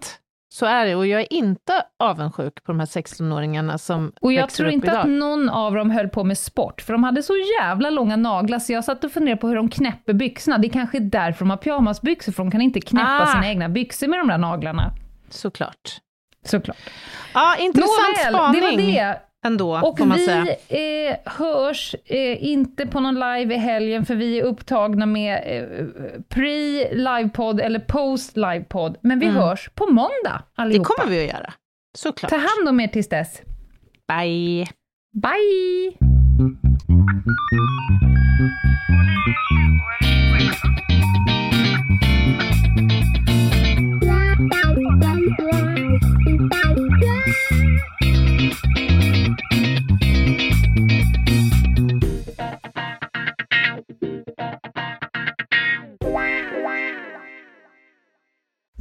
Så 0.50 0.66
är 0.66 0.86
det, 0.86 0.96
och 0.96 1.08
jag 1.08 1.22
är 1.22 1.34
inte 1.34 1.74
avundsjuk 2.00 2.64
på 2.64 2.72
de 2.72 2.80
här 2.80 2.88
16-åringarna 2.88 3.78
som 3.78 4.12
Och 4.22 4.34
jag 4.34 4.42
växer 4.42 4.58
tror 4.58 4.68
upp 4.68 4.74
inte 4.74 4.88
idag. 4.88 5.00
att 5.00 5.08
någon 5.10 5.50
av 5.50 5.76
dem 5.76 5.90
höll 5.92 6.10
på 6.10 6.24
med 6.24 6.38
sport, 6.38 6.82
för 6.82 6.94
de 6.94 7.04
hade 7.04 7.24
så 7.24 7.34
jävla 7.62 7.90
långa 7.90 8.16
naglar, 8.16 8.60
så 8.60 8.74
jag 8.74 8.84
satt 8.84 9.04
och 9.04 9.12
funderade 9.12 9.42
på 9.42 9.48
hur 9.48 9.56
de 9.56 9.70
knäpper 9.70 10.14
byxorna. 10.14 10.58
Det 10.58 10.68
är 10.68 10.70
kanske 10.70 10.98
är 10.98 11.02
därför 11.02 11.40
de 11.40 11.50
har 11.50 11.58
pyjamasbyxor, 11.58 12.32
för 12.32 12.44
de 12.44 12.52
kan 12.52 12.62
inte 12.62 12.82
knäppa 12.82 13.22
Ah. 13.22 13.26
sina 13.34 13.48
egna 13.50 13.70
byxor 13.70 14.08
med 14.08 14.20
de 14.20 14.28
där 14.28 14.38
naglarna. 14.38 14.92
Såklart. 15.30 15.98
Såklart. 16.46 16.78
Ja, 17.34 17.56
intressant 17.60 18.18
Nåväl, 18.18 18.34
spaning 18.34 18.62
det 18.62 18.68
var 18.68 18.78
det. 18.78 19.22
Ändå, 19.46 19.78
Och 19.84 19.98
får 19.98 20.06
man 20.06 20.20
säga. 20.20 20.46
vi 20.70 21.08
eh, 21.08 21.16
hörs 21.26 21.96
eh, 22.06 22.44
inte 22.46 22.86
på 22.88 23.00
någon 23.00 23.16
live 23.16 23.54
i 23.56 23.58
helgen, 23.58 24.06
för 24.06 24.16
vi 24.16 24.40
är 24.40 24.44
upptagna 24.44 25.06
med 25.06 25.34
eh, 25.46 25.86
pre-livepodd 26.30 27.62
eller 27.62 27.80
post-livepodd. 27.80 28.98
Men 29.02 29.20
vi 29.20 29.26
Mm. 29.26 29.38
hörs 29.38 29.70
på 29.76 29.86
måndag 29.88 30.12
Det 30.56 30.62
allihopa. 30.62 30.90
kommer 30.98 31.12
vi 31.16 31.24
att 31.30 31.34
göra. 31.36 31.54
Såklart. 31.98 32.30
Ta 32.30 32.36
hand 32.38 32.70
om 32.70 32.80
er 32.80 32.88
tills 32.88 33.10
dess. 33.10 33.42
Bye! 34.08 34.66
Bye! 35.14 35.98